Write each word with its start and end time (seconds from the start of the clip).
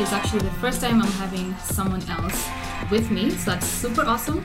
is 0.00 0.12
actually 0.14 0.40
the 0.40 0.56
first 0.62 0.80
time 0.80 1.02
I'm 1.02 1.12
having 1.20 1.54
someone 1.58 2.02
else 2.08 2.48
with 2.90 3.10
me, 3.10 3.28
so 3.32 3.50
that's 3.50 3.66
super 3.66 4.00
awesome. 4.00 4.42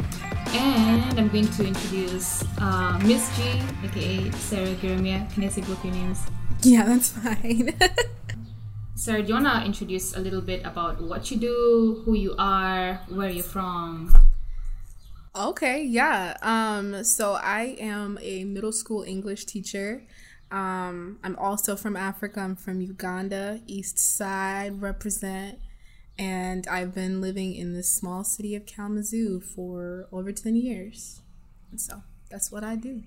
And 0.51 1.17
I'm 1.17 1.29
going 1.29 1.47
to 1.47 1.65
introduce 1.65 2.43
uh, 2.59 2.99
Miss 3.05 3.23
G, 3.37 3.63
aka 3.85 4.31
Sarah 4.31 4.75
Jeremiah. 4.75 5.25
Can 5.33 5.45
I 5.45 5.47
say 5.47 5.61
both 5.61 5.83
your 5.85 5.93
names? 5.93 6.19
Yeah, 6.61 6.83
that's 6.83 7.09
fine. 7.09 7.73
Sarah, 8.95 9.21
do 9.21 9.29
you 9.29 9.33
want 9.35 9.47
to 9.47 9.63
introduce 9.63 10.17
a 10.17 10.19
little 10.19 10.41
bit 10.41 10.65
about 10.65 11.01
what 11.01 11.31
you 11.31 11.37
do, 11.37 12.01
who 12.03 12.15
you 12.15 12.35
are, 12.37 12.99
where 13.07 13.29
you're 13.29 13.43
from? 13.43 14.13
okay, 15.35 15.83
yeah. 15.83 16.35
Um, 16.41 17.05
so 17.05 17.33
I 17.33 17.77
am 17.79 18.19
a 18.21 18.43
middle 18.43 18.73
school 18.73 19.03
English 19.03 19.45
teacher. 19.45 20.03
Um, 20.55 21.19
I'm 21.21 21.35
also 21.35 21.75
from 21.75 21.97
Africa. 21.97 22.39
I'm 22.39 22.55
from 22.55 22.79
Uganda, 22.79 23.59
East 23.67 23.99
Side, 23.99 24.81
represent. 24.81 25.59
And 26.17 26.65
I've 26.67 26.95
been 26.95 27.19
living 27.19 27.53
in 27.53 27.73
this 27.73 27.89
small 27.93 28.23
city 28.23 28.55
of 28.55 28.65
Kalamazoo 28.65 29.41
for 29.41 30.07
over 30.13 30.31
10 30.31 30.55
years. 30.55 31.21
And 31.71 31.81
so 31.81 32.03
that's 32.31 32.53
what 32.53 32.63
I 32.63 32.77
do. 32.77 33.03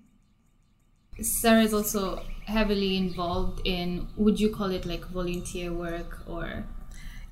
Sarah 1.22 1.62
is 1.62 1.72
also 1.72 2.22
heavily 2.44 2.98
involved 2.98 3.62
in, 3.64 4.08
would 4.18 4.38
you 4.38 4.54
call 4.54 4.70
it 4.70 4.84
like 4.84 5.06
volunteer 5.06 5.72
work 5.72 6.18
or? 6.28 6.66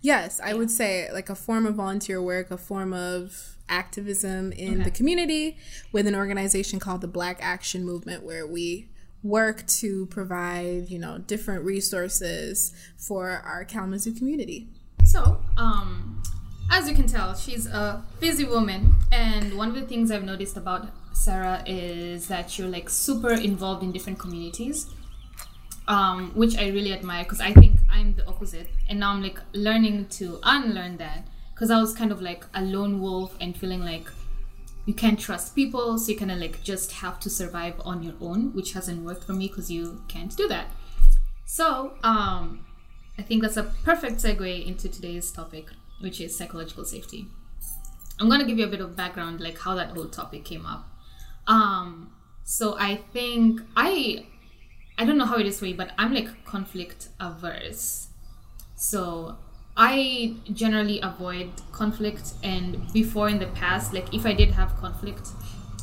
Yes, 0.01 0.41
I 0.43 0.55
would 0.55 0.71
say 0.71 1.13
like 1.13 1.29
a 1.29 1.35
form 1.35 1.67
of 1.67 1.75
volunteer 1.75 2.23
work, 2.23 2.51
a 2.51 2.57
form 2.57 2.95
of 2.95 3.57
activism 3.69 4.51
in 4.53 4.77
Okay. 4.77 4.85
the 4.85 4.91
community 4.91 5.59
with 5.93 6.07
an 6.07 6.15
organization 6.15 6.79
called 6.81 7.03
the 7.03 7.07
Black 7.07 7.37
Action 7.43 7.85
Movement, 7.85 8.25
where 8.25 8.47
we 8.47 8.89
work 9.23 9.67
to 9.67 10.07
provide, 10.07 10.89
you 10.89 10.99
know, 10.99 11.19
different 11.19 11.65
resources 11.65 12.73
for 12.97 13.43
our 13.45 13.65
Kalamazoo 13.65 14.13
community. 14.13 14.69
So, 15.05 15.41
um, 15.57 16.23
as 16.71 16.89
you 16.89 16.95
can 16.95 17.07
tell, 17.07 17.35
she's 17.35 17.67
a 17.67 18.05
busy 18.21 18.45
woman, 18.45 18.95
and 19.13 19.57
one 19.57 19.69
of 19.69 19.75
the 19.75 19.83
things 19.83 20.11
I've 20.11 20.25
noticed 20.25 20.57
about 20.57 20.89
Sarah 21.13 21.63
is 21.67 22.29
that 22.29 22.59
you're 22.59 22.69
like 22.69 22.91
super 22.91 23.33
involved 23.33 23.83
in 23.83 23.93
different 23.93 24.19
communities, 24.19 24.87
um, 25.89 26.33
which 26.35 26.57
I 26.59 26.69
really 26.69 26.93
admire 26.93 27.23
because 27.23 27.41
I 27.41 27.53
think 27.53 27.79
I'm 27.89 28.15
the 28.15 28.27
opposite, 28.27 28.69
and 28.89 29.01
now 29.01 29.13
I'm 29.13 29.23
like 29.23 29.41
learning 29.53 30.07
to 30.19 30.41
unlearn 30.43 30.97
that 30.99 31.27
because 31.55 31.71
I 31.71 31.81
was 31.81 31.95
kind 31.95 32.13
of 32.13 32.21
like 32.21 32.45
a 32.55 32.63
lone 32.63 33.01
wolf 33.01 33.35
and 33.41 33.57
feeling 33.57 33.83
like 33.83 34.11
you 34.87 34.95
can't 34.95 35.19
trust 35.19 35.55
people, 35.55 35.99
so 35.99 36.13
you 36.13 36.19
kind 36.19 36.31
of 36.31 36.39
like 36.39 36.63
just 36.63 36.93
have 36.93 37.19
to 37.21 37.29
survive 37.29 37.75
on 37.85 38.03
your 38.03 38.15
own, 38.21 38.55
which 38.55 38.73
hasn't 38.73 39.05
worked 39.05 39.25
for 39.25 39.33
me 39.33 39.49
because 39.49 39.71
you 39.71 40.01
can't 40.09 40.35
do 40.37 40.47
that. 40.49 40.69
So, 41.45 41.93
um, 42.03 42.65
I 43.19 43.23
think 43.23 43.43
that's 43.43 43.57
a 43.57 43.65
perfect 43.85 44.17
segue 44.23 44.67
into 44.67 44.89
today's 44.89 45.31
topic, 45.31 45.67
which 46.01 46.21
is 46.21 46.37
psychological 46.37 46.85
safety. 46.85 47.27
I'm 48.21 48.29
gonna 48.29 48.47
give 48.47 48.59
you 48.59 48.65
a 48.65 48.69
bit 48.69 48.81
of 48.81 48.97
background, 48.97 49.41
like 49.41 49.59
how 49.59 49.75
that 49.75 49.91
whole 49.91 50.07
topic 50.07 50.45
came 50.45 50.65
up. 50.65 50.89
Um, 51.49 52.13
so 52.45 52.77
I 52.79 52.97
think 53.13 53.61
I, 53.77 54.27
I 54.97 55.05
don't 55.05 55.19
know 55.19 55.27
how 55.27 55.37
it 55.39 55.47
is 55.47 55.59
for 55.59 55.67
you, 55.67 55.75
but 55.75 55.91
I'm 55.99 56.15
like 56.15 56.45
conflict 56.45 57.09
averse. 57.19 58.09
So 58.77 59.37
I 59.77 60.35
generally 60.53 61.01
avoid 61.03 61.51
conflict, 61.73 62.33
and 62.43 62.91
before 62.93 63.29
in 63.29 63.39
the 63.39 63.47
past, 63.49 63.93
like 63.93 64.13
if 64.15 64.25
I 64.25 64.33
did 64.33 64.51
have 64.53 64.75
conflict, 64.77 65.29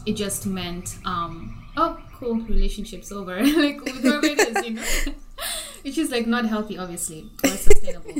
it 0.05 0.13
just 0.15 0.45
meant, 0.45 0.97
um, 1.05 1.63
oh, 1.77 1.97
cool, 2.13 2.35
relationship's 2.35 3.11
over, 3.11 3.41
like 3.43 3.81
with 3.83 4.01
whoever 4.01 4.25
it 4.25 4.39
is, 4.39 4.65
you 4.65 4.71
know, 4.75 4.83
which 5.83 5.97
is 5.97 6.09
like 6.11 6.25
not 6.27 6.45
healthy, 6.45 6.77
obviously, 6.77 7.29
or 7.43 7.49
sustainable. 7.51 8.15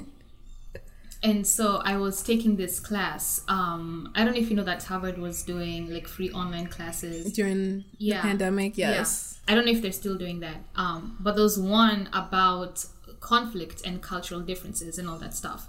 and 1.23 1.47
so 1.47 1.78
I 1.83 1.97
was 1.97 2.22
taking 2.22 2.56
this 2.57 2.79
class. 2.79 3.41
Um, 3.47 4.12
I 4.13 4.23
don't 4.23 4.33
know 4.33 4.39
if 4.39 4.50
you 4.50 4.56
know 4.56 4.63
that 4.63 4.83
Harvard 4.83 5.17
was 5.17 5.41
doing 5.44 5.89
like 5.91 6.07
free 6.07 6.29
online 6.31 6.67
classes 6.67 7.31
During 7.33 7.85
Yeah. 7.97 8.22
the 8.22 8.28
pandemic, 8.28 8.78
yes. 8.78 9.39
yeah. 9.47 9.51
I 9.51 9.56
don't 9.56 9.66
know 9.66 9.72
if 9.72 9.81
they're 9.81 9.91
still 9.91 10.17
doing 10.17 10.41
that. 10.41 10.57
Um, 10.75 11.17
but 11.19 11.35
there 11.35 11.44
was 11.44 11.57
one 11.57 12.09
about 12.13 12.85
conflict 13.23 13.81
and 13.85 14.01
cultural 14.01 14.41
differences 14.41 15.00
and 15.00 15.09
all 15.09 15.17
that 15.17 15.34
stuff. 15.34 15.67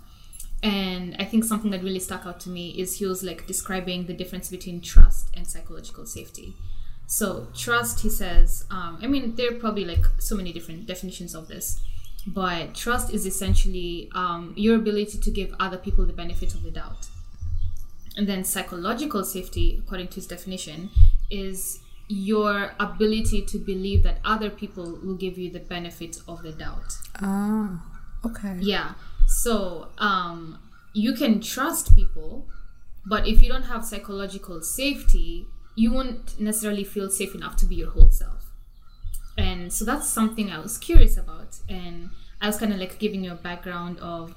And 0.63 1.15
I 1.19 1.25
think 1.25 1.45
something 1.45 1.71
that 1.71 1.83
really 1.83 2.01
stuck 2.01 2.27
out 2.27 2.41
to 2.41 2.51
me 2.51 2.71
is 2.71 2.99
he 2.99 3.07
was 3.07 3.23
like 3.23 3.47
describing 3.47 4.07
the 4.07 4.15
difference 4.15 4.51
between 4.51 4.81
trust 4.81 5.29
and 5.35 5.47
psychological 5.47 6.07
safety. 6.07 6.55
So 7.07 7.49
trust, 7.55 8.01
he 8.01 8.09
says, 8.09 8.65
um, 8.71 8.99
I 9.03 9.07
mean, 9.07 9.37
there 9.37 9.53
are 9.53 9.59
probably 9.59 9.85
like 9.85 10.05
so 10.19 10.35
many 10.35 10.53
different 10.53 10.87
definitions 10.87 11.35
of 11.35 11.49
this, 11.49 11.81
but 12.27 12.75
trust 12.75 13.13
is 13.13 13.27
essentially 13.27 14.09
um, 14.15 14.55
your 14.57 14.77
ability 14.77 15.19
to 15.19 15.31
give 15.31 15.55
other 15.61 15.77
people 15.77 16.07
the 16.07 16.15
benefit 16.15 16.55
of 16.55 16.63
the 16.63 16.71
doubt. 16.71 17.09
And 18.17 18.27
then 18.27 18.43
psychological 18.43 19.23
safety, 19.23 19.83
according 19.85 20.09
to 20.09 20.15
his 20.17 20.27
definition, 20.27 20.91
is 21.31 21.81
your 22.09 22.73
ability 22.79 23.43
to 23.43 23.59
believe 23.59 24.03
that 24.03 24.19
other 24.25 24.51
people 24.51 24.99
will 25.03 25.17
give 25.17 25.39
you 25.39 25.51
the 25.51 25.61
benefit 25.61 26.19
of 26.29 26.43
the 26.43 26.53
doubt. 26.53 26.93
Ah, 27.21 27.83
okay. 28.25 28.57
Yeah. 28.61 28.93
So 29.27 29.89
um, 29.99 30.59
you 30.93 31.15
can 31.15 31.41
trust 31.41 31.95
people, 31.95 32.47
but 33.07 33.27
if 33.27 33.43
you 33.43 33.49
don't 33.49 33.65
have 33.65 33.85
psychological 33.85 34.63
safety, 34.63 35.47
you 35.75 35.93
won't 35.93 36.39
necessarily 36.39 36.85
feel 36.85 37.11
safe 37.11 37.35
enough 37.35 37.57
to 37.57 37.67
be 37.67 37.77
your 37.77 37.91
whole 37.91 38.11
self. 38.11 38.51
And 39.37 39.73
so 39.73 39.85
that's 39.85 40.09
something 40.09 40.51
I 40.51 40.59
was 40.59 40.79
curious 40.79 41.17
about. 41.17 41.59
And 41.69 42.11
I 42.41 42.47
was 42.47 42.57
kind 42.59 42.73
of 42.73 42.79
like 42.79 42.99
giving 42.99 43.25
you 43.25 43.33
a 43.33 43.37
background 43.37 43.99
of, 43.99 44.35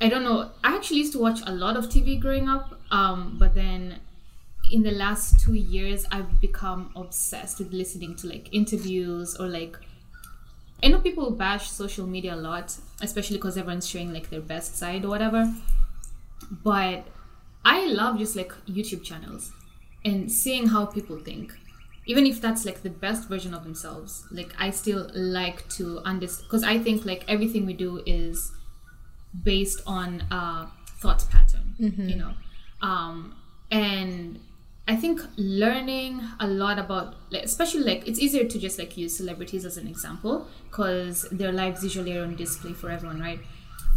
I 0.00 0.08
don't 0.08 0.24
know, 0.24 0.50
I 0.62 0.74
actually 0.74 0.98
used 0.98 1.12
to 1.12 1.18
watch 1.18 1.40
a 1.46 1.52
lot 1.52 1.76
of 1.76 1.86
TV 1.86 2.20
growing 2.20 2.48
up, 2.48 2.78
um, 2.90 3.36
but 3.38 3.54
then 3.54 4.00
in 4.70 4.82
the 4.82 4.90
last 4.90 5.40
two 5.40 5.54
years, 5.54 6.06
I've 6.10 6.40
become 6.40 6.90
obsessed 6.96 7.58
with 7.58 7.72
listening 7.72 8.16
to 8.16 8.26
like 8.28 8.48
interviews 8.52 9.36
or 9.36 9.46
like 9.46 9.76
I 10.82 10.88
know 10.88 11.00
people 11.00 11.30
bash 11.30 11.70
social 11.70 12.06
media 12.06 12.34
a 12.34 12.36
lot, 12.36 12.76
especially 13.00 13.38
because 13.38 13.56
everyone's 13.56 13.88
showing 13.88 14.12
like 14.12 14.28
their 14.28 14.40
best 14.40 14.76
side 14.76 15.04
or 15.04 15.08
whatever. 15.08 15.52
But 16.50 17.06
I 17.64 17.86
love 17.86 18.18
just 18.18 18.36
like 18.36 18.52
YouTube 18.66 19.02
channels 19.02 19.52
and 20.04 20.30
seeing 20.30 20.68
how 20.68 20.86
people 20.86 21.18
think. 21.18 21.54
Even 22.08 22.24
if 22.26 22.40
that's 22.40 22.64
like 22.64 22.82
the 22.82 22.90
best 22.90 23.28
version 23.28 23.52
of 23.52 23.64
themselves, 23.64 24.26
like 24.30 24.54
I 24.58 24.70
still 24.70 25.10
like 25.14 25.68
to 25.70 25.98
understand 26.04 26.46
because 26.48 26.62
I 26.62 26.78
think 26.78 27.04
like 27.04 27.24
everything 27.26 27.66
we 27.66 27.72
do 27.72 28.02
is 28.06 28.52
based 29.42 29.82
on 29.86 30.22
a 30.30 30.68
thought 31.00 31.24
pattern, 31.30 31.74
you 32.08 32.16
know. 32.16 32.32
Um, 32.80 33.34
and 33.70 34.38
I 34.88 34.94
think 34.94 35.20
learning 35.36 36.20
a 36.38 36.46
lot 36.46 36.78
about, 36.78 37.16
like, 37.30 37.42
especially 37.42 37.82
like 37.82 38.06
it's 38.06 38.20
easier 38.20 38.44
to 38.44 38.58
just 38.58 38.78
like 38.78 38.96
use 38.96 39.16
celebrities 39.16 39.64
as 39.64 39.76
an 39.76 39.88
example 39.88 40.46
because 40.70 41.22
their 41.32 41.50
lives 41.50 41.82
usually 41.82 42.16
are 42.16 42.22
on 42.22 42.36
display 42.36 42.72
for 42.72 42.90
everyone, 42.90 43.20
right? 43.20 43.40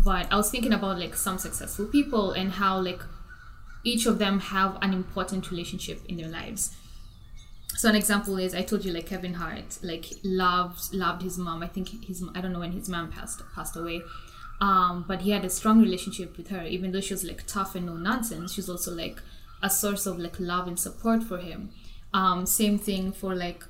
But 0.04 0.32
I 0.32 0.36
was 0.36 0.50
thinking 0.50 0.74
about 0.74 0.98
like 0.98 1.16
some 1.16 1.38
successful 1.38 1.86
people 1.86 2.32
and 2.32 2.54
how 2.54 2.80
like 2.80 3.02
each 3.84 4.06
of 4.08 4.18
them 4.18 4.40
have 4.40 4.78
an 4.82 4.94
important 4.94 5.52
relationship 5.52 6.02
in 6.08 6.18
their 6.18 6.28
lives. 6.28 6.76
So 7.76 7.88
an 7.88 7.96
example 7.96 8.38
is 8.38 8.56
I 8.56 8.64
told 8.64 8.84
you 8.84 8.92
like 8.92 9.06
Kevin 9.06 9.36
Hart 9.36 9.78
like 9.84 10.08
loved 10.24 10.94
loved 10.94 11.22
his 11.22 11.38
mom. 11.38 11.62
I 11.62 11.68
think 11.68 12.06
his 12.06 12.24
I 12.34 12.42
don't 12.42 12.52
know 12.52 12.60
when 12.60 12.72
his 12.72 12.90
mom 12.90 13.12
passed 13.12 13.42
passed 13.54 13.78
away, 13.78 14.02
um, 14.60 15.06
but 15.08 15.22
he 15.22 15.32
had 15.32 15.46
a 15.46 15.50
strong 15.50 15.82
relationship 15.82 16.36
with 16.36 16.50
her. 16.50 16.64
Even 16.64 16.92
though 16.92 17.00
she 17.00 17.14
was 17.14 17.24
like 17.24 17.46
tough 17.46 17.76
and 17.76 17.86
no 17.86 17.96
nonsense, 17.96 18.54
she 18.54 18.60
was 18.60 18.70
also 18.70 18.94
like 18.94 19.22
a 19.62 19.70
source 19.70 20.06
of 20.06 20.20
like 20.20 20.40
love 20.40 20.68
and 20.68 20.80
support 20.80 21.24
for 21.24 21.38
him. 21.38 21.70
Um, 22.14 22.46
same 22.46 22.78
thing 22.78 23.12
for 23.12 23.36
like 23.36 23.64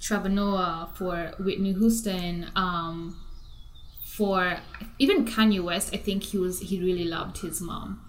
Trevor 0.00 0.28
Noah, 0.28 0.90
for 0.94 1.32
Whitney 1.38 1.72
Houston, 1.72 2.50
um, 2.56 3.18
for 4.04 4.58
even 4.98 5.24
Kanye 5.24 5.62
West. 5.62 5.94
I 5.94 5.98
think 5.98 6.24
he 6.24 6.38
was 6.38 6.60
he 6.60 6.80
really 6.80 7.04
loved 7.04 7.38
his 7.38 7.60
mom. 7.60 8.00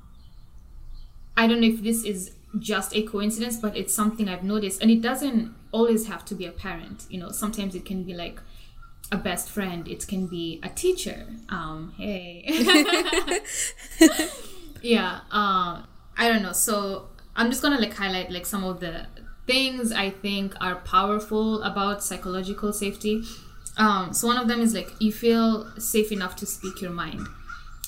I 1.35 1.47
don't 1.47 1.62
know 1.62 1.68
if 1.68 1.81
this 1.81 2.03
is 2.03 2.31
just 2.59 2.95
a 2.95 3.01
coincidence, 3.03 3.57
but 3.57 3.75
it's 3.75 3.94
something 3.94 4.30
I've 4.30 4.44
noticed, 4.44 4.81
and 4.81 4.91
it 4.91 5.01
doesn't 5.01 5.53
always 5.71 6.07
have 6.07 6.24
to 6.25 6.35
be 6.35 6.45
a 6.45 6.51
parent. 6.51 7.06
You 7.09 7.19
know, 7.19 7.31
sometimes 7.31 7.75
it 7.75 7.85
can 7.85 8.03
be 8.03 8.13
like 8.13 8.39
a 9.12 9.18
best 9.18 9.50
friend. 9.50 9.88
It 9.88 10.07
can 10.07 10.27
be 10.27 10.59
a 10.63 10.69
teacher. 10.69 11.27
Um, 11.50 11.94
hey, 11.97 12.44
yeah. 14.81 15.21
Uh, 15.31 15.83
I 16.18 16.30
don't 16.30 16.44
know. 16.44 16.53
So 16.53 17.09
I'm 17.35 17.50
just 17.50 17.62
gonna 17.62 17.80
like 17.80 17.94
highlight 17.94 18.31
like 18.31 18.45
some 18.45 18.63
of 18.63 18.80
the 18.80 19.07
things 19.45 19.91
I 19.91 20.09
think 20.09 20.56
are 20.62 20.75
powerful 20.75 21.62
about 21.63 22.03
psychological 22.03 22.71
safety. 22.74 23.24
Um, 23.77 24.13
so 24.13 24.27
one 24.27 24.38
of 24.38 24.47
them 24.47 24.62
is 24.62 24.74
like 24.74 24.89
you 25.00 25.12
feel 25.12 25.71
safe 25.80 26.12
enough 26.12 26.35
to 26.38 26.45
speak 26.45 26.81
your 26.81 26.91
mind, 26.91 27.27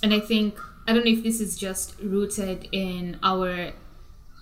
and 0.01 0.13
I 0.13 0.19
think 0.19 0.57
I 0.88 0.94
don't 0.94 1.06
know 1.06 1.12
if 1.12 1.24
this 1.24 1.39
is 1.39 1.57
just 1.57 2.00
rooted 2.01 2.68
in 2.71 3.19
our 3.24 3.71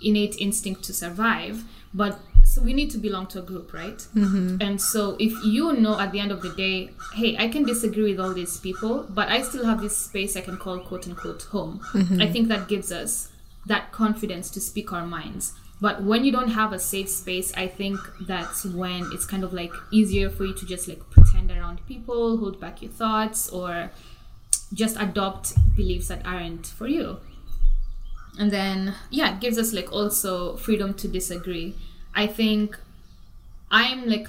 innate 0.01 0.37
instinct 0.39 0.83
to 0.85 0.93
survive, 0.93 1.63
but 1.93 2.19
so 2.43 2.61
we 2.61 2.73
need 2.73 2.91
to 2.91 2.97
belong 2.97 3.25
to 3.25 3.39
a 3.39 3.41
group 3.41 3.73
right 3.73 3.97
mm-hmm. 4.13 4.57
and 4.61 4.79
so 4.79 5.15
if 5.19 5.31
you 5.43 5.73
know 5.73 5.99
at 5.99 6.11
the 6.11 6.19
end 6.19 6.31
of 6.31 6.41
the 6.41 6.49
day 6.49 6.89
hey 7.15 7.35
i 7.37 7.47
can 7.47 7.63
disagree 7.63 8.11
with 8.11 8.19
all 8.19 8.33
these 8.33 8.57
people 8.57 9.05
but 9.09 9.29
i 9.29 9.41
still 9.41 9.65
have 9.65 9.81
this 9.81 9.97
space 9.97 10.35
i 10.35 10.41
can 10.41 10.57
call 10.57 10.79
quote 10.79 11.07
unquote 11.07 11.43
home 11.43 11.79
mm-hmm. 11.93 12.21
i 12.21 12.31
think 12.31 12.49
that 12.49 12.67
gives 12.67 12.91
us 12.91 13.31
that 13.65 13.91
confidence 13.91 14.49
to 14.51 14.59
speak 14.59 14.91
our 14.91 15.05
minds. 15.05 15.53
But 15.81 16.03
when 16.03 16.23
you 16.23 16.31
don't 16.31 16.51
have 16.51 16.71
a 16.71 16.79
safe 16.79 17.09
space 17.09 17.51
i 17.57 17.67
think 17.67 17.99
that's 18.21 18.63
when 18.63 19.09
it's 19.11 19.25
kind 19.25 19.43
of 19.43 19.51
like 19.51 19.73
easier 19.91 20.29
for 20.29 20.45
you 20.45 20.53
to 20.53 20.65
just 20.65 20.87
like 20.87 21.01
pretend 21.09 21.51
around 21.51 21.85
people 21.87 22.37
hold 22.37 22.57
back 22.59 22.81
your 22.81 22.91
thoughts 22.91 23.49
or 23.49 23.91
just 24.73 24.95
adopt 24.99 25.53
beliefs 25.75 26.07
that 26.07 26.25
aren't 26.25 26.65
for 26.65 26.87
you. 26.87 27.17
And 28.39 28.49
then 28.49 28.95
yeah 29.09 29.35
it 29.35 29.41
gives 29.41 29.57
us 29.57 29.73
like 29.73 29.91
also 29.91 30.55
freedom 30.55 30.93
to 30.95 31.07
disagree. 31.07 31.75
I 32.15 32.27
think 32.27 32.79
i'm 33.71 34.07
like 34.07 34.27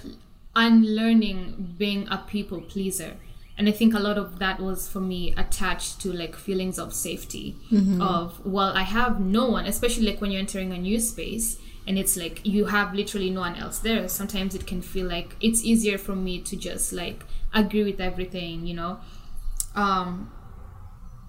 unlearning 0.56 1.74
being 1.78 2.08
a 2.08 2.18
people 2.18 2.60
pleaser 2.62 3.16
and 3.56 3.68
i 3.68 3.72
think 3.72 3.94
a 3.94 3.98
lot 3.98 4.18
of 4.18 4.38
that 4.38 4.60
was 4.60 4.88
for 4.88 5.00
me 5.00 5.32
attached 5.36 6.00
to 6.00 6.12
like 6.12 6.34
feelings 6.34 6.78
of 6.78 6.92
safety 6.92 7.56
mm-hmm. 7.70 8.00
of 8.00 8.44
well 8.44 8.76
i 8.76 8.82
have 8.82 9.20
no 9.20 9.46
one 9.46 9.66
especially 9.66 10.06
like 10.06 10.20
when 10.20 10.30
you're 10.30 10.40
entering 10.40 10.72
a 10.72 10.78
new 10.78 10.98
space 10.98 11.58
and 11.86 11.98
it's 11.98 12.16
like 12.16 12.44
you 12.44 12.66
have 12.66 12.94
literally 12.94 13.30
no 13.30 13.40
one 13.40 13.56
else 13.56 13.78
there. 13.78 14.08
Sometimes 14.08 14.54
it 14.54 14.66
can 14.66 14.80
feel 14.80 15.06
like 15.06 15.36
it's 15.40 15.64
easier 15.64 15.98
for 15.98 16.16
me 16.16 16.40
to 16.40 16.56
just 16.56 16.92
like 16.92 17.24
agree 17.52 17.84
with 17.84 18.00
everything 18.00 18.66
you 18.66 18.74
know? 18.74 19.00
Um 19.74 20.32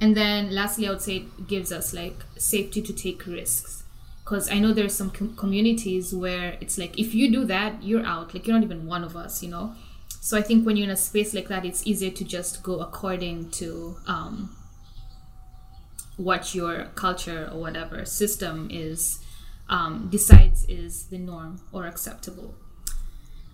and 0.01 0.16
then 0.16 0.54
lastly 0.54 0.88
i 0.88 0.89
would 0.89 1.01
say 1.01 1.18
it 1.18 1.48
gives 1.48 1.71
us 1.71 1.94
like 1.94 2.24
safety 2.38 2.81
to 2.81 2.94
take 2.94 3.25
risks. 3.25 3.83
Because 4.24 4.50
i 4.50 4.60
know 4.60 4.71
there's 4.71 4.95
some 4.95 5.10
com- 5.10 5.36
communities 5.36 6.13
where 6.13 6.57
it's 6.62 6.78
like 6.78 6.98
if 6.98 7.13
you 7.13 7.31
do 7.31 7.44
that 7.45 7.83
you're 7.83 8.06
out. 8.06 8.33
Like 8.33 8.48
you're 8.48 8.56
not 8.56 8.63
even 8.63 8.86
one 8.86 9.04
of 9.04 9.16
us 9.16 9.44
you 9.44 9.50
know 9.50 9.75
so 10.22 10.38
i 10.38 10.42
think 10.42 10.66
when 10.66 10.76
you're 10.76 10.86
in 10.86 10.92
a 10.92 10.98
space 10.98 11.34
like 11.34 11.48
that 11.48 11.66
it's 11.66 11.86
easier 11.86 12.12
to 12.12 12.24
just 12.24 12.64
go 12.64 12.80
according 12.80 13.50
to 13.52 13.96
um, 14.08 14.56
what 16.18 16.56
your 16.56 16.86
culture 16.96 17.50
or 17.52 17.60
whatever 17.60 18.06
system 18.06 18.70
is 18.72 19.20
um, 19.68 20.08
decides 20.12 20.66
is 20.66 21.08
the 21.08 21.18
norm 21.18 21.60
or 21.72 21.86
acceptable 21.86 22.56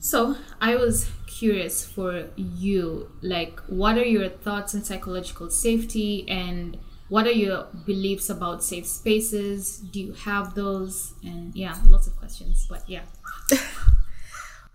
so 0.01 0.35
I 0.59 0.77
was 0.77 1.11
curious 1.27 1.85
for 1.85 2.25
you, 2.35 3.11
like, 3.21 3.59
what 3.67 3.99
are 3.99 4.03
your 4.03 4.29
thoughts 4.29 4.73
on 4.73 4.83
psychological 4.83 5.51
safety 5.51 6.27
and 6.27 6.79
what 7.07 7.27
are 7.27 7.31
your 7.31 7.67
beliefs 7.85 8.27
about 8.27 8.63
safe 8.63 8.87
spaces? 8.87 9.77
Do 9.77 9.99
you 9.99 10.13
have 10.13 10.55
those? 10.55 11.13
And 11.23 11.55
yeah, 11.55 11.77
lots 11.85 12.07
of 12.07 12.17
questions, 12.17 12.65
but 12.67 12.89
yeah. 12.89 13.03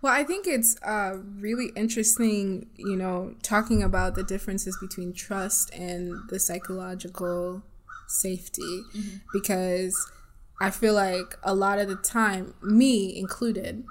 well, 0.01 0.13
I 0.13 0.23
think 0.23 0.45
it's 0.45 0.77
uh, 0.83 1.17
really 1.39 1.71
interesting, 1.75 2.67
you 2.75 2.95
know, 2.95 3.35
talking 3.41 3.81
about 3.81 4.15
the 4.15 4.23
differences 4.23 4.77
between 4.79 5.13
trust 5.13 5.73
and 5.73 6.13
the 6.29 6.39
psychological 6.39 7.63
safety 8.07 8.61
mm-hmm. 8.95 9.17
because 9.33 10.11
I 10.61 10.69
feel 10.69 10.93
like 10.93 11.35
a 11.43 11.53
lot 11.55 11.79
of 11.79 11.87
the 11.87 11.95
time, 11.95 12.53
me 12.61 13.17
included, 13.17 13.83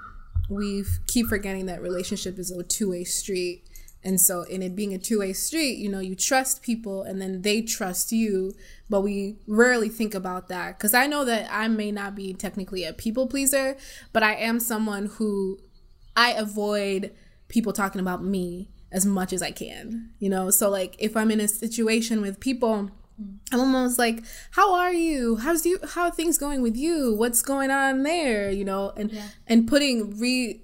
we 0.49 0.85
keep 1.07 1.27
forgetting 1.27 1.65
that 1.65 1.81
relationship 1.81 2.39
is 2.39 2.51
a 2.51 2.63
two-way 2.63 3.03
street 3.03 3.63
and 4.03 4.21
so 4.21 4.43
in 4.43 4.61
it 4.61 4.75
being 4.75 4.93
a 4.93 4.97
two-way 4.97 5.33
street 5.33 5.77
you 5.77 5.89
know 5.89 5.99
you 5.99 6.15
trust 6.15 6.61
people 6.61 7.03
and 7.03 7.21
then 7.21 7.41
they 7.41 7.61
trust 7.61 8.11
you 8.11 8.53
but 8.89 9.01
we 9.01 9.35
rarely 9.47 9.89
think 9.89 10.15
about 10.15 10.47
that 10.47 10.77
because 10.77 10.93
i 10.93 11.05
know 11.07 11.25
that 11.25 11.47
i 11.51 11.67
may 11.67 11.91
not 11.91 12.15
be 12.15 12.33
technically 12.33 12.83
a 12.83 12.93
people 12.93 13.27
pleaser 13.27 13.75
but 14.13 14.23
i 14.23 14.33
am 14.35 14.59
someone 14.59 15.07
who 15.07 15.59
i 16.17 16.31
avoid 16.31 17.13
people 17.47 17.71
talking 17.71 18.01
about 18.01 18.21
me 18.21 18.69
as 18.91 19.05
much 19.05 19.31
as 19.31 19.41
i 19.41 19.51
can 19.51 20.09
you 20.19 20.29
know 20.29 20.49
so 20.49 20.69
like 20.69 20.95
if 20.99 21.15
i'm 21.15 21.31
in 21.31 21.39
a 21.39 21.47
situation 21.47 22.21
with 22.21 22.39
people 22.41 22.91
I'm 23.51 23.59
almost 23.59 23.97
like, 23.97 24.23
how 24.51 24.75
are 24.75 24.93
you? 24.93 25.37
How's 25.37 25.65
you? 25.65 25.79
How 25.93 26.03
are 26.03 26.11
things 26.11 26.37
going 26.37 26.61
with 26.61 26.77
you? 26.77 27.15
What's 27.15 27.41
going 27.41 27.71
on 27.71 28.03
there? 28.03 28.51
You 28.51 28.63
know, 28.63 28.93
and 28.95 29.11
yeah. 29.11 29.27
and 29.47 29.67
putting 29.67 30.19
re, 30.19 30.61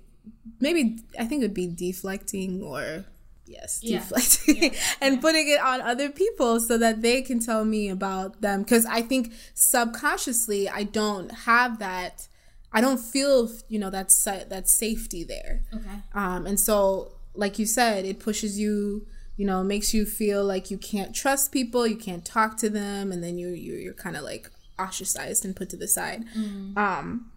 maybe 0.60 1.00
I 1.18 1.26
think 1.26 1.42
it 1.42 1.46
would 1.46 1.54
be 1.54 1.68
deflecting 1.68 2.62
or 2.62 3.06
yes, 3.48 3.80
yeah. 3.82 4.00
deflecting 4.00 4.64
yeah. 4.64 4.80
and 5.02 5.20
putting 5.20 5.50
it 5.50 5.60
on 5.62 5.82
other 5.82 6.10
people 6.10 6.60
so 6.60 6.78
that 6.78 7.02
they 7.02 7.24
can 7.24 7.40
tell 7.40 7.66
me 7.66 7.90
about 7.90 8.42
them. 8.42 8.62
Because 8.62 8.86
I 8.86 9.02
think 9.02 9.34
subconsciously 9.56 10.70
I 10.70 10.84
don't 10.84 11.32
have 11.32 11.80
that. 11.80 12.28
I 12.74 12.81
don't 12.81 13.00
feel 13.00 13.50
you 13.70 13.80
know 13.80 13.90
that 13.90 14.12
that 14.50 14.70
safety 14.70 15.24
there. 15.24 15.62
Okay. 15.74 16.00
Um, 16.14 16.46
and 16.46 16.60
so 16.60 17.14
like 17.36 17.58
you 17.60 17.66
said, 17.66 18.06
it 18.06 18.20
pushes 18.20 18.60
you 18.60 19.08
you 19.38 19.46
know 19.46 19.64
makes 19.64 19.94
you 19.94 20.06
feel 20.06 20.44
like 20.44 20.70
you 20.70 20.78
can't 20.78 21.16
trust 21.16 21.52
people 21.52 21.88
you 21.88 21.96
can't 21.96 22.25
talk 22.25 22.58
to 22.58 22.70
them 22.70 23.12
and 23.12 23.24
then 23.24 23.38
you, 23.38 23.50
you 23.50 23.74
you're 23.74 23.94
kind 23.94 24.16
of 24.16 24.24
like 24.24 24.50
ostracized 24.80 25.46
and 25.46 25.56
put 25.56 25.70
to 25.70 25.78
the 25.78 25.88
side 25.88 26.24
mm. 26.38 26.75
um 26.78 27.31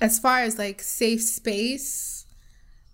as 0.00 0.18
far 0.18 0.40
as 0.40 0.58
like 0.58 0.82
safe 0.82 1.22
space 1.22 2.26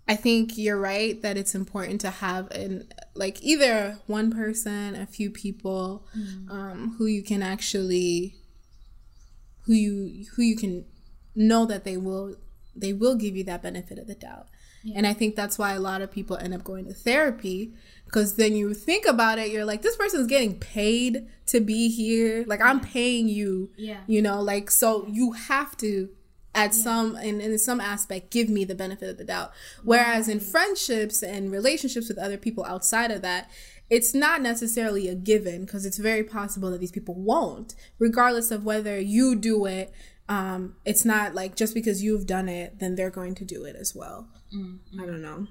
i 0.07 0.15
think 0.15 0.57
you're 0.57 0.79
right 0.79 1.21
that 1.21 1.37
it's 1.37 1.55
important 1.55 1.99
to 1.99 2.09
have 2.09 2.49
an 2.51 2.87
like 3.15 3.41
either 3.43 3.99
one 4.07 4.31
person 4.31 4.95
a 4.95 5.05
few 5.05 5.29
people 5.29 6.05
mm. 6.17 6.49
um 6.49 6.95
who 6.97 7.05
you 7.05 7.23
can 7.23 7.41
actually 7.43 8.35
who 9.65 9.73
you 9.73 10.25
who 10.35 10.41
you 10.41 10.55
can 10.55 10.85
know 11.35 11.65
that 11.65 11.83
they 11.83 11.97
will 11.97 12.35
they 12.75 12.93
will 12.93 13.15
give 13.15 13.35
you 13.35 13.43
that 13.43 13.61
benefit 13.61 13.97
of 13.97 14.07
the 14.07 14.15
doubt 14.15 14.47
yeah. 14.83 14.97
And 14.97 15.07
I 15.07 15.13
think 15.13 15.35
that's 15.35 15.57
why 15.57 15.73
a 15.73 15.79
lot 15.79 16.01
of 16.01 16.11
people 16.11 16.37
end 16.37 16.53
up 16.53 16.63
going 16.63 16.85
to 16.85 16.93
therapy 16.93 17.73
because 18.05 18.35
then 18.35 18.55
you 18.55 18.73
think 18.73 19.05
about 19.05 19.39
it, 19.39 19.49
you're 19.49 19.65
like, 19.65 19.81
this 19.81 19.95
person's 19.95 20.27
getting 20.27 20.59
paid 20.59 21.27
to 21.47 21.59
be 21.59 21.89
here. 21.89 22.43
Like, 22.45 22.61
I'm 22.61 22.79
paying 22.79 23.27
you. 23.27 23.71
Yeah. 23.75 24.01
You 24.05 24.21
know, 24.21 24.41
like, 24.41 24.69
so 24.69 25.07
you 25.07 25.31
have 25.31 25.75
to, 25.77 26.09
at 26.53 26.75
yeah. 26.75 26.83
some, 26.83 27.17
in, 27.17 27.41
in 27.41 27.57
some 27.57 27.81
aspect, 27.81 28.29
give 28.29 28.49
me 28.49 28.65
the 28.65 28.75
benefit 28.75 29.09
of 29.09 29.17
the 29.17 29.23
doubt. 29.23 29.51
Whereas 29.83 30.29
in 30.29 30.39
friendships 30.39 31.23
and 31.23 31.51
relationships 31.51 32.07
with 32.07 32.19
other 32.19 32.37
people 32.37 32.65
outside 32.65 33.09
of 33.09 33.23
that, 33.23 33.49
it's 33.89 34.13
not 34.13 34.41
necessarily 34.41 35.07
a 35.07 35.15
given 35.15 35.65
because 35.65 35.85
it's 35.85 35.97
very 35.97 36.23
possible 36.23 36.69
that 36.71 36.81
these 36.81 36.91
people 36.91 37.15
won't, 37.15 37.73
regardless 37.99 38.51
of 38.51 38.63
whether 38.63 38.99
you 38.99 39.35
do 39.35 39.65
it 39.65 39.91
um, 40.29 40.75
it's 40.85 41.03
not 41.05 41.35
like 41.35 41.55
just 41.55 41.73
because 41.73 42.03
you've 42.03 42.25
done 42.25 42.47
it, 42.47 42.79
then 42.79 42.95
they're 42.95 43.09
going 43.09 43.35
to 43.35 43.45
do 43.45 43.65
it 43.65 43.75
as 43.75 43.93
well. 43.95 44.27
Mm-hmm. 44.53 45.01
I 45.01 45.05
don't 45.05 45.21
know. 45.21 45.47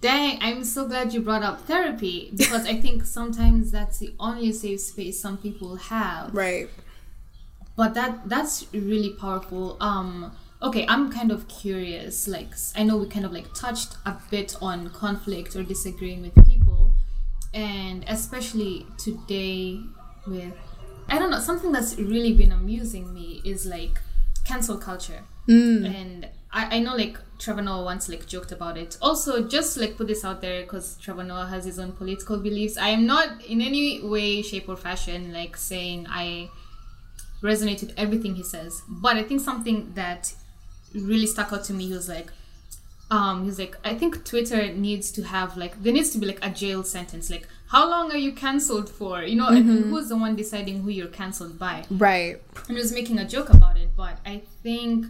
Dang, 0.00 0.38
I'm 0.40 0.64
so 0.64 0.86
glad 0.86 1.14
you 1.14 1.20
brought 1.20 1.44
up 1.44 1.60
therapy 1.62 2.32
because 2.36 2.66
I 2.66 2.80
think 2.80 3.04
sometimes 3.04 3.70
that's 3.70 3.98
the 3.98 4.14
only 4.18 4.52
safe 4.52 4.80
space 4.80 5.20
some 5.20 5.38
people 5.38 5.76
have. 5.76 6.34
Right. 6.34 6.68
But 7.76 7.94
that 7.94 8.28
that's 8.28 8.66
really 8.72 9.10
powerful. 9.10 9.76
Um 9.80 10.32
okay, 10.60 10.84
I'm 10.88 11.10
kind 11.12 11.30
of 11.30 11.46
curious. 11.46 12.26
Like 12.26 12.48
I 12.74 12.82
know 12.82 12.96
we 12.96 13.06
kind 13.06 13.24
of 13.24 13.32
like 13.32 13.54
touched 13.54 13.96
a 14.04 14.16
bit 14.28 14.56
on 14.60 14.90
conflict 14.90 15.54
or 15.54 15.62
disagreeing 15.62 16.20
with 16.22 16.34
people 16.46 16.92
and 17.54 18.04
especially 18.08 18.86
today 18.98 19.80
with 20.26 20.54
I 21.08 21.18
don't 21.18 21.30
know, 21.30 21.40
something 21.40 21.72
that's 21.72 21.98
really 21.98 22.32
been 22.32 22.52
amusing 22.52 23.12
me 23.12 23.40
is 23.44 23.66
like 23.66 24.00
cancel 24.44 24.78
culture. 24.78 25.24
Mm. 25.48 25.94
And 25.94 26.28
I, 26.52 26.76
I 26.76 26.78
know 26.80 26.94
like 26.94 27.18
Trevor 27.38 27.62
Noah 27.62 27.84
once 27.84 28.08
like 28.08 28.26
joked 28.26 28.52
about 28.52 28.76
it. 28.76 28.96
Also, 29.02 29.46
just 29.46 29.76
like 29.76 29.96
put 29.96 30.06
this 30.06 30.24
out 30.24 30.40
there 30.40 30.62
because 30.62 30.96
Trevor 30.98 31.24
Noah 31.24 31.46
has 31.46 31.64
his 31.64 31.78
own 31.78 31.92
political 31.92 32.38
beliefs. 32.38 32.76
I 32.76 32.88
am 32.88 33.06
not 33.06 33.44
in 33.44 33.60
any 33.60 34.02
way, 34.02 34.42
shape, 34.42 34.68
or 34.68 34.76
fashion 34.76 35.32
like 35.32 35.56
saying 35.56 36.06
I 36.08 36.50
resonate 37.42 37.80
with 37.80 37.92
everything 37.96 38.36
he 38.36 38.44
says. 38.44 38.82
But 38.88 39.16
I 39.16 39.22
think 39.24 39.40
something 39.40 39.92
that 39.94 40.32
really 40.94 41.26
stuck 41.26 41.52
out 41.52 41.64
to 41.64 41.72
me 41.72 41.90
was 41.90 42.08
like, 42.08 42.30
um, 43.10 43.44
he's 43.44 43.58
like, 43.58 43.76
I 43.84 43.94
think 43.94 44.24
Twitter 44.24 44.72
needs 44.72 45.10
to 45.12 45.22
have 45.22 45.56
like 45.56 45.82
there 45.82 45.92
needs 45.92 46.10
to 46.10 46.18
be 46.18 46.26
like 46.26 46.44
a 46.44 46.50
jail 46.50 46.82
sentence. 46.82 47.30
Like, 47.30 47.46
how 47.72 47.88
long 47.88 48.12
are 48.12 48.18
you 48.18 48.32
cancelled 48.32 48.88
for? 48.88 49.22
You 49.22 49.36
know, 49.36 49.46
mm-hmm. 49.46 49.70
and 49.70 49.84
who's 49.86 50.10
the 50.10 50.16
one 50.16 50.36
deciding 50.36 50.82
who 50.82 50.90
you're 50.90 51.08
cancelled 51.08 51.58
by? 51.58 51.84
Right. 51.90 52.40
And 52.68 52.76
he 52.76 52.82
was 52.82 52.92
making 52.92 53.18
a 53.18 53.26
joke 53.26 53.48
about 53.48 53.78
it, 53.78 53.90
but 53.96 54.18
I 54.24 54.42
think 54.62 55.06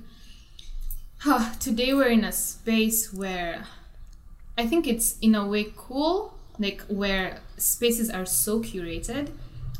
huh, 1.18 1.52
today 1.58 1.92
we're 1.92 2.08
in 2.08 2.24
a 2.24 2.32
space 2.32 3.12
where 3.12 3.64
I 4.56 4.66
think 4.66 4.86
it's 4.86 5.18
in 5.18 5.34
a 5.34 5.46
way 5.46 5.72
cool, 5.76 6.38
like 6.58 6.82
where 6.82 7.40
spaces 7.56 8.08
are 8.08 8.24
so 8.24 8.60
curated. 8.60 9.30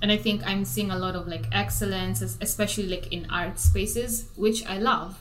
And 0.03 0.11
I 0.11 0.17
think 0.17 0.45
I'm 0.45 0.65
seeing 0.65 0.91
a 0.91 0.99
lot 0.99 1.15
of 1.15 1.29
like 1.29 1.47
excellence, 1.53 2.21
especially 2.21 2.89
like 2.89 3.13
in 3.13 3.31
art 3.31 3.61
spaces, 3.61 4.29
which 4.37 4.67
I 4.67 4.79
love 4.79 5.19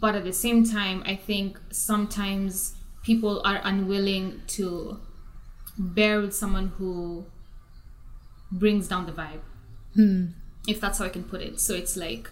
but 0.00 0.14
at 0.14 0.24
the 0.24 0.32
same 0.32 0.64
time 0.64 1.02
i 1.06 1.14
think 1.14 1.58
sometimes 1.70 2.74
people 3.02 3.42
are 3.44 3.60
unwilling 3.64 4.40
to 4.46 4.98
bear 5.78 6.20
with 6.20 6.34
someone 6.34 6.68
who 6.78 7.24
brings 8.50 8.88
down 8.88 9.06
the 9.06 9.12
vibe. 9.12 9.40
Hmm. 9.94 10.28
if 10.66 10.80
that's 10.80 10.98
how 10.98 11.04
i 11.04 11.08
can 11.10 11.24
put 11.24 11.42
it. 11.42 11.60
So 11.60 11.74
it's 11.74 11.96
like 11.96 12.30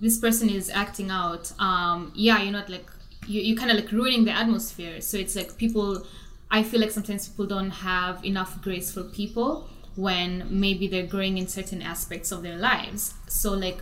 this 0.00 0.18
person 0.18 0.48
is 0.50 0.70
acting 0.70 1.10
out 1.10 1.52
um 1.58 2.12
yeah 2.14 2.40
you're 2.42 2.52
not 2.52 2.68
like 2.68 2.86
you, 3.26 3.40
you 3.40 3.56
kind 3.56 3.70
of 3.70 3.76
like 3.76 3.90
ruining 3.90 4.24
the 4.24 4.32
atmosphere. 4.32 5.00
So 5.00 5.16
it's 5.16 5.34
like 5.36 5.56
people 5.56 6.06
i 6.50 6.62
feel 6.62 6.80
like 6.80 6.90
sometimes 6.90 7.28
people 7.28 7.46
don't 7.46 7.70
have 7.70 8.24
enough 8.24 8.60
grace 8.62 8.92
for 8.92 9.02
people 9.02 9.68
when 9.96 10.46
maybe 10.50 10.86
they're 10.88 11.06
growing 11.06 11.38
in 11.38 11.46
certain 11.48 11.80
aspects 11.82 12.30
of 12.32 12.42
their 12.42 12.56
lives. 12.56 13.14
So 13.28 13.52
like 13.52 13.78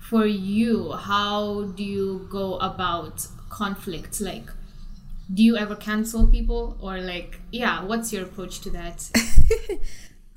for 0.00 0.26
you 0.26 0.92
how 0.92 1.64
do 1.76 1.84
you 1.84 2.26
go 2.30 2.56
about 2.58 3.26
conflict? 3.50 4.20
Like 4.20 4.48
do 5.32 5.42
you 5.42 5.56
ever 5.56 5.76
cancel 5.76 6.26
people 6.26 6.78
or 6.80 6.98
like 6.98 7.40
yeah 7.52 7.84
what's 7.84 8.12
your 8.12 8.22
approach 8.22 8.60
to 8.60 8.70
that 8.70 9.10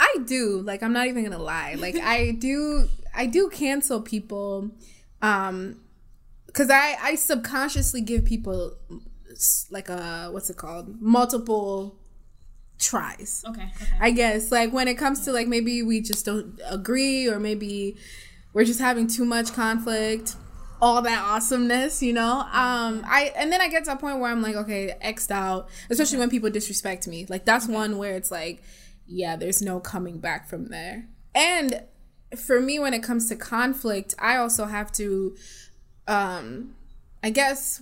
I 0.02 0.16
do. 0.26 0.62
Like 0.62 0.82
I'm 0.82 0.94
not 0.94 1.08
even 1.08 1.24
gonna 1.24 1.38
lie. 1.38 1.76
Like 1.76 1.96
I 1.96 2.32
do. 2.32 2.88
I 3.14 3.28
do 3.28 3.50
cancel 3.50 4.02
people, 4.02 4.72
um, 5.22 5.80
because 6.48 6.70
I 6.72 6.98
I 7.02 7.16
subconsciously 7.16 8.02
give 8.02 8.26
people 8.26 8.74
like 9.70 9.90
a 9.90 10.30
what's 10.32 10.50
it 10.50 10.58
called 10.58 11.00
multiple 11.02 12.00
tries. 12.80 13.44
okay, 13.48 13.70
okay. 13.80 13.92
I 14.00 14.10
guess 14.10 14.52
like 14.52 14.74
when 14.74 14.88
it 14.88 14.98
comes 14.98 15.24
to 15.26 15.32
like 15.32 15.48
maybe 15.48 15.84
we 15.84 16.02
just 16.02 16.26
don't 16.26 16.60
agree 16.68 17.30
or 17.30 17.40
maybe 17.40 17.96
we're 18.54 18.66
just 18.66 18.80
having 18.80 19.06
too 19.06 19.24
much 19.24 19.54
conflict 19.54 20.36
all 20.82 21.02
that 21.02 21.24
awesomeness 21.24 22.02
you 22.02 22.14
know? 22.14 22.40
Um 22.40 23.04
i 23.06 23.32
and 23.36 23.52
then 23.52 23.62
i 23.62 23.68
get 23.68 23.86
to 23.86 23.94
a 23.94 23.96
point 23.96 24.20
where 24.20 24.32
i'm 24.32 24.42
like 24.42 24.56
okay 24.56 24.96
xed 25.04 25.32
out 25.32 25.70
especially 25.90 26.18
when 26.18 26.30
people 26.30 26.50
disrespect 26.50 27.08
me. 27.08 27.26
Like 27.30 27.46
that's 27.46 27.68
one 27.68 27.98
where 27.98 28.14
it's 28.14 28.32
like 28.32 28.64
yeah 29.08 29.36
there's 29.36 29.62
no 29.62 29.80
coming 29.80 30.20
back 30.20 30.48
from 30.48 30.68
there. 30.68 31.08
And 31.36 31.84
for 32.36 32.60
me 32.62 32.80
when 32.80 32.94
it 32.94 33.04
comes 33.04 33.28
to 33.28 33.36
conflict 33.36 34.16
i 34.18 34.38
also 34.38 34.64
have 34.64 34.90
to 34.90 35.36
um 36.08 36.76
i 37.22 37.30
guess 37.30 37.82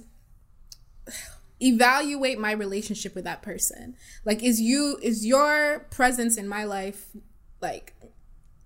evaluate 1.62 2.40
my 2.40 2.52
relationship 2.52 3.16
with 3.16 3.24
that 3.26 3.42
person. 3.42 3.96
Like 4.26 4.44
is 4.44 4.62
you 4.62 4.98
is 5.02 5.26
your 5.26 5.88
presence 5.92 6.38
in 6.38 6.48
my 6.48 6.64
life 6.64 7.10
like 7.62 7.94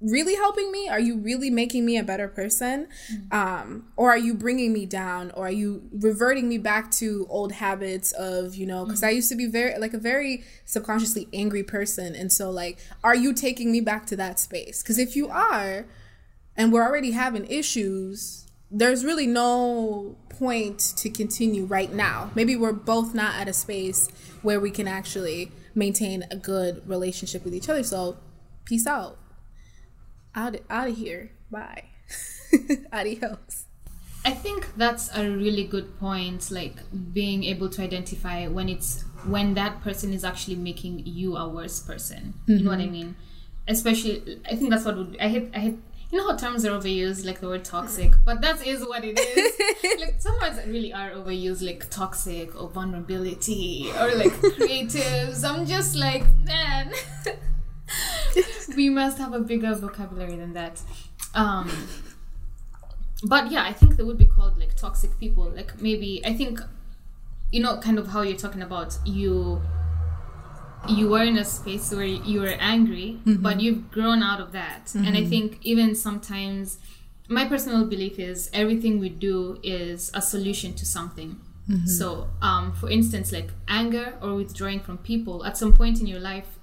really 0.03 0.35
helping 0.35 0.71
me? 0.71 0.89
Are 0.89 0.99
you 0.99 1.17
really 1.17 1.49
making 1.49 1.85
me 1.85 1.97
a 1.97 2.03
better 2.03 2.27
person? 2.27 2.87
Um 3.31 3.87
or 3.95 4.11
are 4.11 4.17
you 4.17 4.33
bringing 4.33 4.73
me 4.73 4.85
down? 4.85 5.31
Or 5.31 5.47
are 5.47 5.51
you 5.51 5.89
reverting 5.91 6.49
me 6.49 6.57
back 6.57 6.91
to 6.91 7.25
old 7.29 7.53
habits 7.53 8.11
of 8.11 8.55
you 8.55 8.65
know 8.65 8.85
because 8.85 9.03
i 9.03 9.09
used 9.09 9.29
to 9.29 9.35
be 9.35 9.47
very 9.47 9.77
like 9.79 9.93
a 9.93 9.97
very 9.97 10.43
subconsciously 10.65 11.27
angry 11.33 11.63
person. 11.63 12.15
And 12.15 12.31
so 12.31 12.51
like 12.51 12.79
are 13.03 13.15
you 13.15 13.33
taking 13.33 13.71
me 13.71 13.81
back 13.81 14.05
to 14.07 14.15
that 14.17 14.39
space? 14.39 14.83
Because 14.83 14.99
if 14.99 15.15
you 15.15 15.29
are 15.29 15.85
and 16.55 16.71
we're 16.71 16.83
already 16.83 17.11
having 17.11 17.45
issues 17.45 18.43
there's 18.75 19.05
really 19.05 19.27
no 19.27 20.15
point 20.29 20.79
to 20.97 21.07
continue 21.07 21.63
right 21.63 21.93
now. 21.93 22.31
Maybe 22.33 22.55
we're 22.55 22.73
both 22.73 23.13
not 23.13 23.35
at 23.35 23.47
a 23.47 23.53
space 23.53 24.09
where 24.41 24.59
we 24.59 24.71
can 24.71 24.87
actually 24.87 25.51
maintain 25.75 26.25
a 26.31 26.35
good 26.35 26.87
relationship 26.89 27.45
with 27.45 27.53
each 27.53 27.69
other. 27.69 27.83
So 27.83 28.17
peace 28.65 28.87
out 28.87 29.19
out 30.35 30.55
out 30.69 30.89
of 30.89 30.97
here 30.97 31.31
bye 31.51 31.83
adios 32.93 33.65
I 34.25 34.31
think 34.31 34.75
that's 34.77 35.15
a 35.15 35.29
really 35.29 35.65
good 35.65 35.99
point, 35.99 36.49
like 36.49 36.75
being 37.13 37.43
able 37.43 37.69
to 37.69 37.81
identify 37.81 38.47
when 38.47 38.69
it's 38.69 39.03
when 39.25 39.53
that 39.55 39.81
person 39.81 40.13
is 40.13 40.23
actually 40.23 40.55
making 40.55 41.05
you 41.05 41.35
a 41.35 41.47
worse 41.47 41.81
person. 41.81 42.33
You 42.45 42.63
know 42.63 42.71
what 42.71 42.79
I 42.79 42.83
mm-hmm. 42.83 42.91
mean? 42.91 43.15
Especially, 43.67 44.41
I 44.49 44.55
think 44.55 44.69
that's 44.69 44.85
what 44.85 44.97
would 44.97 45.17
I 45.19 45.27
hate. 45.27 45.51
I 45.53 45.59
hate. 45.59 45.77
You 46.09 46.19
know 46.19 46.29
how 46.29 46.37
terms 46.37 46.63
are 46.63 46.69
overused, 46.79 47.25
like 47.25 47.39
the 47.39 47.47
word 47.47 47.65
toxic, 47.65 48.13
but 48.23 48.39
that 48.41 48.65
is 48.65 48.85
what 48.85 49.03
it 49.03 49.19
is. 49.19 49.99
like 49.99 50.21
some 50.21 50.39
words 50.39 50.59
really 50.67 50.93
are 50.93 51.09
overused, 51.09 51.65
like 51.65 51.89
toxic 51.89 52.55
or 52.55 52.69
vulnerability 52.69 53.91
or 53.99 54.13
like 54.15 54.33
creatives. 54.33 55.43
I'm 55.43 55.65
just 55.65 55.95
like, 55.95 56.23
man, 56.45 56.93
we 58.77 58.89
must 58.89 59.17
have 59.17 59.33
a 59.33 59.39
bigger 59.39 59.73
vocabulary 59.75 60.35
than 60.35 60.53
that. 60.53 60.81
Um, 61.35 61.69
but 63.23 63.51
yeah, 63.51 63.63
I 63.63 63.73
think 63.73 63.95
they 63.97 64.03
would 64.03 64.17
be 64.17 64.25
called 64.25 64.57
like 64.57 64.75
toxic 64.75 65.17
people. 65.19 65.45
Like 65.49 65.81
maybe 65.81 66.21
I 66.25 66.33
think, 66.33 66.59
you 67.51 67.61
know, 67.61 67.77
kind 67.77 67.97
of 67.97 68.07
how 68.07 68.21
you're 68.21 68.37
talking 68.37 68.61
about 68.61 68.97
you. 69.05 69.61
You 70.89 71.07
were 71.07 71.23
in 71.23 71.37
a 71.37 71.45
space 71.45 71.93
where 71.93 72.03
you 72.03 72.41
were 72.41 72.57
angry, 72.59 73.19
but 73.25 73.61
you've 73.61 73.89
grown 73.89 74.21
out 74.21 74.41
of 74.41 74.51
that. 74.51 74.93
And 74.95 75.15
I 75.15 75.23
think 75.23 75.59
even 75.61 75.95
sometimes, 75.95 76.77
my 77.29 77.45
personal 77.47 77.85
belief 77.85 78.19
is 78.19 78.49
everything 78.53 78.99
we 78.99 79.07
do 79.07 79.59
is 79.63 80.11
a 80.13 80.21
solution 80.21 80.73
to 80.73 80.85
something. 80.85 81.39
So, 81.87 82.27
um, 82.41 82.73
for 82.73 82.89
instance, 82.89 83.31
like 83.31 83.51
anger 83.69 84.15
or 84.21 84.35
withdrawing 84.35 84.81
from 84.81 84.97
people, 84.97 85.45
at 85.45 85.57
some 85.57 85.71
point 85.73 86.01
in 86.01 86.07
your 86.07 86.19
life, 86.19 86.59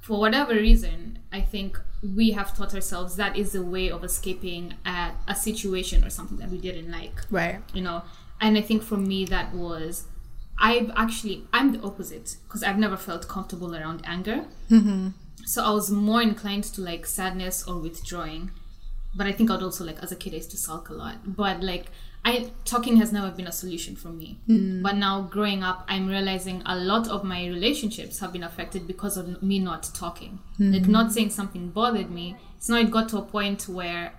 for 0.00 0.18
whatever 0.18 0.54
reason, 0.54 1.18
I 1.32 1.40
think 1.40 1.78
we 2.02 2.30
have 2.30 2.56
taught 2.56 2.74
ourselves 2.74 3.16
that 3.16 3.36
is 3.36 3.54
a 3.54 3.62
way 3.62 3.90
of 3.90 4.02
escaping 4.02 4.74
at 4.84 5.14
a 5.28 5.34
situation 5.34 6.04
or 6.04 6.10
something 6.10 6.38
that 6.38 6.48
we 6.48 6.58
didn't 6.58 6.90
like. 6.90 7.20
Right. 7.30 7.60
You 7.74 7.82
know? 7.82 8.02
And 8.40 8.56
i 8.56 8.62
think 8.62 8.82
for 8.82 8.96
me 8.96 9.26
that 9.26 9.54
was 9.54 10.06
i've 10.58 10.90
actually 10.96 11.44
i'm 11.52 11.72
the 11.72 11.82
opposite 11.82 12.36
because 12.44 12.62
i've 12.62 12.78
never 12.78 12.96
felt 12.96 13.28
comfortable 13.28 13.76
around 13.76 14.02
anger. 14.06 14.46
Mm-hmm. 14.70 15.08
So 15.44 15.62
i 15.62 15.70
was 15.70 15.90
more 15.90 16.22
inclined 16.22 16.64
to 16.64 16.80
like 16.80 17.04
sadness 17.04 17.66
or 17.68 17.78
withdrawing. 17.78 18.50
But 19.14 19.26
i 19.26 19.32
think 19.32 19.50
i'd 19.50 19.62
also 19.62 19.84
like 19.84 20.02
as 20.02 20.10
a 20.10 20.16
kid 20.16 20.32
i 20.32 20.36
used 20.36 20.50
to 20.52 20.56
sulk 20.56 20.88
a 20.88 20.94
lot. 20.94 21.16
But 21.36 21.62
like 21.62 21.86
i 22.24 22.50
talking 22.64 22.96
has 22.98 23.12
never 23.12 23.30
been 23.30 23.46
a 23.46 23.52
solution 23.52 23.96
for 23.96 24.08
me. 24.08 24.38
But 24.82 24.96
now 24.96 25.22
growing 25.22 25.62
up 25.62 25.84
i'm 25.88 26.06
realizing 26.08 26.62
a 26.66 26.76
lot 26.76 27.08
of 27.08 27.24
my 27.24 27.46
relationships 27.46 28.18
have 28.20 28.32
been 28.32 28.42
affected 28.42 28.86
because 28.86 29.16
of 29.16 29.42
me 29.42 29.58
not 29.58 29.82
talking. 29.94 30.38
Like 30.58 30.86
not 30.88 31.12
saying 31.12 31.30
something 31.30 31.70
bothered 31.70 32.10
me. 32.10 32.36
It's 32.56 32.68
now 32.68 32.76
it 32.76 32.90
got 32.90 33.08
to 33.10 33.18
a 33.18 33.22
point 33.22 33.62
where 33.68 34.12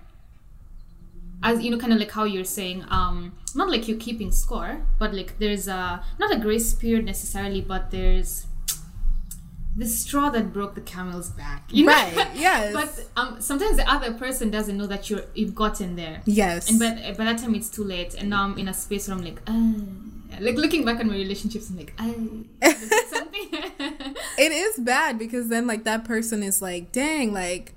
as 1.43 1.61
you 1.63 1.71
know 1.71 1.77
kind 1.77 1.93
of 1.93 1.99
like 1.99 2.11
how 2.11 2.23
you're 2.23 2.43
saying 2.43 2.85
um 2.89 3.33
not 3.55 3.69
like 3.69 3.87
you're 3.87 3.97
keeping 3.97 4.31
score 4.31 4.85
but 4.99 5.13
like 5.13 5.39
there's 5.39 5.67
a 5.67 6.03
not 6.19 6.33
a 6.33 6.39
grace 6.39 6.73
period 6.73 7.03
necessarily 7.05 7.61
but 7.61 7.89
there's 7.91 8.45
the 9.75 9.85
straw 9.85 10.29
that 10.29 10.51
broke 10.51 10.75
the 10.75 10.81
camel's 10.81 11.29
back. 11.29 11.69
You 11.71 11.85
know? 11.85 11.93
Right, 11.93 12.29
yes. 12.35 12.73
but 12.73 13.21
um 13.21 13.41
sometimes 13.41 13.77
the 13.77 13.89
other 13.89 14.13
person 14.13 14.49
doesn't 14.51 14.77
know 14.77 14.87
that 14.87 15.09
you're 15.09 15.23
you've 15.33 15.55
gotten 15.55 15.95
there. 15.95 16.21
Yes. 16.25 16.69
And 16.69 16.79
by, 16.79 17.13
by 17.17 17.25
that 17.25 17.39
time 17.39 17.55
it's 17.55 17.69
too 17.69 17.83
late. 17.83 18.13
And 18.15 18.29
now 18.29 18.43
i'm 18.43 18.57
in 18.57 18.67
a 18.67 18.73
space 18.73 19.07
where 19.07 19.17
i'm 19.17 19.23
like 19.23 19.41
uh, 19.47 20.37
like 20.39 20.55
looking 20.55 20.83
back 20.85 20.99
on 20.99 21.07
my 21.07 21.15
relationships 21.15 21.69
i'm 21.69 21.77
like 21.77 21.93
uh, 21.97 22.71
something. 23.09 23.49
It 24.37 24.51
is 24.51 24.77
bad 24.77 25.19
because 25.19 25.49
then 25.49 25.67
like 25.67 25.83
that 25.83 26.03
person 26.03 26.41
is 26.43 26.61
like 26.61 26.91
dang 26.91 27.33
like 27.33 27.75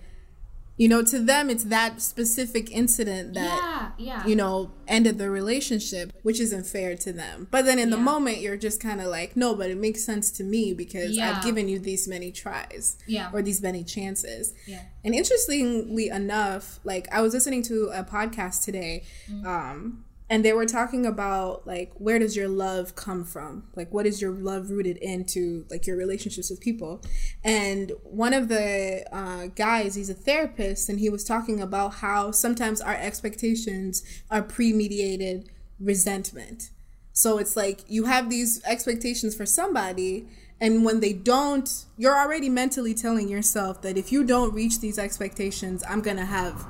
you 0.77 0.89
know 0.89 1.03
to 1.03 1.19
them 1.21 1.49
it's 1.51 1.65
that 1.65 2.01
specific 2.03 2.71
incident 2.73 3.35
that 3.35 3.93
yeah 3.99 4.07
yeah 4.07 4.27
you 4.27 4.35
know 4.35 4.73
ended 4.89 5.19
the 5.19 5.31
relationship 5.31 6.13
which 6.23 6.41
isn't 6.41 6.67
fair 6.67 6.97
to 6.97 7.13
them 7.13 7.47
but 7.51 7.65
then 7.65 7.79
in 7.79 7.91
the 7.91 7.97
moment 7.97 8.39
you're 8.39 8.57
just 8.57 8.81
kind 8.81 9.01
of 9.01 9.07
like 9.07 9.37
no 9.37 9.55
but 9.55 9.71
it 9.71 9.79
makes 9.79 10.05
sense 10.05 10.31
to 10.33 10.43
me 10.43 10.75
because 10.75 11.17
Yeah. 11.17 11.37
i've 11.37 11.45
given 11.45 11.69
you 11.69 11.79
these 11.79 12.09
many 12.09 12.33
tries 12.33 12.97
Yeah. 13.07 13.31
or 13.33 13.41
these 13.41 13.63
many 13.63 13.85
chances 13.85 14.53
Yeah. 14.67 14.83
and 15.05 15.15
interestingly 15.15 16.09
enough 16.09 16.81
like 16.85 17.07
i 17.13 17.21
was 17.23 17.35
listening 17.35 17.63
to 17.65 17.91
a 17.95 18.03
podcast 18.03 18.65
today 18.65 19.05
Mm. 19.31 19.47
um 19.47 20.04
and 20.31 20.45
they 20.45 20.53
were 20.53 20.67
talking 20.67 21.05
about 21.05 21.67
like 21.67 21.93
where 21.97 22.19
does 22.19 22.35
your 22.35 22.49
love 22.49 22.95
come 22.95 23.25
from? 23.25 23.69
Like 23.75 23.93
what 23.93 24.07
is 24.07 24.23
your 24.23 24.33
love 24.33 24.71
rooted 24.71 24.97
into 24.99 25.67
like 25.71 25.87
your 25.87 25.97
relationships 25.97 26.51
with 26.51 26.61
people? 26.61 27.03
And 27.43 27.93
one 28.03 28.33
of 28.33 28.49
the 28.49 29.05
uh, 29.13 29.49
guys 29.55 29.95
he's 29.95 30.09
a 30.09 30.15
therapist 30.15 30.89
and 30.89 30.99
he 30.99 31.11
was 31.11 31.25
talking 31.25 31.61
about 31.61 31.97
how 31.97 32.31
sometimes 32.31 32.81
our 32.81 32.95
expectations 32.95 34.03
are 34.31 34.43
pre-mediated 34.43 35.51
resentment. 35.79 36.71
So 37.13 37.39
it's 37.39 37.57
like 37.57 37.81
you 37.87 38.05
have 38.07 38.31
these 38.31 38.63
expectations 38.65 39.37
for 39.37 39.45
somebody 39.45 40.27
and 40.59 40.85
when 40.85 41.01
they 41.01 41.13
don't 41.13 41.85
you're 41.99 42.17
already 42.17 42.49
mentally 42.49 42.95
telling 42.95 43.29
yourself 43.29 43.83
that 43.83 43.99
if 43.99 44.11
you 44.11 44.25
don't 44.25 44.55
reach 44.55 44.79
these 44.79 45.01
expectations 45.01 45.83
i'm 45.89 46.01
gonna 46.01 46.25
have 46.25 46.65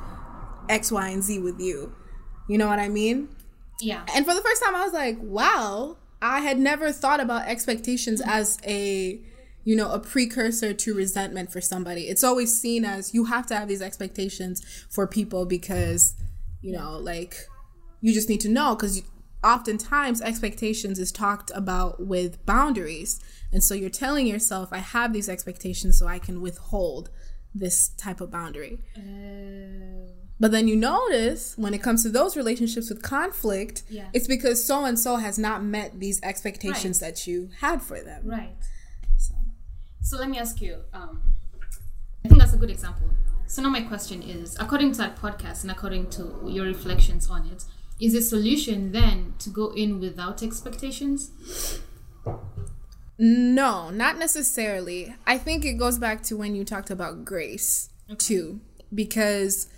x 0.70 0.90
y 0.90 1.10
and 1.10 1.22
z 1.22 1.38
with 1.38 1.60
you. 1.60 1.94
You 2.48 2.58
know 2.58 2.66
what 2.66 2.78
i 2.78 2.88
mean 2.88 3.28
yeah 3.80 4.04
and 4.14 4.24
for 4.24 4.34
the 4.34 4.40
first 4.40 4.62
time, 4.62 4.74
I 4.74 4.84
was 4.84 4.92
like, 4.92 5.18
wow, 5.20 5.96
I 6.22 6.40
had 6.40 6.58
never 6.58 6.92
thought 6.92 7.20
about 7.20 7.46
expectations 7.48 8.22
as 8.24 8.58
a, 8.66 9.20
you 9.64 9.76
know, 9.76 9.92
a 9.92 9.98
precursor 9.98 10.72
to 10.72 10.94
resentment 10.94 11.52
for 11.52 11.60
somebody. 11.60 12.02
It's 12.02 12.24
always 12.24 12.58
seen 12.58 12.84
as 12.84 13.12
you 13.12 13.24
have 13.24 13.46
to 13.48 13.56
have 13.56 13.68
these 13.68 13.82
expectations 13.82 14.62
for 14.90 15.06
people 15.06 15.44
because, 15.44 16.14
you 16.62 16.72
know, 16.72 16.96
like 16.98 17.36
you 18.00 18.14
just 18.14 18.28
need 18.28 18.40
to 18.40 18.48
know 18.48 18.74
because 18.74 19.02
oftentimes 19.42 20.22
expectations 20.22 20.98
is 20.98 21.12
talked 21.12 21.50
about 21.54 22.06
with 22.06 22.44
boundaries. 22.46 23.20
And 23.52 23.62
so 23.62 23.74
you're 23.74 23.90
telling 23.90 24.26
yourself, 24.26 24.70
I 24.72 24.78
have 24.78 25.12
these 25.12 25.28
expectations 25.28 25.98
so 25.98 26.06
I 26.06 26.18
can 26.18 26.40
withhold 26.40 27.10
this 27.54 27.88
type 27.90 28.20
of 28.20 28.30
boundary. 28.30 28.78
Uh, 28.96 30.23
But 30.40 30.50
then 30.50 30.66
you 30.66 30.76
notice 30.76 31.56
when 31.56 31.74
it 31.74 31.82
comes 31.82 32.02
to 32.02 32.08
those 32.10 32.36
relationships 32.36 32.88
with 32.90 33.02
conflict, 33.02 33.84
Yeah. 33.88 34.08
it's 34.12 34.26
because 34.26 34.64
so 34.64 34.84
and 34.84 34.98
so 34.98 35.16
has 35.16 35.38
not 35.38 35.62
met 35.62 36.00
these 36.00 36.20
expectations 36.22 36.98
that 36.98 37.26
you 37.26 37.50
had 37.60 37.80
for 37.82 38.00
them. 38.00 38.22
right. 38.26 38.56
So. 39.16 39.34
So 40.02 40.18
let 40.18 40.28
me 40.28 40.38
ask 40.38 40.60
you. 40.60 40.78
Um, 40.92 41.22
I 42.24 42.28
think 42.28 42.40
that's 42.40 42.52
a 42.54 42.56
good 42.56 42.70
example. 42.70 43.08
So 43.46 43.62
now 43.62 43.68
my 43.68 43.82
question 43.82 44.22
is, 44.22 44.56
according 44.58 44.92
to 44.92 44.98
that 44.98 45.16
podcast 45.16 45.62
and 45.62 45.70
according 45.70 46.10
to 46.10 46.22
your 46.48 46.64
reflections 46.66 47.30
on 47.30 47.46
it, 47.46 47.64
is 48.00 48.12
the 48.14 48.22
solution 48.22 48.90
then 48.92 49.34
to 49.38 49.50
go 49.50 49.72
in 49.74 50.00
without 50.00 50.42
expectations? 50.42 51.30
No, 53.18 53.90
not 53.90 54.18
necessarily. 54.18 55.14
I 55.26 55.38
think 55.38 55.64
it 55.64 55.74
goes 55.74 55.98
back 55.98 56.22
to 56.24 56.36
when 56.36 56.56
you 56.56 56.64
talked 56.64 56.90
about 56.90 57.24
grace 57.24 57.90
too, 58.18 58.60
because 58.92 59.68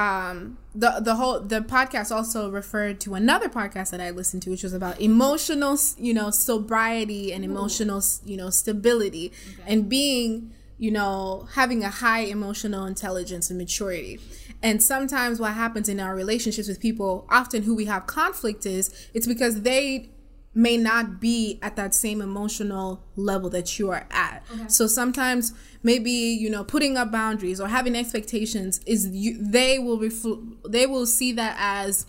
um 0.00 0.56
the 0.74 1.00
the 1.00 1.14
whole 1.16 1.40
the 1.40 1.60
podcast 1.60 2.14
also 2.14 2.50
referred 2.50 3.00
to 3.00 3.14
another 3.14 3.48
podcast 3.48 3.90
that 3.90 4.00
I 4.00 4.10
listened 4.10 4.42
to, 4.44 4.50
which 4.50 4.62
was 4.62 4.72
about 4.72 5.00
emotional, 5.00 5.76
you 5.98 6.14
know, 6.14 6.30
sobriety 6.30 7.32
and 7.32 7.44
emotional, 7.44 8.02
you 8.24 8.36
know, 8.36 8.50
stability 8.50 9.32
and 9.66 9.88
being, 9.88 10.52
you 10.78 10.90
know, 10.90 11.48
having 11.54 11.84
a 11.84 11.90
high 11.90 12.20
emotional 12.20 12.84
intelligence 12.86 13.50
and 13.50 13.58
maturity. 13.58 14.20
And 14.62 14.82
sometimes 14.82 15.40
what 15.40 15.54
happens 15.54 15.88
in 15.88 15.98
our 16.00 16.14
relationships 16.14 16.68
with 16.68 16.80
people, 16.80 17.26
often 17.30 17.62
who 17.64 17.74
we 17.74 17.86
have 17.86 18.06
conflict 18.06 18.64
is, 18.66 19.08
it's 19.14 19.26
because 19.26 19.62
they 19.62 20.10
may 20.54 20.76
not 20.76 21.20
be 21.20 21.58
at 21.62 21.76
that 21.76 21.94
same 21.94 22.20
emotional 22.20 23.02
level 23.16 23.48
that 23.50 23.78
you 23.78 23.90
are 23.90 24.06
at. 24.10 24.42
So 24.68 24.86
sometimes 24.86 25.52
maybe 25.82 26.10
you 26.10 26.50
know 26.50 26.64
putting 26.64 26.96
up 26.96 27.12
boundaries 27.12 27.60
or 27.60 27.68
having 27.68 27.94
expectations 27.96 28.80
is 28.86 29.06
you, 29.12 29.38
they 29.40 29.78
will 29.78 29.98
refl- 29.98 30.56
they 30.68 30.86
will 30.86 31.06
see 31.06 31.32
that 31.32 31.56
as 31.58 32.06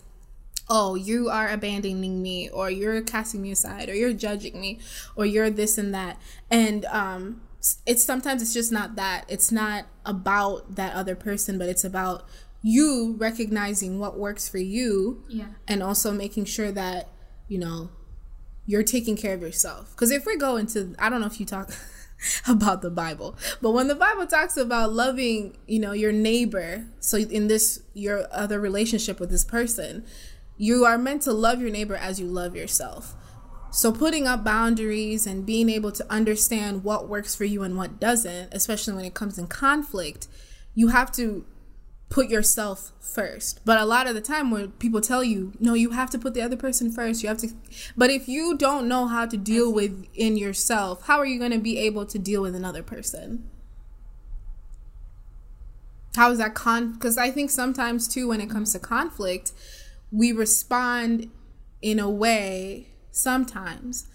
oh 0.68 0.94
you 0.94 1.28
are 1.28 1.48
abandoning 1.48 2.22
me 2.22 2.48
or 2.50 2.70
you're 2.70 3.00
casting 3.02 3.42
me 3.42 3.50
aside 3.52 3.88
or 3.88 3.94
you're 3.94 4.12
judging 4.12 4.60
me 4.60 4.78
or 5.16 5.24
you're 5.26 5.50
this 5.50 5.76
and 5.78 5.92
that 5.94 6.20
and 6.50 6.84
um 6.86 7.40
it's 7.86 8.04
sometimes 8.04 8.42
it's 8.42 8.54
just 8.54 8.70
not 8.72 8.94
that 8.96 9.24
it's 9.28 9.50
not 9.52 9.86
about 10.06 10.76
that 10.76 10.94
other 10.94 11.14
person 11.16 11.58
but 11.58 11.68
it's 11.68 11.84
about 11.84 12.24
you 12.62 13.16
recognizing 13.18 13.98
what 13.98 14.16
works 14.18 14.48
for 14.48 14.58
you 14.58 15.24
Yeah. 15.28 15.46
and 15.66 15.82
also 15.82 16.12
making 16.12 16.44
sure 16.44 16.70
that 16.72 17.08
you 17.48 17.58
know 17.58 17.90
you're 18.66 18.82
taking 18.82 19.16
care 19.16 19.34
of 19.34 19.42
yourself. 19.42 19.90
Because 19.90 20.10
if 20.10 20.26
we 20.26 20.36
go 20.36 20.56
into 20.56 20.94
i 20.98 21.08
don't 21.08 21.20
know 21.20 21.26
if 21.26 21.40
you 21.40 21.46
talk 21.46 21.70
about 22.48 22.82
the 22.82 22.90
bible 22.90 23.36
but 23.60 23.72
when 23.72 23.88
the 23.88 23.96
bible 23.96 24.24
talks 24.26 24.56
about 24.56 24.92
loving 24.92 25.56
you 25.66 25.80
know 25.80 25.90
your 25.90 26.12
neighbor 26.12 26.86
so 27.00 27.16
in 27.16 27.48
this 27.48 27.82
your 27.94 28.28
other 28.30 28.60
relationship 28.60 29.18
with 29.18 29.28
this 29.28 29.44
person 29.44 30.04
you 30.62 30.84
are 30.84 30.96
meant 30.96 31.22
to 31.22 31.32
love 31.32 31.60
your 31.60 31.70
neighbor 31.70 31.96
as 31.96 32.20
you 32.20 32.26
love 32.26 32.54
yourself. 32.54 33.16
So 33.72 33.90
putting 33.90 34.28
up 34.28 34.44
boundaries 34.44 35.26
and 35.26 35.46
being 35.46 35.68
able 35.68 35.90
to 35.92 36.12
understand 36.12 36.84
what 36.84 37.08
works 37.08 37.34
for 37.34 37.44
you 37.44 37.62
and 37.62 37.76
what 37.76 37.98
doesn't 37.98 38.52
especially 38.52 38.94
when 38.94 39.04
it 39.04 39.14
comes 39.14 39.38
in 39.38 39.46
conflict 39.46 40.28
you 40.74 40.88
have 40.88 41.10
to 41.12 41.44
put 42.12 42.28
yourself 42.28 42.92
first. 43.00 43.60
But 43.64 43.80
a 43.80 43.86
lot 43.86 44.06
of 44.06 44.14
the 44.14 44.20
time 44.20 44.50
when 44.50 44.72
people 44.72 45.00
tell 45.00 45.24
you, 45.24 45.54
no, 45.58 45.72
you 45.72 45.90
have 45.90 46.10
to 46.10 46.18
put 46.18 46.34
the 46.34 46.42
other 46.42 46.58
person 46.58 46.92
first. 46.92 47.22
You 47.22 47.30
have 47.30 47.38
to 47.38 47.48
But 47.96 48.10
if 48.10 48.28
you 48.28 48.54
don't 48.56 48.86
know 48.86 49.06
how 49.06 49.24
to 49.24 49.36
deal 49.38 49.72
with 49.72 50.06
in 50.14 50.36
yourself, 50.36 51.06
how 51.06 51.18
are 51.18 51.24
you 51.24 51.38
going 51.38 51.52
to 51.52 51.58
be 51.58 51.78
able 51.78 52.04
to 52.04 52.18
deal 52.18 52.42
with 52.42 52.54
another 52.54 52.82
person? 52.82 53.48
How 56.14 56.30
is 56.30 56.36
that 56.36 56.54
con 56.54 56.98
cuz 56.98 57.16
I 57.16 57.30
think 57.30 57.50
sometimes 57.50 58.06
too 58.06 58.28
when 58.28 58.42
it 58.42 58.50
comes 58.50 58.72
to 58.72 58.78
conflict, 58.78 59.52
we 60.10 60.32
respond 60.32 61.30
in 61.80 61.98
a 61.98 62.10
way 62.10 62.88
sometimes 63.10 64.06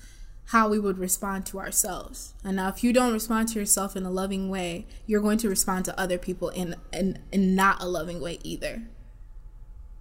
how 0.47 0.69
we 0.69 0.79
would 0.79 0.97
respond 0.97 1.45
to 1.45 1.59
ourselves. 1.59 2.33
And 2.43 2.55
now 2.55 2.69
if 2.69 2.83
you 2.83 2.93
don't 2.93 3.13
respond 3.13 3.49
to 3.49 3.59
yourself 3.59 3.95
in 3.95 4.05
a 4.05 4.11
loving 4.11 4.49
way, 4.49 4.85
you're 5.05 5.21
going 5.21 5.37
to 5.39 5.49
respond 5.49 5.85
to 5.85 5.99
other 5.99 6.17
people 6.17 6.49
in 6.49 6.75
in, 6.91 7.19
in 7.31 7.55
not 7.55 7.81
a 7.81 7.87
loving 7.87 8.21
way 8.21 8.39
either. 8.43 8.83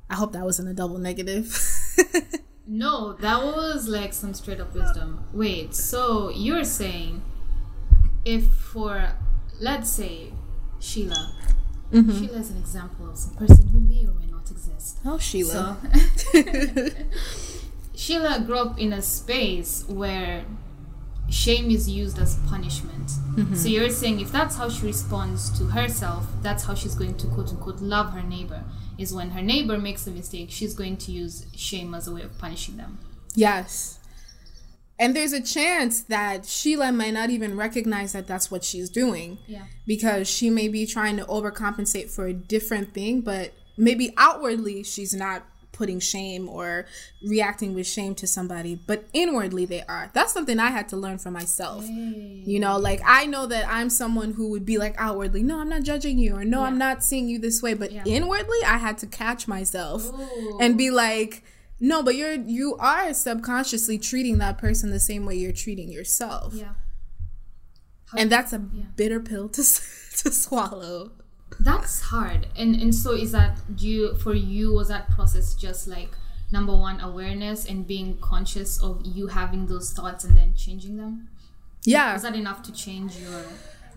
I 0.09 0.15
hope 0.15 0.33
that 0.33 0.45
wasn't 0.45 0.69
a 0.69 0.75
double 0.75 0.99
negative. 0.99 1.59
No, 2.67 3.13
that 3.15 3.45
was 3.45 3.87
like 3.87 4.13
some 4.13 4.35
straight 4.35 4.59
up 4.59 4.75
wisdom. 4.75 5.25
Wait, 5.33 5.73
so 5.75 6.31
you're 6.31 6.65
saying 6.65 7.23
if 8.25 8.49
for 8.49 9.13
let's 9.61 9.91
say 9.91 10.33
Sheila, 10.81 11.33
mm-hmm. 11.93 12.11
Sheila 12.11 12.39
is 12.39 12.51
an 12.51 12.59
example 12.59 13.09
of 13.09 13.17
some 13.17 13.35
person 13.37 13.69
who 13.69 13.79
may 13.79 14.05
or 14.05 14.15
may 14.15 14.27
not 14.27 14.51
exist. 14.51 14.99
oh, 15.05 15.17
Sheila. 15.17 15.79
So 16.17 16.33
Sheila 17.97 18.41
grew 18.41 18.59
up 18.59 18.79
in 18.79 18.93
a 18.93 19.01
space 19.01 19.85
where 19.89 20.45
shame 21.31 21.71
is 21.71 21.89
used 21.89 22.19
as 22.19 22.37
punishment. 22.47 23.09
Mm-hmm. 23.09 23.55
So 23.55 23.69
you're 23.69 23.91
saying 23.91 24.21
if 24.21 24.31
that's 24.31 24.57
how 24.57 24.69
she 24.69 24.87
responds 24.87 25.57
to 25.59 25.65
herself, 25.65 26.27
that's 26.43 26.65
how 26.65 26.75
she's 26.75 26.95
going 26.95 27.17
to 27.17 27.27
quote 27.29 27.49
unquote 27.49 27.81
love 27.81 28.13
her 28.13 28.23
neighbor. 28.23 28.63
Is 28.99 29.13
when 29.13 29.31
her 29.31 29.43
neighbor 29.43 29.79
makes 29.79 30.07
a 30.07 30.11
mistake, 30.11 30.51
she's 30.51 30.75
going 30.75 30.99
to 30.99 31.13
use 31.13 31.47
shame 31.55 31.95
as 31.95 32.07
a 32.07 32.13
way 32.13 32.23
of 32.23 32.39
punishing 32.39 32.77
them. 32.77 32.99
Yes. 33.35 33.99
And 34.99 35.15
there's 35.15 35.35
a 35.35 35.43
chance 35.43 36.01
that 36.03 36.47
Sheila 36.47 36.93
might 36.93 37.13
not 37.13 37.29
even 37.29 37.57
recognize 37.57 38.13
that 38.13 38.27
that's 38.27 38.51
what 38.51 38.65
she's 38.65 38.89
doing. 38.89 39.39
Yeah. 39.47 39.65
Because 39.87 40.29
she 40.29 40.49
may 40.49 40.69
be 40.69 40.87
trying 40.87 41.17
to 41.19 41.25
overcompensate 41.25 42.11
for 42.11 42.27
a 42.27 42.33
different 42.33 42.95
thing, 42.95 43.21
but 43.21 43.53
maybe 43.77 44.15
outwardly 44.17 44.83
she's 44.83 45.13
not 45.13 45.45
putting 45.77 46.01
shame 46.01 46.49
or 46.49 46.87
reacting 47.23 47.75
with 47.75 47.87
shame 47.87 48.15
to 48.17 48.27
somebody, 48.27 48.75
but 48.75 49.05
inwardly 49.13 49.65
they 49.67 49.83
are. 49.83 50.11
That's 50.15 50.33
something 50.33 50.59
I 50.59 50.71
had 50.71 50.89
to 50.89 50.97
learn 50.97 51.19
for 51.19 51.31
myself. 51.31 51.85
You 51.87 52.59
know, 52.59 52.79
like 52.79 53.01
I 53.05 53.27
know 53.27 53.47
that 53.47 53.69
I'm 53.69 53.91
someone 53.91 54.33
who 54.33 54.49
would 54.51 54.65
be 54.65 54.79
like 54.79 54.95
outwardly, 54.99 55.43
no, 55.43 55.59
I'm 55.61 55.69
not 55.69 55.83
judging 55.83 56.19
you, 56.19 56.35
or 56.37 56.45
no, 56.45 56.63
I'm 56.65 56.79
not 56.79 57.05
seeing 57.05 57.29
you 57.29 57.39
this 57.39 57.63
way, 57.63 57.75
but 57.75 57.93
Yeah. 57.93 58.05
inwardly 58.07 58.59
I 58.67 58.79
had 58.79 58.99
to 58.99 59.07
catch 59.07 59.47
myself 59.47 60.07
Ooh. 60.13 60.59
and 60.61 60.79
be 60.79 60.91
like, 60.91 61.45
no, 61.79 62.03
but 62.03 62.15
you're 62.17 62.33
you 62.33 62.77
are 62.79 63.13
subconsciously 63.13 63.99
treating 63.99 64.39
that 64.39 64.57
person 64.57 64.91
the 64.91 64.99
same 65.01 65.27
way 65.27 65.35
you're 65.37 65.53
treating 65.53 65.91
yourself, 65.93 66.55
Yeah. 66.55 66.73
and 68.17 68.31
that's 68.33 68.53
a 68.53 68.59
bitter 68.59 69.21
pill 69.21 69.49
to 69.51 69.63
to 70.23 70.33
swallow. 70.33 71.13
That's 71.67 72.01
hard. 72.01 72.47
And 72.57 72.77
and 72.77 72.95
so 72.95 73.11
is 73.11 73.33
that 73.33 73.59
do 73.75 73.89
you 73.89 74.15
for 74.15 74.35
you 74.35 74.73
was 74.73 74.87
that 74.87 75.11
process 75.11 75.53
just 75.53 75.89
like 75.89 76.11
number 76.53 76.73
one 76.73 77.01
awareness 77.01 77.67
and 77.67 77.85
being 77.85 78.19
conscious 78.19 78.81
of 78.81 79.03
you 79.05 79.27
having 79.27 79.67
those 79.67 79.93
thoughts 79.93 80.23
and 80.23 80.37
then 80.37 80.55
changing 80.55 80.97
them? 80.97 81.29
Yeah, 81.83 82.13
Was 82.13 82.23
that 82.23 82.37
enough 82.37 82.63
to 82.65 82.73
change 82.73 83.19
your 83.19 83.43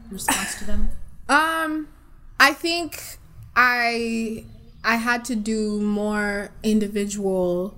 response 0.10 0.58
to 0.60 0.66
them? 0.66 0.90
Um, 1.30 1.88
I 2.40 2.54
think 2.54 3.20
I 3.56 4.46
I 4.84 4.96
had 4.96 5.24
to 5.26 5.36
do 5.36 5.80
more 5.80 6.50
individual, 6.64 7.78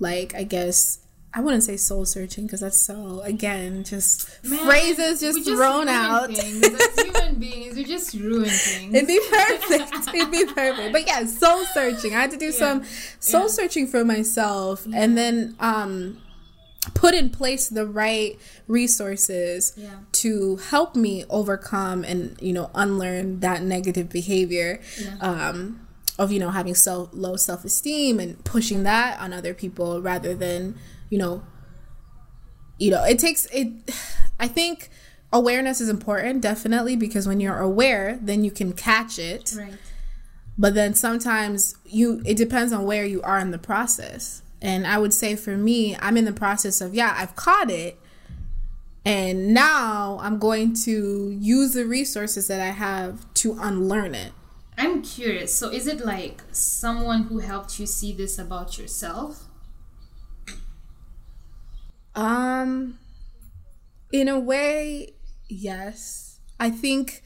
like 0.00 0.34
I 0.34 0.42
guess 0.42 0.98
I 1.34 1.40
wouldn't 1.40 1.62
say 1.62 1.76
soul 1.76 2.06
searching 2.06 2.44
because 2.46 2.60
that's 2.60 2.80
so 2.80 3.20
again 3.20 3.84
just 3.84 4.28
Man, 4.44 4.64
phrases 4.64 5.20
just, 5.20 5.36
we 5.38 5.44
thrown 5.44 5.86
out. 5.88 6.30
Things. 6.30 6.66
Human 7.02 7.34
beings, 7.36 7.76
we 7.76 7.84
just 7.84 8.14
ruin 8.14 8.48
things. 8.48 8.94
It'd 8.94 9.06
be 9.06 9.20
perfect. 9.30 10.08
It'd 10.14 10.30
be 10.32 10.46
perfect. 10.46 10.92
But 10.92 11.06
yeah, 11.06 11.26
soul 11.26 11.64
searching. 11.74 12.14
I 12.14 12.20
had 12.22 12.30
to 12.30 12.38
do 12.38 12.50
some 12.50 12.82
soul 13.20 13.42
Yeah. 13.42 13.46
searching 13.48 13.86
for 13.86 14.04
myself 14.04 14.86
and 14.92 15.18
then 15.18 15.54
um 15.60 16.18
put 16.94 17.12
in 17.14 17.28
place 17.28 17.68
the 17.68 17.86
right 17.86 18.38
resources 18.66 19.74
Yeah. 19.76 19.90
to 20.12 20.56
help 20.56 20.96
me 20.96 21.24
overcome 21.28 22.04
and 22.04 22.36
you 22.40 22.52
know 22.54 22.70
unlearn 22.74 23.40
that 23.40 23.62
negative 23.62 24.08
behavior 24.08 24.80
Yeah. 24.98 25.16
um 25.20 25.80
of 26.18 26.32
you 26.32 26.40
know 26.40 26.50
having 26.50 26.74
so 26.74 27.10
low 27.12 27.36
self-esteem 27.36 28.18
and 28.18 28.42
pushing 28.44 28.82
that 28.84 29.20
on 29.20 29.32
other 29.34 29.52
people 29.54 30.00
rather 30.00 30.34
than 30.34 30.74
you 31.10 31.18
know 31.18 31.42
you 32.78 32.90
know 32.90 33.04
it 33.04 33.18
takes 33.18 33.46
it 33.46 33.68
i 34.40 34.48
think 34.48 34.90
awareness 35.32 35.80
is 35.80 35.88
important 35.88 36.40
definitely 36.40 36.96
because 36.96 37.26
when 37.26 37.40
you're 37.40 37.58
aware 37.58 38.18
then 38.22 38.44
you 38.44 38.50
can 38.50 38.72
catch 38.72 39.18
it 39.18 39.54
right. 39.56 39.74
but 40.56 40.74
then 40.74 40.94
sometimes 40.94 41.76
you 41.84 42.22
it 42.24 42.36
depends 42.36 42.72
on 42.72 42.84
where 42.84 43.04
you 43.04 43.20
are 43.22 43.38
in 43.38 43.50
the 43.50 43.58
process 43.58 44.42
and 44.62 44.86
i 44.86 44.96
would 44.98 45.12
say 45.12 45.36
for 45.36 45.56
me 45.56 45.96
i'm 46.00 46.16
in 46.16 46.24
the 46.24 46.32
process 46.32 46.80
of 46.80 46.94
yeah 46.94 47.14
i've 47.18 47.36
caught 47.36 47.70
it 47.70 47.98
and 49.04 49.52
now 49.52 50.18
i'm 50.22 50.38
going 50.38 50.74
to 50.74 51.36
use 51.38 51.74
the 51.74 51.84
resources 51.84 52.48
that 52.48 52.60
i 52.60 52.70
have 52.70 53.32
to 53.34 53.56
unlearn 53.60 54.14
it 54.14 54.32
I'm 54.78 55.02
curious. 55.02 55.52
So 55.52 55.70
is 55.70 55.88
it 55.88 56.04
like 56.04 56.40
someone 56.52 57.24
who 57.24 57.40
helped 57.40 57.80
you 57.80 57.86
see 57.86 58.12
this 58.12 58.38
about 58.38 58.78
yourself? 58.78 59.47
Um, 62.18 62.98
in 64.12 64.28
a 64.28 64.38
way, 64.38 65.14
yes. 65.48 66.40
I 66.58 66.70
think 66.70 67.22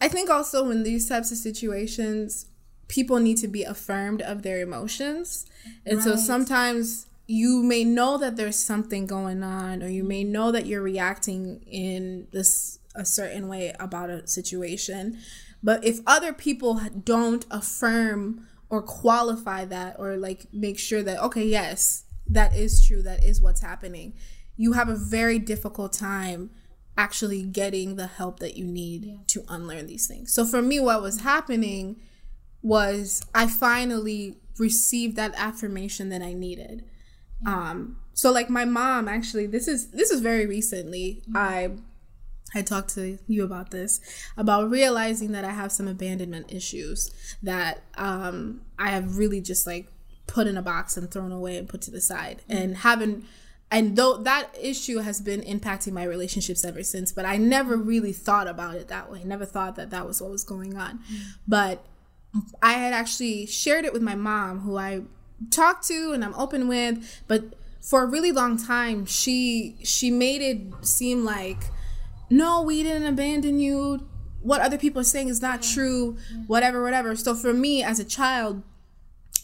I 0.00 0.08
think 0.08 0.30
also 0.30 0.70
in 0.70 0.82
these 0.82 1.08
types 1.08 1.30
of 1.32 1.38
situations, 1.38 2.46
people 2.88 3.18
need 3.18 3.36
to 3.38 3.48
be 3.48 3.64
affirmed 3.64 4.22
of 4.22 4.42
their 4.42 4.60
emotions. 4.60 5.46
And 5.84 6.02
so 6.02 6.16
sometimes 6.16 7.06
you 7.26 7.62
may 7.62 7.84
know 7.84 8.18
that 8.18 8.36
there's 8.36 8.58
something 8.58 9.06
going 9.06 9.42
on 9.42 9.82
or 9.82 9.88
you 9.88 10.02
may 10.02 10.24
know 10.24 10.50
that 10.52 10.66
you're 10.66 10.82
reacting 10.82 11.60
in 11.66 12.26
this 12.32 12.78
a 12.94 13.04
certain 13.04 13.46
way 13.48 13.72
about 13.78 14.10
a 14.10 14.26
situation. 14.26 15.18
But 15.62 15.84
if 15.84 16.00
other 16.06 16.32
people 16.32 16.80
don't 17.04 17.44
affirm 17.50 18.46
or 18.68 18.82
qualify 18.82 19.64
that 19.66 19.96
or 19.98 20.16
like 20.16 20.46
make 20.52 20.78
sure 20.78 21.02
that 21.02 21.22
okay, 21.24 21.44
yes, 21.44 22.04
that 22.30 22.56
is 22.56 22.84
true, 22.86 23.02
that 23.02 23.24
is 23.24 23.40
what's 23.40 23.60
happening, 23.60 24.14
you 24.56 24.72
have 24.72 24.88
a 24.88 24.96
very 24.96 25.38
difficult 25.38 25.92
time 25.92 26.50
actually 26.96 27.42
getting 27.42 27.96
the 27.96 28.06
help 28.06 28.40
that 28.40 28.56
you 28.56 28.64
need 28.64 29.18
to 29.26 29.42
unlearn 29.48 29.86
these 29.86 30.06
things. 30.06 30.34
So 30.34 30.44
for 30.44 30.60
me 30.60 30.80
what 30.80 31.02
was 31.02 31.20
happening 31.20 31.96
was 32.62 33.22
I 33.34 33.46
finally 33.46 34.36
received 34.58 35.16
that 35.16 35.32
affirmation 35.36 36.10
that 36.10 36.20
I 36.20 36.34
needed. 36.34 36.84
Um 37.46 37.96
so 38.12 38.30
like 38.30 38.50
my 38.50 38.66
mom 38.66 39.08
actually 39.08 39.46
this 39.46 39.66
is 39.66 39.92
this 39.92 40.10
is 40.10 40.20
very 40.20 40.46
recently 40.46 41.22
I 41.34 41.70
I 42.54 42.62
talked 42.62 42.90
to 42.96 43.18
you 43.26 43.44
about 43.44 43.70
this 43.70 44.00
about 44.36 44.68
realizing 44.68 45.32
that 45.32 45.44
I 45.44 45.52
have 45.52 45.72
some 45.72 45.88
abandonment 45.88 46.52
issues 46.52 47.10
that 47.42 47.82
um 47.96 48.60
I 48.78 48.90
have 48.90 49.16
really 49.16 49.40
just 49.40 49.66
like 49.66 49.90
put 50.30 50.46
in 50.46 50.56
a 50.56 50.62
box 50.62 50.96
and 50.96 51.10
thrown 51.10 51.32
away 51.32 51.56
and 51.56 51.68
put 51.68 51.82
to 51.82 51.90
the 51.90 52.00
side 52.00 52.42
and 52.48 52.78
haven't 52.78 53.24
and 53.72 53.96
though 53.96 54.16
that 54.16 54.48
issue 54.60 54.98
has 54.98 55.20
been 55.20 55.40
impacting 55.42 55.92
my 55.92 56.04
relationships 56.04 56.64
ever 56.64 56.82
since 56.82 57.12
but 57.12 57.24
I 57.24 57.36
never 57.36 57.76
really 57.76 58.12
thought 58.12 58.48
about 58.48 58.76
it 58.76 58.88
that 58.88 59.10
way 59.10 59.22
never 59.24 59.44
thought 59.44 59.76
that 59.76 59.90
that 59.90 60.06
was 60.06 60.20
what 60.20 60.30
was 60.30 60.44
going 60.44 60.76
on 60.76 61.00
but 61.46 61.84
I 62.62 62.74
had 62.74 62.92
actually 62.92 63.46
shared 63.46 63.84
it 63.84 63.92
with 63.92 64.02
my 64.02 64.14
mom, 64.14 64.60
who 64.60 64.76
I 64.76 65.02
talk 65.50 65.82
to 65.84 66.12
and 66.12 66.24
I'm 66.24 66.34
open 66.34 66.68
with, 66.68 67.22
but 67.26 67.44
for 67.80 68.02
a 68.02 68.06
really 68.06 68.30
long 68.30 68.56
time, 68.56 69.06
she 69.06 69.76
she 69.82 70.10
made 70.10 70.42
it 70.42 70.86
seem 70.86 71.24
like, 71.24 71.64
no, 72.28 72.62
we 72.62 72.82
didn't 72.82 73.06
abandon 73.06 73.58
you. 73.58 74.06
What 74.42 74.60
other 74.60 74.78
people 74.78 75.00
are 75.00 75.04
saying 75.04 75.28
is 75.28 75.42
not 75.42 75.62
true. 75.62 76.16
Whatever, 76.46 76.82
whatever. 76.82 77.16
So 77.16 77.34
for 77.34 77.52
me 77.52 77.82
as 77.82 77.98
a 77.98 78.04
child, 78.04 78.62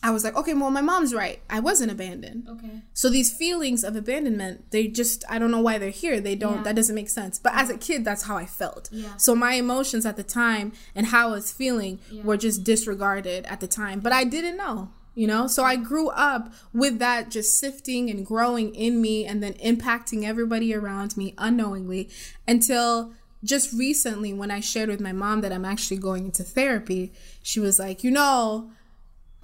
I 0.02 0.11
was 0.11 0.22
like, 0.24 0.37
okay, 0.37 0.54
well, 0.54 0.70
my 0.70 0.82
mom's 0.82 1.14
right. 1.14 1.40
I 1.50 1.59
wasn't 1.59 1.90
abandoned. 1.90 2.46
Okay. 2.48 2.82
So 2.92 3.09
these 3.09 3.32
feelings 3.32 3.82
of 3.82 3.96
abandonment, 3.96 4.70
they 4.70 4.87
just 4.88 5.24
I 5.28 5.38
don't 5.38 5.50
know 5.50 5.61
why 5.61 5.78
they're 5.78 5.90
here. 5.90 6.20
They 6.20 6.37
don't 6.37 6.56
Yeah. 6.59 6.62
that 6.64 6.76
doesn't 6.76 6.94
make 6.94 7.09
sense. 7.09 7.38
But 7.38 7.54
as 7.54 7.70
a 7.70 7.76
kid, 7.78 8.04
that's 8.04 8.22
how 8.24 8.37
I 8.37 8.46
felt. 8.46 8.88
Yeah. 8.92 9.16
So 9.16 9.35
my 9.35 9.54
emotions 9.54 10.04
at 10.06 10.16
the 10.16 10.22
time 10.22 10.72
and 10.94 11.06
how 11.06 11.28
I 11.28 11.32
was 11.32 11.50
feeling 11.52 11.98
Yeah. 12.11 12.22
were 12.24 12.37
just 12.37 12.62
disregarded 12.62 13.46
at 13.46 13.61
the 13.61 13.66
time. 13.66 14.00
But 14.00 14.12
I 14.12 14.24
didn't 14.24 14.56
know, 14.59 14.90
you 15.14 15.26
know? 15.26 15.46
So 15.48 15.64
I 15.64 15.76
grew 15.76 16.09
up 16.11 16.52
with 16.72 16.98
that 17.00 17.30
just 17.30 17.59
sifting 17.59 18.09
and 18.11 18.24
growing 18.24 18.74
in 18.74 19.00
me 19.00 19.24
and 19.24 19.42
then 19.42 19.54
impacting 19.54 20.24
everybody 20.24 20.74
around 20.74 21.16
me 21.16 21.35
unknowingly 21.38 22.09
until 22.46 23.12
just 23.44 23.72
recently 23.72 24.32
when 24.32 24.50
I 24.50 24.61
shared 24.61 24.88
with 24.88 25.00
my 25.00 25.12
mom 25.12 25.40
that 25.40 25.52
I'm 25.52 25.64
actually 25.64 25.98
going 25.98 26.26
into 26.26 26.42
therapy, 26.42 27.12
she 27.42 27.61
was 27.61 27.78
like, 27.78 28.02
"You 28.02 28.11
know, 28.11 28.70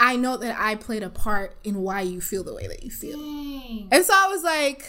I 0.00 0.16
know 0.16 0.36
that 0.36 0.58
I 0.58 0.74
played 0.74 1.02
a 1.02 1.10
part 1.10 1.56
in 1.62 1.82
why 1.82 2.00
you 2.00 2.20
feel 2.20 2.44
the 2.44 2.54
way 2.54 2.66
that 2.66 2.82
you 2.82 2.90
feel." 2.90 3.18
Dang. 3.18 3.88
And 3.90 4.04
so 4.04 4.12
I 4.14 4.28
was 4.28 4.42
like, 4.42 4.88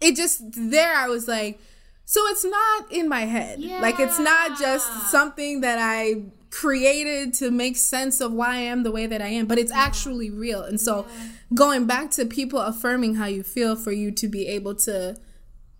it 0.00 0.16
just 0.16 0.40
there, 0.54 0.94
I 0.94 1.08
was 1.08 1.26
like, 1.26 1.58
so 2.04 2.20
it's 2.28 2.44
not 2.44 2.92
in 2.92 3.08
my 3.08 3.22
head. 3.22 3.60
Like, 3.60 3.98
it's 3.98 4.18
not 4.18 4.58
just 4.58 5.10
something 5.10 5.62
that 5.62 5.78
I 5.80 6.24
created 6.50 7.32
to 7.34 7.50
make 7.50 7.76
sense 7.76 8.20
of 8.20 8.32
why 8.32 8.56
I 8.56 8.58
am 8.58 8.82
the 8.82 8.92
way 8.92 9.06
that 9.06 9.22
I 9.22 9.28
am, 9.28 9.46
but 9.46 9.58
it's 9.58 9.72
actually 9.72 10.30
real. 10.30 10.62
And 10.62 10.80
so, 10.80 11.06
going 11.54 11.86
back 11.86 12.10
to 12.12 12.26
people 12.26 12.60
affirming 12.60 13.14
how 13.14 13.26
you 13.26 13.42
feel 13.42 13.74
for 13.74 13.90
you 13.90 14.10
to 14.12 14.28
be 14.28 14.46
able 14.46 14.74
to, 14.76 15.16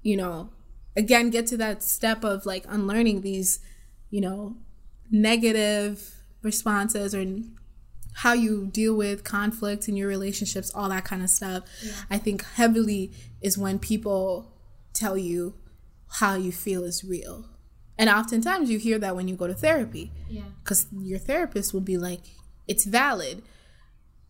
you 0.02 0.16
know, 0.16 0.50
again, 0.96 1.30
get 1.30 1.46
to 1.48 1.56
that 1.58 1.82
step 1.82 2.24
of 2.24 2.46
like 2.46 2.64
unlearning 2.68 3.20
these, 3.20 3.60
you 4.10 4.20
know, 4.20 4.56
negative 5.10 6.22
responses 6.42 7.14
or 7.14 7.24
how 8.18 8.32
you 8.32 8.66
deal 8.72 8.94
with 8.94 9.24
conflict 9.24 9.88
in 9.88 9.96
your 9.96 10.08
relationships, 10.08 10.70
all 10.74 10.88
that 10.88 11.04
kind 11.04 11.22
of 11.22 11.28
stuff. 11.30 11.64
I 12.10 12.18
think 12.18 12.44
heavily 12.54 13.12
is 13.42 13.58
when 13.58 13.78
people 13.78 14.52
tell 14.92 15.18
you 15.18 15.54
how 16.20 16.34
you 16.36 16.52
feel 16.52 16.84
is 16.84 17.04
real. 17.04 17.46
And 17.98 18.08
oftentimes 18.08 18.70
you 18.70 18.78
hear 18.78 18.98
that 19.00 19.16
when 19.16 19.28
you 19.28 19.36
go 19.36 19.46
to 19.46 19.54
therapy 19.54 20.12
Yeah. 20.28 20.42
because 20.62 20.86
your 20.96 21.18
therapist 21.18 21.72
will 21.74 21.80
be 21.80 21.96
like, 21.96 22.20
it's 22.66 22.84
valid. 22.84 23.42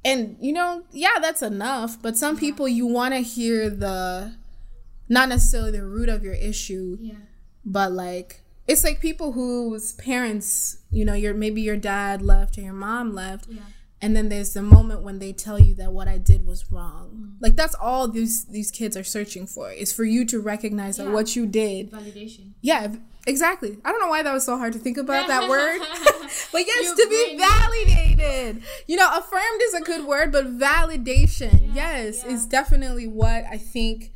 And, 0.04 0.36
you 0.40 0.52
know, 0.52 0.84
yeah, 0.92 1.18
that's 1.20 1.42
enough. 1.42 2.00
But 2.00 2.16
some 2.16 2.36
people, 2.36 2.68
you 2.68 2.86
want 2.86 3.14
to 3.14 3.20
hear 3.20 3.70
the, 3.70 4.34
not 5.08 5.28
necessarily 5.30 5.72
the 5.72 5.84
root 5.86 6.08
of 6.10 6.22
your 6.24 6.34
issue, 6.34 6.98
Yeah. 7.00 7.14
but 7.64 7.92
like 7.92 8.40
it's 8.66 8.82
like 8.84 9.00
people 9.00 9.32
whose 9.32 9.92
parents 9.94 10.78
you 10.90 11.04
know 11.04 11.14
your 11.14 11.34
maybe 11.34 11.60
your 11.62 11.76
dad 11.76 12.22
left 12.22 12.56
or 12.58 12.62
your 12.62 12.72
mom 12.72 13.14
left 13.14 13.46
Yeah. 13.48 13.60
and 14.00 14.16
then 14.16 14.28
there's 14.30 14.54
the 14.54 14.62
moment 14.62 15.02
when 15.02 15.18
they 15.18 15.32
tell 15.32 15.58
you 15.58 15.74
that 15.74 15.92
what 15.92 16.08
i 16.08 16.18
did 16.18 16.46
was 16.46 16.70
wrong. 16.72 17.10
Mm-hmm. 17.14 17.24
Like 17.40 17.56
that's 17.56 17.74
all 17.74 18.08
these 18.08 18.46
these 18.46 18.70
kids 18.70 18.96
are 18.96 19.04
searching 19.04 19.46
for 19.46 19.70
is 19.70 19.92
for 19.92 20.04
you 20.04 20.24
to 20.26 20.40
recognize 20.40 20.96
that 20.96 21.10
what 21.10 21.36
you 21.36 21.44
did 21.46 21.90
Validation. 21.90 22.52
yeah 22.62 22.94
exactly. 23.26 23.78
I 23.84 23.90
don't 23.90 24.00
know 24.02 24.08
why 24.08 24.22
that 24.22 24.32
was 24.32 24.44
so 24.44 24.56
hard 24.58 24.72
to 24.74 24.78
think 24.78 24.98
about 24.98 25.28
that 25.28 25.48
word. 25.48 25.80
But 26.52 26.66
yes 26.66 26.84
You 26.84 26.96
to 27.04 27.06
be 27.10 27.38
validated. 27.38 28.62
You 28.86 28.96
know 28.96 29.08
affirmed 29.20 29.60
is 29.62 29.74
a 29.74 29.80
good 29.82 30.04
word 30.06 30.32
but 30.32 30.58
validation 30.58 31.74
yes 31.74 32.22
yeah. 32.24 32.32
is 32.32 32.46
definitely 32.46 33.06
what 33.06 33.44
i 33.50 33.58
think 33.58 34.12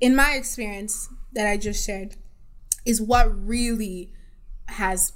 in 0.00 0.14
my 0.14 0.32
experience 0.34 1.08
that 1.32 1.46
I 1.46 1.56
just 1.56 1.84
shared 1.86 2.16
is 2.86 3.00
what 3.02 3.26
really 3.46 4.12
has 4.68 5.12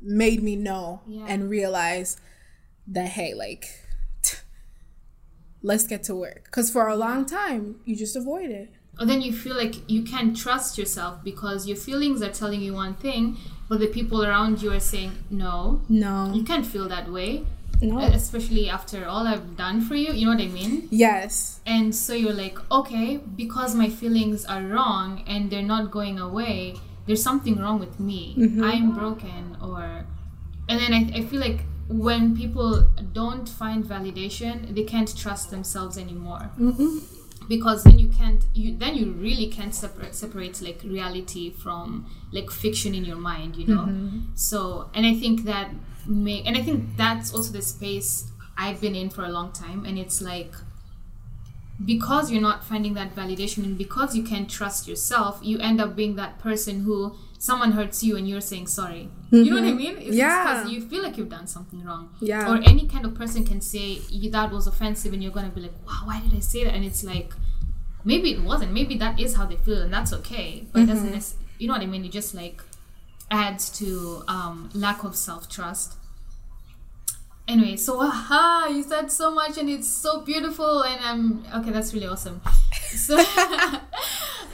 made 0.00 0.42
me 0.42 0.56
know 0.56 1.00
Yeah. 1.06 1.26
and 1.28 1.48
realize 1.48 2.16
that 2.86 3.08
hey 3.10 3.32
like 3.34 3.64
let's 5.62 5.86
get 5.86 6.02
to 6.04 6.14
work 6.14 6.44
because 6.44 6.70
for 6.70 6.88
a 6.88 6.96
long 6.96 7.24
time 7.24 7.76
you 7.84 7.96
just 7.96 8.16
avoid 8.16 8.50
it 8.50 8.68
Or 9.00 9.06
then 9.06 9.22
you 9.22 9.32
feel 9.32 9.56
like 9.56 9.76
you 9.90 10.02
can't 10.04 10.36
trust 10.36 10.76
yourself 10.78 11.24
because 11.24 11.66
your 11.66 11.76
feelings 11.76 12.22
are 12.22 12.30
telling 12.30 12.60
you 12.66 12.74
one 12.74 12.94
thing, 12.94 13.36
but 13.68 13.78
the 13.80 13.88
people 13.88 14.18
around 14.24 14.62
you 14.62 14.70
are 14.72 14.84
saying 14.92 15.12
no. 15.30 15.80
no 15.88 16.30
You 16.36 16.44
can't 16.44 16.66
feel 16.74 16.86
that 16.94 17.06
way, 17.10 17.30
no 17.82 17.98
especially 18.20 18.68
after 18.78 18.98
all 19.10 19.26
I've 19.26 19.56
done 19.56 19.80
for 19.80 19.96
you. 20.02 20.12
You 20.12 20.26
know 20.26 20.34
what 20.36 20.44
I 20.48 20.52
mean? 20.60 20.74
yes 20.90 21.58
And 21.66 21.86
so 22.04 22.12
you're 22.14 22.38
like, 22.46 22.56
okay, 22.70 23.08
because 23.42 23.74
my 23.74 23.88
feelings 24.00 24.44
are 24.44 24.62
wrong 24.62 25.24
and 25.26 25.50
they're 25.50 25.70
not 25.76 25.90
going 25.98 26.18
away, 26.28 26.76
there's 27.06 27.22
something 27.22 27.56
wrong 27.58 27.78
with 27.78 28.00
me. 28.00 28.34
Mm-hmm. 28.38 28.64
I'm 28.64 28.94
broken, 28.94 29.56
or. 29.62 30.06
And 30.68 30.80
then 30.80 30.94
I, 30.94 31.18
I 31.18 31.24
feel 31.24 31.40
like 31.40 31.60
when 31.88 32.36
people 32.36 32.88
don't 33.12 33.48
find 33.48 33.84
validation, 33.84 34.74
they 34.74 34.84
can't 34.84 35.14
trust 35.16 35.50
themselves 35.50 35.98
anymore. 35.98 36.50
Mm-hmm. 36.58 36.98
Because 37.46 37.84
then 37.84 37.98
you 37.98 38.08
can't, 38.08 38.42
you 38.54 38.74
then 38.74 38.94
you 38.94 39.12
really 39.12 39.48
can't 39.48 39.74
separate 39.74 40.14
separate 40.14 40.62
like 40.62 40.82
reality 40.82 41.50
from 41.50 42.10
like 42.32 42.50
fiction 42.50 42.94
in 42.94 43.04
your 43.04 43.18
mind, 43.18 43.56
you 43.56 43.66
know. 43.66 43.82
Mm-hmm. 43.82 44.20
So, 44.34 44.88
and 44.94 45.04
I 45.04 45.12
think 45.12 45.44
that 45.44 45.70
may, 46.06 46.42
and 46.42 46.56
I 46.56 46.62
think 46.62 46.96
that's 46.96 47.34
also 47.34 47.52
the 47.52 47.60
space 47.60 48.32
I've 48.56 48.80
been 48.80 48.94
in 48.94 49.10
for 49.10 49.24
a 49.24 49.28
long 49.28 49.52
time, 49.52 49.84
and 49.84 49.98
it's 49.98 50.22
like 50.22 50.54
because 51.82 52.30
you're 52.30 52.42
not 52.42 52.64
finding 52.64 52.94
that 52.94 53.14
validation 53.14 53.64
and 53.64 53.76
because 53.76 54.14
you 54.14 54.22
can't 54.22 54.48
trust 54.48 54.86
yourself, 54.86 55.40
you 55.42 55.58
end 55.58 55.80
up 55.80 55.96
being 55.96 56.16
that 56.16 56.38
person 56.38 56.80
who 56.80 57.16
someone 57.38 57.72
hurts 57.72 58.02
you 58.02 58.16
and 58.16 58.28
you're 58.28 58.40
saying 58.40 58.66
sorry. 58.66 59.08
You 59.30 59.46
know 59.50 59.56
what 59.60 59.64
I 59.64 59.72
mean? 59.72 59.96
It's 59.98 60.16
Yeah. 60.16 60.44
because 60.54 60.72
you 60.72 60.80
feel 60.80 61.02
like 61.02 61.18
you've 61.18 61.28
done 61.28 61.46
something 61.46 61.82
wrong. 61.84 62.10
Yeah. 62.20 62.48
Or 62.50 62.56
any 62.62 62.86
kind 62.86 63.04
of 63.04 63.14
person 63.14 63.44
can 63.44 63.60
say 63.60 63.98
that 64.30 64.52
was 64.52 64.66
offensive 64.66 65.12
and 65.12 65.22
you're 65.22 65.32
going 65.32 65.48
to 65.48 65.54
be 65.54 65.60
like, 65.62 65.74
wow, 65.86 66.02
why 66.04 66.20
did 66.20 66.32
I 66.34 66.40
say 66.40 66.64
that? 66.64 66.74
And 66.74 66.84
it's 66.84 67.02
like, 67.02 67.32
maybe 68.04 68.30
it 68.32 68.42
wasn't. 68.42 68.72
Maybe 68.72 68.96
that 68.98 69.18
is 69.18 69.34
how 69.34 69.46
they 69.46 69.56
feel 69.56 69.82
and 69.82 69.92
that's 69.92 70.12
okay. 70.12 70.66
But 70.72 70.82
it 70.82 70.86
doesn't, 70.86 71.34
you 71.58 71.66
know 71.66 71.74
what 71.74 71.82
I 71.82 71.86
mean? 71.86 72.04
It 72.04 72.12
just 72.12 72.34
like 72.34 72.62
adds 73.30 73.68
to 73.78 74.22
um, 74.28 74.70
lack 74.74 75.02
of 75.04 75.16
self 75.16 75.48
trust. 75.48 75.94
Anyway, 77.46 77.76
so 77.76 78.00
aha, 78.00 78.68
you 78.70 78.82
said 78.82 79.12
so 79.12 79.30
much 79.30 79.58
and 79.58 79.68
it's 79.68 79.88
so 79.88 80.22
beautiful 80.22 80.82
and 80.82 80.98
I'm 81.04 81.44
okay. 81.60 81.70
That's 81.70 81.92
really 81.92 82.06
awesome. 82.06 82.40
So 82.88 83.16
I, 83.18 83.80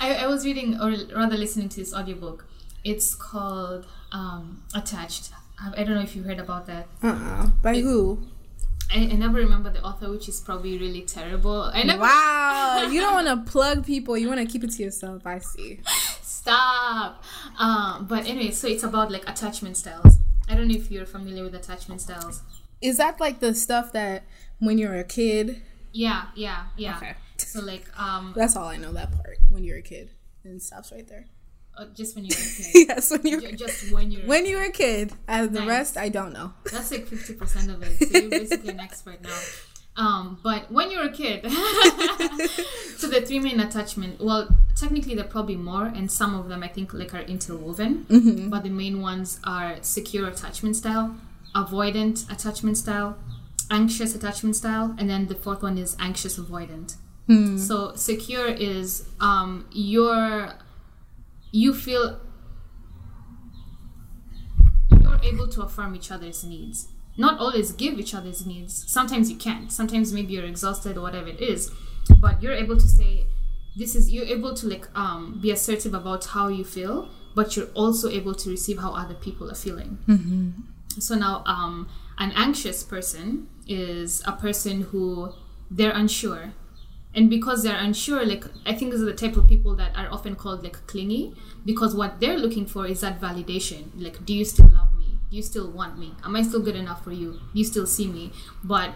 I 0.01 0.27
was 0.27 0.45
reading 0.45 0.81
or 0.81 0.93
rather 1.15 1.37
listening 1.37 1.69
to 1.71 1.77
this 1.77 1.95
audiobook. 1.95 2.47
It's 2.83 3.15
called 3.15 3.87
um, 4.13 4.63
Attached. 4.75 5.31
I, 5.61 5.83
I 5.83 5.85
don't 5.85 5.95
know 5.95 6.03
if 6.03 6.17
you 6.17 6.23
heard 6.25 6.39
about 6.41 6.67
that. 6.67 6.89
uh-uh 7.03 7.49
by 7.63 7.81
who 7.81 8.19
I, 8.93 9.03
I 9.03 9.15
never 9.15 9.39
remember 9.39 9.71
the 9.71 9.83
author, 9.85 10.11
which 10.11 10.29
is 10.29 10.41
probably 10.41 10.77
really 10.79 11.03
terrible. 11.03 11.71
I 11.73 11.85
never. 11.85 12.01
wow 12.01 12.89
you 12.91 13.01
don't 13.01 13.15
want 13.15 13.29
to 13.29 13.51
plug 13.51 13.87
people 13.87 14.19
you 14.19 14.27
want 14.27 14.41
to 14.41 14.47
keep 14.47 14.65
it 14.65 14.71
to 14.73 14.83
yourself 14.83 15.25
i 15.27 15.39
see 15.39 15.81
Stop. 16.23 17.23
Um, 17.59 18.07
but 18.09 18.27
anyway, 18.27 18.51
so 18.51 18.67
it's 18.67 18.83
about 18.83 19.11
like 19.11 19.29
attachment 19.29 19.77
styles. 19.77 20.17
I 20.49 20.55
don't 20.55 20.69
know 20.69 20.75
if 20.75 20.91
you're 20.91 21.05
familiar 21.05 21.45
with 21.45 21.55
attachment 21.55 22.01
styles. 22.01 22.41
Is 22.81 22.97
that 22.99 23.21
like 23.21 23.41
the 23.41 23.55
stuff 23.55 23.93
that 23.93 24.25
when 24.59 24.79
you're 24.79 24.95
a 24.97 25.05
kid? 25.05 25.63
Yeah, 25.93 26.27
yeah, 26.35 26.65
yeah. 26.77 26.97
Okay. 26.97 27.15
So 27.39 27.61
like, 27.61 27.87
um, 27.99 28.33
That's 28.37 28.57
all 28.57 28.69
I 28.69 28.77
know. 28.77 28.93
That 28.93 29.13
part 29.13 29.39
when 29.51 29.65
you're 29.65 29.79
a 29.79 29.83
kid, 29.83 30.11
and 30.45 30.57
it 30.57 30.63
stops 30.63 30.93
right 30.93 31.07
there. 31.09 31.27
uh, 31.77 31.87
just 31.95 32.15
when 32.15 32.25
you're 32.25 32.37
a 32.39 32.41
kid. 32.41 32.89
yes, 32.89 33.11
when 33.11 33.27
you're 33.27 33.41
Ju- 33.41 33.53
just 33.57 33.93
when 33.93 34.11
you're 34.11 34.27
when 34.27 34.47
you're 34.47 34.65
a 34.65 34.73
kid. 34.73 35.13
And 35.29 35.53
the 35.55 35.61
Nice. 35.61 35.69
rest, 35.69 35.97
I 35.97 36.09
don't 36.09 36.33
know. 36.33 36.53
That's 36.73 36.91
like 36.91 37.07
fifty 37.07 37.35
percent 37.35 37.71
of 37.71 37.83
it. 37.83 37.99
So 37.99 38.19
you're 38.19 38.31
basically 38.31 38.71
an 38.71 38.81
expert 38.81 39.21
now. 39.23 39.39
Um, 39.97 40.39
but 40.43 40.71
when 40.71 40.91
you're 40.91 41.05
a 41.05 41.13
kid, 41.13 41.43
so 42.97 43.09
the 43.09 43.23
three 43.27 43.41
main 43.41 43.61
attachment. 43.61 44.21
Well, 44.21 44.49
technically 44.77 45.15
there 45.15 45.25
are 45.25 45.29
probably 45.29 45.57
more, 45.57 45.87
and 45.87 46.11
some 46.11 46.35
of 46.39 46.49
them 46.49 46.63
I 46.63 46.69
think 46.69 46.95
like 46.95 47.13
are 47.15 47.21
interwoven. 47.23 48.49
But 48.51 48.63
the 48.63 48.71
main 48.71 49.01
ones 49.03 49.41
are 49.45 49.77
secure 49.83 50.29
attachment 50.29 50.77
style, 50.77 51.17
avoidant 51.55 52.31
attachment 52.31 52.77
style, 52.79 53.17
anxious 53.71 54.15
attachment 54.15 54.57
style, 54.57 54.95
and 54.99 55.09
then 55.09 55.27
the 55.27 55.35
fourth 55.35 55.63
one 55.63 55.79
is 55.79 55.97
anxious 55.99 56.39
avoidant. 56.39 56.97
So 57.59 57.95
secure 57.95 58.49
is 58.49 59.09
um, 59.21 59.67
you're 59.73 60.55
you 61.53 61.73
feel 61.75 62.21
you're 65.01 65.21
able 65.23 65.47
to 65.49 65.63
affirm 65.63 65.95
each 65.95 66.11
other's 66.11 66.43
needs. 66.45 66.89
Not 67.17 67.39
always 67.39 67.73
give 67.73 67.99
each 67.99 68.15
other's 68.15 68.47
needs. 68.47 68.85
Sometimes 68.91 69.31
you 69.31 69.37
can't. 69.37 69.71
Sometimes 69.71 70.13
maybe 70.13 70.33
you're 70.35 70.45
exhausted 70.45 70.97
or 70.97 71.03
whatever 71.03 71.29
it 71.29 71.41
is. 71.41 71.71
But 72.21 72.43
you're 72.43 72.55
able 72.55 72.77
to 72.77 72.89
say, 72.89 73.27
this 73.77 73.95
is, 73.95 74.11
you're 74.11 74.25
able 74.27 74.55
to 74.55 74.67
like 74.67 74.89
um, 74.97 75.39
be 75.41 75.51
assertive 75.51 75.95
about 75.95 76.25
how 76.25 76.49
you 76.49 76.65
feel, 76.65 77.09
but 77.35 77.57
you're 77.57 77.69
also 77.75 78.09
able 78.09 78.35
to 78.35 78.51
receive 78.51 78.79
how 78.79 78.93
other 78.95 79.15
people 79.15 79.51
are 79.51 79.55
feeling. 79.55 79.99
So 80.99 81.15
now, 81.15 81.43
um, 81.47 81.89
an 82.19 82.33
anxious 82.35 82.83
person 82.83 83.49
is 83.67 84.23
a 84.27 84.33
person 84.33 84.83
who 84.83 85.33
they're 85.71 85.93
unsure. 85.93 86.53
And 87.15 87.29
because 87.29 87.63
they're 87.63 87.79
unsure, 87.79 88.25
like 88.25 88.45
I 88.67 88.75
think 88.75 88.93
these 88.93 89.03
are 89.03 89.07
the 89.07 89.15
type 89.15 89.37
of 89.37 89.49
people 89.49 89.75
that 89.77 89.97
are 89.97 90.09
often 90.11 90.37
called 90.37 90.63
like 90.63 90.87
clingy, 90.87 91.35
because 91.65 91.95
what 91.95 92.21
they're 92.21 92.39
looking 92.39 92.67
for 92.67 92.87
is 92.87 93.01
that 93.01 93.21
validation. 93.21 93.91
Like, 93.97 94.25
do 94.25 94.33
you 94.33 94.45
still 94.45 94.69
love 94.69 94.95
me? 94.97 95.19
Do 95.31 95.37
you 95.37 95.43
still 95.43 95.71
want 95.71 95.99
me? 95.99 96.15
Am 96.25 96.37
I 96.37 96.43
still 96.43 96.61
good 96.61 96.77
enough 96.77 97.03
for 97.03 97.13
you? 97.13 97.33
Do 97.33 97.59
you 97.59 97.65
still 97.65 97.87
see 97.87 98.07
me? 98.07 98.33
But 98.63 98.95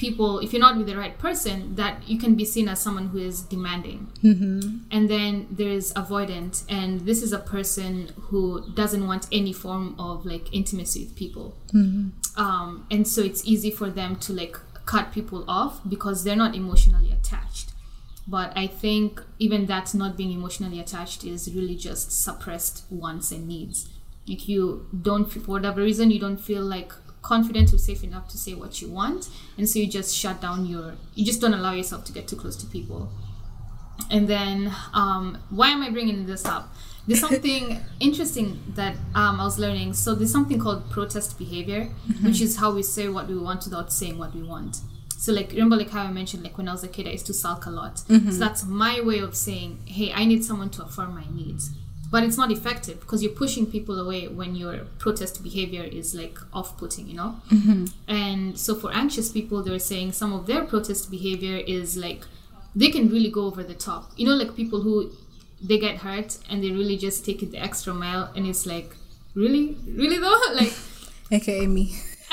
people, 0.00 0.38
if 0.38 0.52
you're 0.52 0.66
not 0.68 0.78
with 0.78 0.86
the 0.86 0.96
right 0.96 1.16
person, 1.18 1.74
that 1.76 2.08
you 2.08 2.18
can 2.18 2.34
be 2.34 2.44
seen 2.44 2.66
as 2.68 2.80
someone 2.80 3.08
who 3.08 3.18
is 3.18 3.42
demanding. 3.42 4.08
And 4.90 5.10
then 5.10 5.46
there's 5.50 5.92
avoidant, 5.92 6.64
and 6.70 7.00
this 7.08 7.22
is 7.22 7.32
a 7.34 7.38
person 7.38 7.92
who 8.28 8.40
doesn't 8.80 9.06
want 9.06 9.26
any 9.30 9.52
form 9.52 9.94
of 9.98 10.24
like 10.24 10.46
intimacy 10.54 11.00
with 11.04 11.14
people. 11.16 11.54
Um, 12.36 12.86
and 12.90 13.06
so 13.06 13.20
it's 13.20 13.44
easy 13.44 13.70
for 13.70 13.90
them 13.90 14.16
to 14.24 14.32
like 14.32 14.56
cut 14.86 15.12
people 15.12 15.44
off 15.46 15.80
because 15.86 16.24
they're 16.24 16.42
not 16.44 16.54
emotionally 16.54 17.12
attached. 17.12 17.68
But 18.26 18.56
I 18.56 18.66
think 18.68 19.20
even 19.38 19.66
that 19.66 19.92
not 19.94 20.16
being 20.16 20.32
emotionally 20.32 20.80
attached 20.80 21.24
is 21.24 21.52
really 21.54 21.76
just 21.76 22.10
suppressed 22.24 22.84
wants 22.90 23.32
and 23.32 23.46
needs. 23.46 23.88
Like 24.26 24.48
you 24.48 24.86
don't, 25.02 25.26
for 25.30 25.40
whatever 25.40 25.82
reason, 25.82 26.10
you 26.10 26.20
don't 26.20 26.38
feel 26.38 26.62
like 26.62 26.92
confident 27.22 27.72
or 27.72 27.78
safe 27.78 28.02
enough 28.02 28.28
to 28.28 28.38
say 28.38 28.54
what 28.54 28.80
you 28.80 28.88
want, 28.88 29.28
and 29.56 29.68
so 29.68 29.78
you 29.78 29.86
just 29.86 30.16
shut 30.16 30.40
down 30.40 30.66
your, 30.66 30.94
you 31.14 31.24
just 31.24 31.40
don't 31.40 31.54
allow 31.54 31.72
yourself 31.72 32.04
to 32.04 32.12
get 32.12 32.28
too 32.28 32.36
close 32.36 32.56
to 32.56 32.66
people. 32.66 33.10
And 34.10 34.26
then, 34.28 34.72
um, 34.94 35.38
why 35.50 35.68
am 35.68 35.82
I 35.82 35.90
bringing 35.90 36.26
this 36.26 36.44
up? 36.44 36.74
There's 37.06 37.20
something 37.28 37.80
interesting 38.00 38.60
that 38.74 38.94
um, 39.14 39.40
I 39.40 39.44
was 39.44 39.58
learning. 39.58 39.92
So 39.94 40.14
there's 40.14 40.32
something 40.32 40.58
called 40.58 40.90
protest 40.90 41.38
behavior, 41.38 41.84
which 42.22 42.40
is 42.40 42.56
how 42.56 42.72
we 42.72 42.82
say 42.82 43.08
what 43.08 43.28
we 43.28 43.36
want 43.36 43.64
without 43.64 43.92
saying 43.92 44.18
what 44.18 44.34
we 44.34 44.42
want. 44.42 44.78
So 45.20 45.34
like 45.34 45.50
remember 45.50 45.76
like 45.76 45.90
how 45.90 46.04
I 46.04 46.10
mentioned 46.10 46.44
like 46.44 46.56
when 46.56 46.66
I 46.66 46.72
was 46.72 46.82
a 46.82 46.88
kid 46.88 47.06
I 47.06 47.10
used 47.10 47.26
to 47.26 47.34
sulk 47.34 47.66
a 47.66 47.70
lot. 47.70 47.98
So 48.32 48.38
that's 48.38 48.64
my 48.64 49.02
way 49.02 49.18
of 49.18 49.36
saying, 49.36 49.80
hey, 49.84 50.12
I 50.14 50.24
need 50.24 50.44
someone 50.44 50.70
to 50.70 50.84
affirm 50.84 51.14
my 51.14 51.24
needs. 51.30 51.70
But 52.10 52.24
it's 52.24 52.36
not 52.36 52.50
effective 52.50 52.98
because 53.00 53.22
you're 53.22 53.32
pushing 53.32 53.66
people 53.66 53.98
away 54.00 54.26
when 54.26 54.56
your 54.56 54.78
protest 54.98 55.42
behavior 55.44 55.84
is 55.84 56.12
like 56.14 56.36
off-putting, 56.52 57.06
you 57.06 57.14
know. 57.14 57.36
And 58.08 58.58
so 58.58 58.74
for 58.74 58.92
anxious 58.92 59.30
people, 59.30 59.62
they're 59.62 59.78
saying 59.78 60.12
some 60.12 60.32
of 60.32 60.46
their 60.46 60.64
protest 60.64 61.08
behavior 61.10 61.56
is 61.58 61.96
like 61.96 62.24
they 62.74 62.90
can 62.90 63.08
really 63.10 63.30
go 63.30 63.44
over 63.46 63.62
the 63.62 63.74
top. 63.74 64.10
You 64.16 64.26
know, 64.26 64.34
like 64.34 64.56
people 64.56 64.80
who 64.82 65.12
they 65.62 65.78
get 65.78 65.98
hurt 65.98 66.38
and 66.48 66.64
they 66.64 66.70
really 66.70 66.96
just 66.96 67.24
take 67.24 67.42
it 67.42 67.52
the 67.52 67.58
extra 67.58 67.94
mile, 67.94 68.32
and 68.34 68.46
it's 68.46 68.66
like, 68.66 68.96
really, 69.34 69.76
really 69.86 70.18
though, 70.18 70.40
like. 70.54 70.72
AKA 71.30 71.66
me. 71.68 71.94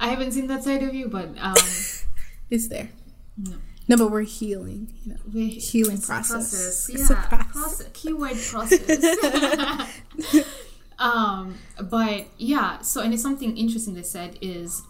I 0.00 0.08
haven't 0.10 0.32
seen 0.32 0.46
that 0.46 0.62
side 0.62 0.82
of 0.82 0.94
you, 0.94 1.08
but 1.08 1.30
um, 1.40 1.54
It's 2.50 2.68
there. 2.68 2.88
No. 3.36 3.56
No, 3.88 3.96
but 3.96 4.10
we're 4.10 4.22
healing. 4.22 4.92
You 5.02 5.12
know, 5.12 5.18
we're 5.32 5.48
healing 5.48 5.94
it's 5.94 6.04
a 6.04 6.08
process. 6.08 6.90
Yeah, 6.92 7.00
It's 7.00 7.10
a 7.10 7.14
process. 7.14 7.52
process. 7.52 7.88
Keyword 7.94 8.36
process. 8.36 10.44
um, 10.98 11.54
but 11.80 12.26
yeah, 12.36 12.80
so 12.80 13.00
and 13.00 13.14
it's 13.14 13.22
something 13.22 13.56
interesting 13.56 13.94
they 13.94 14.02
said 14.02 14.38
is 14.42 14.82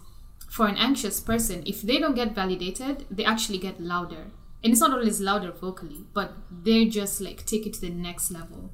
for 0.49 0.67
an 0.67 0.77
anxious 0.77 1.19
person, 1.19 1.63
if 1.65 1.81
they 1.81 1.99
don't 1.99 2.15
get 2.15 2.33
validated, 2.33 3.05
they 3.09 3.23
actually 3.23 3.59
get 3.59 3.79
louder. 3.79 4.31
And 4.63 4.73
it's 4.73 4.81
not 4.81 4.91
always 4.91 5.21
louder 5.21 5.51
vocally, 5.51 6.05
but 6.13 6.33
they 6.51 6.85
just 6.85 7.21
like 7.21 7.45
take 7.45 7.65
it 7.65 7.73
to 7.75 7.81
the 7.81 7.89
next 7.89 8.31
level. 8.31 8.71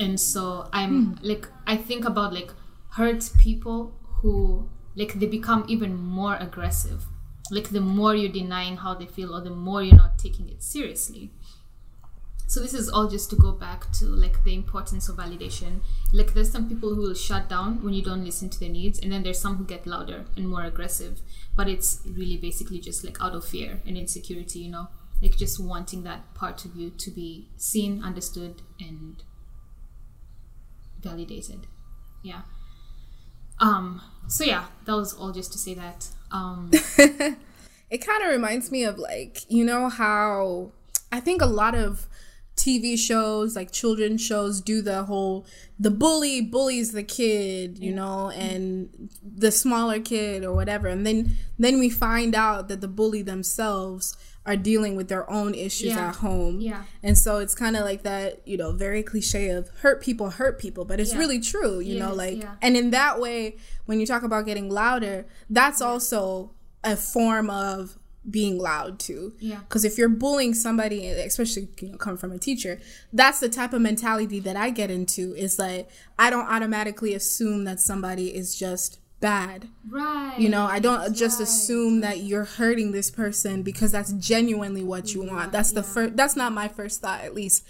And 0.00 0.18
so 0.18 0.68
I'm 0.72 1.18
like 1.22 1.48
I 1.66 1.76
think 1.76 2.04
about 2.04 2.32
like 2.32 2.52
hurt 2.92 3.30
people 3.38 3.94
who 4.22 4.68
like 4.94 5.14
they 5.14 5.26
become 5.26 5.64
even 5.68 5.96
more 5.96 6.36
aggressive. 6.36 7.04
Like 7.50 7.70
the 7.70 7.80
more 7.80 8.14
you're 8.14 8.32
denying 8.32 8.76
how 8.76 8.94
they 8.94 9.06
feel 9.06 9.34
or 9.34 9.40
the 9.40 9.50
more 9.50 9.82
you're 9.82 9.96
not 9.96 10.18
taking 10.18 10.48
it 10.48 10.62
seriously. 10.62 11.30
So 12.48 12.60
this 12.60 12.74
is 12.74 12.88
all 12.88 13.08
just 13.08 13.28
to 13.30 13.36
go 13.36 13.52
back 13.52 13.90
to 13.94 14.06
like 14.06 14.44
the 14.44 14.54
importance 14.54 15.08
of 15.08 15.16
validation. 15.16 15.80
Like 16.12 16.32
there's 16.32 16.50
some 16.50 16.68
people 16.68 16.94
who 16.94 17.02
will 17.02 17.14
shut 17.14 17.48
down 17.48 17.82
when 17.82 17.92
you 17.92 18.02
don't 18.02 18.24
listen 18.24 18.48
to 18.50 18.60
their 18.60 18.68
needs 18.68 19.00
and 19.00 19.10
then 19.10 19.24
there's 19.24 19.40
some 19.40 19.56
who 19.56 19.64
get 19.64 19.86
louder 19.86 20.26
and 20.36 20.48
more 20.48 20.62
aggressive. 20.62 21.20
But 21.56 21.68
it's 21.68 22.02
really 22.06 22.36
basically 22.36 22.78
just 22.78 23.04
like 23.04 23.20
out 23.20 23.34
of 23.34 23.44
fear 23.44 23.80
and 23.84 23.96
insecurity 23.96 24.60
you 24.60 24.70
know? 24.70 24.88
Like 25.20 25.36
just 25.36 25.58
wanting 25.58 26.04
that 26.04 26.34
part 26.34 26.64
of 26.64 26.76
you 26.76 26.90
to 26.90 27.10
be 27.10 27.48
seen 27.56 28.04
understood 28.04 28.62
and 28.78 29.22
validated. 31.00 31.66
Yeah. 32.22 32.42
Um 33.60 34.02
so 34.28 34.44
yeah 34.44 34.66
that 34.84 34.94
was 34.94 35.12
all 35.12 35.32
just 35.32 35.50
to 35.52 35.58
say 35.58 35.74
that 35.74 36.08
um 36.36 36.70
it 37.90 37.98
kind 37.98 38.22
of 38.22 38.30
reminds 38.30 38.70
me 38.70 38.84
of 38.84 38.98
like 38.98 39.40
you 39.48 39.64
know 39.64 39.88
how 39.88 40.70
i 41.12 41.20
think 41.20 41.40
a 41.40 41.46
lot 41.46 41.74
of 41.74 42.06
tv 42.56 42.98
shows 42.98 43.54
like 43.54 43.70
children's 43.70 44.20
shows 44.20 44.60
do 44.62 44.80
the 44.80 45.04
whole 45.04 45.46
the 45.78 45.90
bully 45.90 46.40
bullies 46.40 46.92
the 46.92 47.02
kid 47.02 47.78
you 47.78 47.92
mm. 47.92 47.96
know 47.96 48.30
and 48.30 49.10
the 49.22 49.50
smaller 49.52 50.00
kid 50.00 50.42
or 50.42 50.54
whatever 50.54 50.88
and 50.88 51.06
then 51.06 51.36
then 51.58 51.78
we 51.78 51.90
find 51.90 52.34
out 52.34 52.68
that 52.68 52.80
the 52.80 52.88
bully 52.88 53.20
themselves 53.22 54.16
are 54.46 54.56
dealing 54.56 54.94
with 54.96 55.08
their 55.08 55.28
own 55.30 55.54
issues 55.54 55.88
Yeah. 55.92 56.08
at 56.08 56.16
home 56.16 56.60
Yeah. 56.60 56.84
and 57.02 57.18
so 57.18 57.38
it's 57.38 57.54
kind 57.54 57.76
of 57.76 57.84
like 57.84 58.04
that 58.04 58.40
you 58.46 58.56
know 58.56 58.72
very 58.72 59.02
cliche 59.02 59.50
of 59.50 59.68
hurt 59.80 60.00
people 60.00 60.30
hurt 60.30 60.58
people 60.58 60.84
but 60.86 60.98
it's 60.98 61.12
Yeah. 61.12 61.18
really 61.18 61.40
true 61.40 61.80
you 61.80 61.98
know 61.98 62.08
Yes, 62.08 62.16
like 62.16 62.38
yeah. 62.38 62.54
and 62.62 62.76
in 62.76 62.90
that 62.90 63.20
way 63.20 63.56
when 63.84 64.00
you 64.00 64.06
talk 64.06 64.22
about 64.22 64.46
getting 64.46 64.70
louder 64.70 65.26
that's 65.50 65.82
also 65.82 66.52
a 66.82 66.96
form 66.96 67.50
of 67.50 67.98
being 68.30 68.58
loud 68.58 68.98
too 68.98 69.34
Yeah. 69.38 69.60
because 69.60 69.84
if 69.84 69.96
you're 69.98 70.08
bullying 70.08 70.52
somebody 70.54 71.06
especially 71.06 71.68
you 71.80 71.90
know 71.90 71.96
coming 71.96 72.16
from 72.16 72.32
a 72.32 72.38
teacher 72.38 72.80
that's 73.12 73.38
the 73.40 73.48
type 73.48 73.72
of 73.72 73.80
mentality 73.80 74.40
that 74.40 74.56
i 74.56 74.70
get 74.70 74.90
into 74.90 75.34
is 75.36 75.58
like 75.58 75.88
i 76.18 76.28
don't 76.30 76.46
automatically 76.48 77.14
assume 77.14 77.64
that 77.64 77.78
somebody 77.80 78.34
is 78.34 78.54
just 78.54 78.98
bad. 79.18 79.68
Right. 79.88 80.34
You 80.38 80.50
know 80.50 80.66
i 80.66 80.78
don't 80.78 81.14
just 81.14 81.38
right. 81.40 81.48
assume 81.48 82.00
that 82.02 82.18
you're 82.18 82.44
hurting 82.44 82.92
this 82.92 83.10
person 83.10 83.62
because 83.62 83.90
that's 83.90 84.12
genuinely 84.12 84.82
what 84.84 85.14
you 85.14 85.22
want. 85.22 85.52
That's 85.52 85.72
the 85.72 85.82
first 85.82 86.16
that's 86.16 86.36
not 86.36 86.52
my 86.52 86.68
first 86.68 87.00
thought 87.00 87.22
at 87.22 87.34
least. 87.34 87.64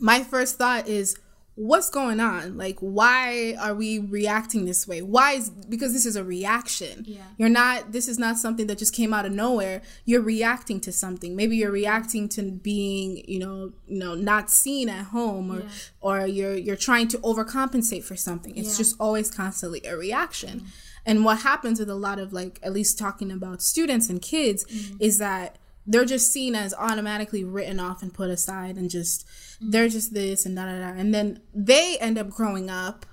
My 0.00 0.22
first 0.22 0.56
thought 0.56 0.88
is 0.88 1.16
what's 1.60 1.90
going 1.90 2.20
on 2.20 2.56
like 2.56 2.78
why 2.78 3.52
are 3.60 3.74
we 3.74 3.98
reacting 3.98 4.64
this 4.64 4.86
way 4.86 5.02
why 5.02 5.32
is 5.32 5.50
because 5.50 5.92
this 5.92 6.06
is 6.06 6.14
a 6.14 6.22
reaction 6.22 7.02
Yeah. 7.04 7.22
you're 7.36 7.48
not 7.48 7.90
this 7.90 8.06
is 8.06 8.16
not 8.16 8.38
something 8.38 8.68
that 8.68 8.78
just 8.78 8.94
came 8.94 9.12
out 9.12 9.26
of 9.26 9.32
nowhere 9.32 9.82
you're 10.04 10.22
reacting 10.22 10.78
to 10.82 10.92
something 10.92 11.34
maybe 11.34 11.56
you're 11.56 11.72
reacting 11.72 12.28
to 12.36 12.42
being 12.52 13.24
you 13.26 13.40
know 13.40 13.72
you 13.88 13.98
know 13.98 14.14
not 14.14 14.52
seen 14.52 14.88
at 14.88 15.06
home 15.06 15.50
or 15.50 15.60
Yeah. 15.62 15.68
or 16.00 16.26
you're 16.28 16.54
you're 16.56 16.76
trying 16.76 17.08
to 17.08 17.18
overcompensate 17.18 18.04
for 18.04 18.14
something 18.14 18.56
it's 18.56 18.70
Yeah. 18.74 18.84
just 18.84 18.94
always 19.00 19.28
constantly 19.28 19.80
a 19.84 19.96
reaction 19.96 20.66
and 21.04 21.24
what 21.24 21.40
happens 21.40 21.80
with 21.80 21.90
a 21.90 21.96
lot 21.96 22.20
of 22.20 22.32
like 22.32 22.60
at 22.62 22.72
least 22.72 22.98
talking 23.00 23.32
about 23.32 23.62
students 23.62 24.08
and 24.08 24.22
kids 24.22 24.64
Mm-hmm. 24.64 24.96
is 25.00 25.18
that 25.18 25.56
they're 25.90 26.04
just 26.04 26.30
seen 26.30 26.54
as 26.54 26.72
automatically 26.74 27.42
written 27.42 27.80
off 27.80 28.02
and 28.02 28.14
put 28.14 28.30
aside 28.30 28.76
and 28.76 28.90
just 28.90 29.26
they're 29.60 29.88
just 29.88 30.14
this 30.14 30.46
and 30.46 30.56
da 30.56 30.66
da 30.66 30.78
da 30.78 30.98
and 30.98 31.12
then 31.14 31.40
they 31.54 31.96
end 32.00 32.18
up 32.18 32.30
growing 32.30 32.70
up 32.70 33.06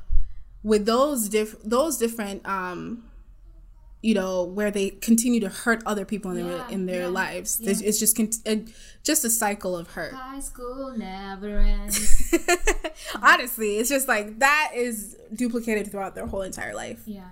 with 0.63 0.85
those 0.85 1.29
diff 1.29 1.55
those 1.63 1.97
different 1.97 2.45
um 2.47 3.03
you 4.01 4.13
know 4.13 4.43
where 4.43 4.69
they 4.69 4.91
continue 4.91 5.39
to 5.39 5.49
hurt 5.49 5.81
other 5.85 6.05
people 6.05 6.29
in 6.31 6.47
their 6.47 6.69
in 6.69 6.85
their 6.85 7.01
yeah, 7.03 7.07
lives 7.07 7.59
yeah. 7.59 7.73
it's, 7.83 7.99
just 7.99 8.15
con- 8.15 8.29
uh, 8.45 8.57
just 9.03 9.25
a 9.25 9.29
cycle 9.29 9.75
of 9.75 9.87
hurt 9.91 10.13
High 10.13 10.39
school 10.39 10.93
never 10.95 11.57
ends. 11.57 12.35
honestly 13.21 13.77
it's 13.77 13.89
just 13.89 14.07
like 14.07 14.37
that 14.39 14.71
is 14.75 15.17
duplicated 15.33 15.89
throughout 15.89 16.13
their 16.13 16.27
whole 16.27 16.43
entire 16.43 16.75
life 16.75 17.01
yeah. 17.07 17.29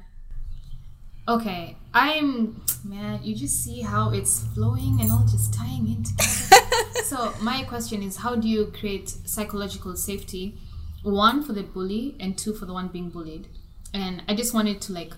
Okay, 1.25 1.77
I'm 1.93 2.61
man. 2.83 3.23
You 3.23 3.33
just 3.33 3.63
see 3.63 3.79
how 3.79 4.11
it's 4.11 4.43
flowing 4.53 4.99
and 4.99 5.09
all 5.09 5.25
just 5.25 5.53
tying 5.53 5.87
in 5.87 6.03
together. 6.03 6.65
so 7.05 7.33
my 7.41 7.63
question 7.63 8.03
is, 8.03 8.17
how 8.17 8.35
do 8.35 8.49
you 8.49 8.65
create 8.77 9.07
psychological 9.09 9.95
safety? 9.95 10.57
One 11.01 11.41
for 11.41 11.53
the 11.53 11.63
bully 11.63 12.17
and 12.19 12.37
two 12.37 12.53
for 12.53 12.65
the 12.65 12.73
one 12.73 12.89
being 12.89 13.09
bullied. 13.09 13.47
And 13.93 14.21
I 14.27 14.35
just 14.35 14.53
wanted 14.53 14.81
to 14.81 14.93
like 14.93 15.13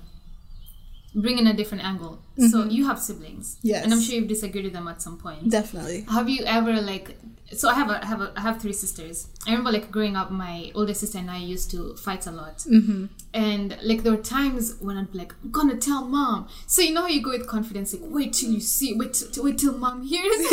bring 1.15 1.37
in 1.39 1.47
a 1.47 1.53
different 1.53 1.83
angle. 1.85 2.19
So 2.49 2.65
you 2.65 2.85
have 2.85 2.99
siblings, 2.99 3.57
Yes. 3.63 3.83
and 3.83 3.93
I'm 3.93 4.01
sure 4.01 4.15
you've 4.15 4.27
disagreed 4.27 4.65
with 4.65 4.73
them 4.73 4.87
at 4.89 5.01
some 5.01 5.17
point. 5.17 5.49
definitely 5.49 6.01
Have 6.11 6.27
you 6.29 6.43
ever 6.45 6.81
like? 6.81 7.17
So 7.53 7.69
I 7.69 7.75
have 7.75 7.89
a 7.89 8.03
I 8.03 8.05
have 8.07 8.21
a 8.21 8.33
I 8.35 8.41
have 8.41 8.59
three 8.61 8.73
sisters. 8.73 9.27
I 9.47 9.51
remember 9.51 9.71
like 9.71 9.89
growing 9.91 10.15
up, 10.15 10.31
my 10.31 10.71
older 10.75 10.93
sister 10.93 11.19
and 11.19 11.29
I 11.31 11.37
used 11.37 11.71
to 11.71 11.95
fight 11.95 12.25
a 12.27 12.31
lot, 12.31 12.57
mm-hmm. 12.57 13.05
and 13.33 13.77
like 13.83 14.03
there 14.03 14.11
were 14.11 14.21
times 14.21 14.75
when 14.81 14.97
I'd 14.97 15.11
be 15.11 15.19
like, 15.19 15.33
"I'm 15.43 15.51
gonna 15.51 15.77
tell 15.77 16.03
mom." 16.03 16.47
So 16.67 16.81
you 16.81 16.93
know 16.93 17.01
how 17.03 17.07
you 17.07 17.21
go 17.21 17.29
with 17.29 17.47
confidence, 17.47 17.93
like, 17.93 18.01
"Wait 18.03 18.33
till 18.33 18.49
you 18.51 18.59
see, 18.59 18.93
wait 18.95 19.13
till 19.13 19.43
wait 19.43 19.57
till 19.59 19.77
mom 19.77 20.01
hears." 20.03 20.23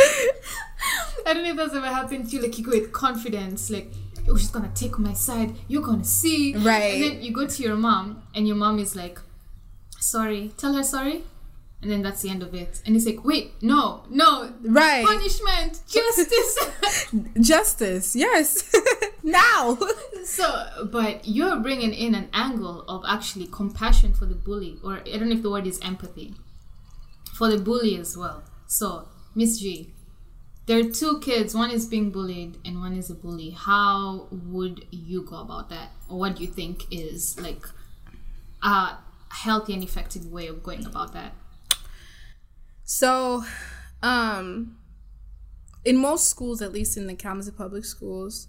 I 1.26 1.32
don't 1.32 1.44
know 1.44 1.50
if 1.50 1.56
that's 1.56 1.74
ever 1.74 1.86
happened 1.86 2.28
to 2.30 2.36
you. 2.36 2.42
Like 2.42 2.58
you 2.58 2.64
go 2.64 2.72
with 2.72 2.92
confidence, 2.92 3.70
like. 3.70 3.90
Oh, 4.30 4.36
she's 4.36 4.50
gonna 4.50 4.70
take 4.74 4.98
my 4.98 5.12
side. 5.12 5.54
You're 5.68 5.82
gonna 5.82 6.04
see, 6.04 6.54
Right. 6.54 6.94
And 6.94 7.02
then 7.02 7.22
you 7.22 7.32
go 7.32 7.46
to 7.46 7.62
your 7.62 7.76
mom, 7.76 8.22
and 8.34 8.46
your 8.46 8.56
mom 8.56 8.78
is 8.78 8.94
like, 8.94 9.18
"Sorry, 9.98 10.52
tell 10.56 10.72
her 10.74 10.82
sorry," 10.84 11.24
and 11.82 11.90
then 11.90 12.02
that's 12.02 12.22
the 12.22 12.30
end 12.30 12.42
of 12.42 12.54
it. 12.54 12.80
And 12.84 12.94
it's 12.96 13.06
like, 13.06 13.24
"Wait, 13.24 13.52
no, 13.62 14.04
no, 14.10 14.52
right 14.62 15.04
punishment, 15.04 15.80
justice. 15.88 16.58
justice 17.40 18.14
yes 18.16 18.74
now 19.22 19.78
so, 20.24 20.88
but 20.92 21.26
you're 21.26 21.56
bringing 21.60 21.92
in 21.92 22.14
an 22.14 22.28
angle 22.32 22.82
of 22.88 23.02
actually 23.08 23.46
compassion 23.46 24.12
for 24.14 24.26
the 24.26 24.34
bully, 24.34 24.78
or 24.84 25.00
I 25.00 25.16
don't 25.18 25.28
know 25.28 25.36
if 25.36 25.42
the 25.42 25.50
word 25.50 25.66
is 25.66 25.80
empathy 25.82 26.34
for 27.34 27.48
the 27.48 27.58
bully 27.58 27.96
as 27.96 28.16
well. 28.16 28.42
So, 28.66 29.08
Miss 29.34 29.58
G, 29.58 29.90
there 30.70 30.78
are 30.78 30.88
two 30.88 31.18
kids. 31.18 31.52
One 31.52 31.72
is 31.72 31.84
being 31.84 32.12
bullied, 32.12 32.58
and 32.64 32.78
one 32.78 32.96
is 32.96 33.10
a 33.10 33.14
bully. 33.14 33.50
How 33.50 34.28
would 34.30 34.86
you 34.92 35.24
go 35.24 35.40
about 35.40 35.68
that, 35.70 35.90
or 36.08 36.20
what 36.20 36.36
do 36.36 36.44
you 36.44 36.48
think 36.48 36.84
is 36.92 37.40
like 37.40 37.66
a 38.62 38.98
healthy 39.30 39.74
and 39.74 39.82
effective 39.82 40.26
way 40.26 40.46
of 40.46 40.62
going 40.62 40.86
about 40.86 41.12
that? 41.12 41.32
So, 42.84 43.42
um, 44.00 44.76
in 45.84 45.96
most 45.96 46.28
schools, 46.28 46.62
at 46.62 46.72
least 46.72 46.96
in 46.96 47.08
the 47.08 47.14
Kalamazoo 47.14 47.50
public 47.50 47.84
schools, 47.84 48.46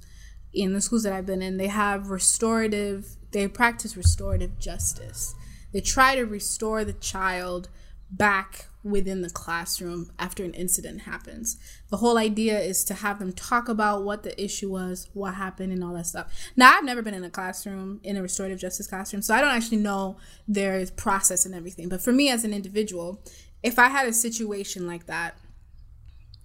in 0.53 0.73
the 0.73 0.81
schools 0.81 1.01
that 1.01 1.13
I've 1.13 1.25
been 1.25 1.41
in, 1.41 1.57
they 1.57 1.69
have 1.69 2.12
restorative. 2.12 3.15
They 3.31 3.47
practice 3.47 3.97
restorative 3.97 4.60
justice. 4.60 5.34
They 5.73 5.81
try 5.81 6.13
to 6.17 6.27
restore 6.27 6.86
the 6.86 6.93
child 6.93 7.69
back 8.12 8.67
within 8.83 9.21
the 9.21 9.29
classroom 9.29 10.11
after 10.17 10.43
an 10.43 10.53
incident 10.53 11.01
happens. 11.01 11.57
The 11.89 11.97
whole 11.97 12.17
idea 12.17 12.59
is 12.59 12.83
to 12.85 12.95
have 12.95 13.19
them 13.19 13.31
talk 13.31 13.69
about 13.69 14.03
what 14.03 14.23
the 14.23 14.43
issue 14.43 14.71
was, 14.71 15.09
what 15.13 15.35
happened, 15.35 15.71
and 15.71 15.83
all 15.83 15.93
that 15.93 16.07
stuff. 16.07 16.33
Now, 16.55 16.73
I've 16.75 16.83
never 16.83 17.01
been 17.01 17.13
in 17.13 17.23
a 17.23 17.29
classroom, 17.29 17.99
in 18.03 18.17
a 18.17 18.21
restorative 18.21 18.59
justice 18.59 18.87
classroom, 18.87 19.21
so 19.21 19.35
I 19.35 19.41
don't 19.41 19.51
actually 19.51 19.77
know 19.77 20.17
their 20.47 20.85
process 20.87 21.45
and 21.45 21.53
everything. 21.53 21.89
But 21.89 22.01
for 22.01 22.11
me 22.11 22.29
as 22.29 22.43
an 22.43 22.53
individual, 22.53 23.23
if 23.61 23.77
I 23.77 23.89
had 23.89 24.07
a 24.07 24.13
situation 24.13 24.87
like 24.87 25.05
that, 25.05 25.37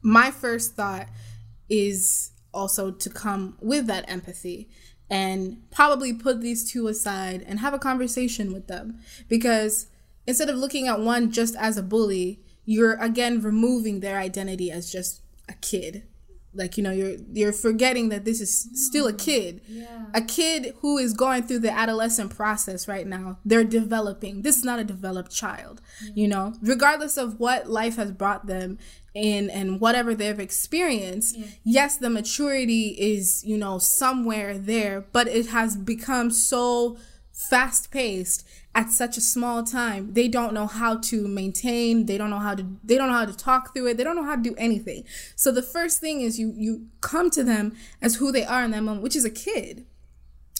my 0.02 0.30
first 0.30 0.74
thought 0.74 1.08
is 1.68 2.30
also 2.52 2.90
to 2.90 3.10
come 3.10 3.56
with 3.60 3.86
that 3.86 4.08
empathy 4.08 4.68
and 5.08 5.62
probably 5.70 6.12
put 6.12 6.40
these 6.40 6.70
two 6.70 6.88
aside 6.88 7.44
and 7.46 7.60
have 7.60 7.74
a 7.74 7.78
conversation 7.78 8.52
with 8.52 8.66
them 8.66 8.98
because 9.28 9.86
instead 10.26 10.48
of 10.48 10.56
looking 10.56 10.88
at 10.88 11.00
one 11.00 11.30
just 11.30 11.54
as 11.56 11.76
a 11.76 11.82
bully 11.82 12.40
you're 12.66 12.94
again 12.94 13.40
removing 13.40 14.00
their 14.00 14.18
identity 14.18 14.70
as 14.70 14.92
just 14.92 15.22
a 15.48 15.54
kid. 15.54 16.02
Like 16.52 16.76
you 16.76 16.82
know 16.82 16.90
you're 16.90 17.16
you're 17.32 17.52
forgetting 17.52 18.08
that 18.08 18.24
this 18.24 18.40
is 18.40 18.68
still 18.72 19.06
a 19.06 19.12
mm, 19.12 19.18
kid. 19.18 19.60
a 20.14 20.22
kid 20.22 20.74
who 20.80 20.96
is 20.96 21.12
going 21.12 21.42
through 21.42 21.58
the 21.58 21.70
adolescent 21.70 22.34
process 22.34 22.88
right 22.88 23.06
now 23.06 23.38
they're 23.44 23.62
developing. 23.62 24.42
This 24.42 24.56
is 24.56 24.64
not 24.64 24.78
a 24.78 24.84
developed 24.84 25.30
child 25.30 25.80
you 26.14 26.26
know? 26.26 26.54
Regardless 26.62 27.16
of 27.16 27.38
what 27.38 27.68
life 27.68 27.96
has 27.96 28.10
brought 28.10 28.46
them 28.46 28.78
in 29.14 29.50
and 29.50 29.80
whatever 29.80 30.14
they've 30.14 30.40
experienced 30.40 31.38
yes 31.64 31.96
the 31.96 32.10
maturity 32.10 32.88
is 32.98 33.42
you 33.46 33.56
know 33.56 33.78
somewhere 33.78 34.58
there 34.58 35.06
but 35.10 35.26
it 35.26 35.46
has 35.46 35.74
become 35.74 36.30
so 36.30 36.98
fast 37.32 37.90
paced 37.90 38.46
at 38.76 38.90
such 38.90 39.16
a 39.16 39.20
small 39.22 39.64
time 39.64 40.12
they 40.12 40.28
don't 40.28 40.52
know 40.52 40.66
how 40.66 40.96
to 40.98 41.26
maintain 41.26 42.04
they 42.04 42.18
don't 42.18 42.30
know 42.30 42.38
how 42.38 42.54
to 42.54 42.64
they 42.84 42.96
don't 42.96 43.08
know 43.08 43.14
how 43.14 43.24
to 43.24 43.36
talk 43.36 43.72
through 43.72 43.86
it 43.86 43.96
they 43.96 44.04
don't 44.04 44.14
know 44.14 44.24
how 44.24 44.36
to 44.36 44.42
do 44.42 44.54
anything 44.58 45.02
so 45.34 45.50
the 45.50 45.62
first 45.62 45.98
thing 45.98 46.20
is 46.20 46.38
you 46.38 46.52
you 46.54 46.86
come 47.00 47.30
to 47.30 47.42
them 47.42 47.74
as 48.02 48.16
who 48.16 48.30
they 48.30 48.44
are 48.44 48.62
in 48.62 48.70
that 48.70 48.82
moment 48.82 49.02
which 49.02 49.16
is 49.16 49.24
a 49.24 49.30
kid 49.30 49.86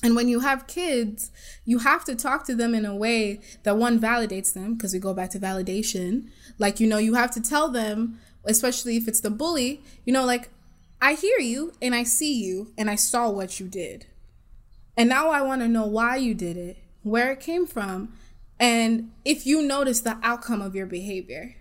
and 0.03 0.15
when 0.15 0.29
you 0.29 0.41
have 0.41 0.67
kids, 0.67 1.31
you 1.65 1.79
have 1.79 2.05
to 2.05 2.15
talk 2.15 2.45
to 2.47 2.55
them 2.55 2.75
in 2.75 2.85
a 2.85 2.95
way 2.95 3.41
that 3.63 3.79
one 3.79 3.99
validates 3.99 4.53
them, 4.53 4.75
because 4.75 4.93
we 4.93 4.99
go 4.99 5.15
back 5.15 5.31
to 5.31 5.39
validation. 5.39 6.29
Like, 6.59 6.81
you 6.81 6.87
know, 6.87 6.99
you 6.99 7.15
have 7.15 7.31
to 7.33 7.41
tell 7.41 7.71
them, 7.71 8.21
especially 8.45 8.99
if 8.99 9.09
it's 9.09 9.21
the 9.21 9.31
bully, 9.31 9.83
you 10.05 10.13
know, 10.13 10.27
like, 10.27 10.51
I 11.01 11.15
hear 11.15 11.39
you 11.39 11.73
and 11.81 11.95
I 11.95 12.05
see 12.05 12.35
you 12.35 12.73
and 12.77 12.91
I 12.91 12.95
saw 12.95 13.31
what 13.31 13.59
you 13.59 13.69
did. 13.69 14.07
And 14.97 15.09
now 15.09 15.31
I 15.31 15.41
want 15.43 15.63
to 15.63 15.69
know 15.69 15.87
why 15.87 16.17
you 16.17 16.35
did 16.35 16.57
it, 16.57 16.77
where 17.07 17.31
it 17.31 17.41
came 17.41 17.67
from, 17.67 18.13
and 18.59 19.13
if 19.25 19.47
you 19.47 19.63
notice 19.63 20.01
the 20.01 20.19
outcome 20.23 20.61
of 20.61 20.75
your 20.75 20.87
behavior 20.87 21.55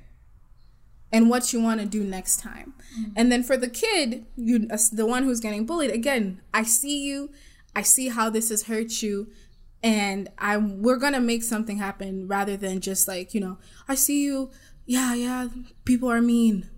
and 1.12 1.30
what 1.30 1.54
you 1.54 1.62
want 1.62 1.80
to 1.80 1.86
do 1.86 2.04
next 2.04 2.40
time. 2.40 2.74
Mm. 3.00 3.12
And 3.16 3.32
then 3.32 3.44
for 3.44 3.56
the 3.56 3.70
kid, 3.70 4.26
you 4.36 4.68
uh, 4.72 4.78
the 4.92 5.06
one 5.06 5.24
who's 5.24 5.40
getting 5.40 5.66
bullied, 5.66 5.92
again, 5.92 6.42
I 6.54 6.64
see 6.64 7.06
you, 7.06 7.30
I 7.76 7.84
see 7.84 8.10
how 8.10 8.30
this 8.30 8.50
has 8.50 8.64
hurt 8.64 9.02
you 9.02 9.28
and 9.84 10.30
I 10.40 10.58
we're 10.58 10.98
going 10.98 11.14
to 11.14 11.20
make 11.20 11.44
something 11.44 11.78
happen 11.78 12.28
rather 12.28 12.58
than 12.58 12.82
just 12.82 13.08
like, 13.08 13.36
you 13.36 13.40
know, 13.40 13.60
I 13.88 13.94
see 13.94 14.24
you, 14.24 14.50
yeah, 14.88 15.14
yeah, 15.14 15.48
people 15.86 16.10
are 16.10 16.22
mean. 16.22 16.70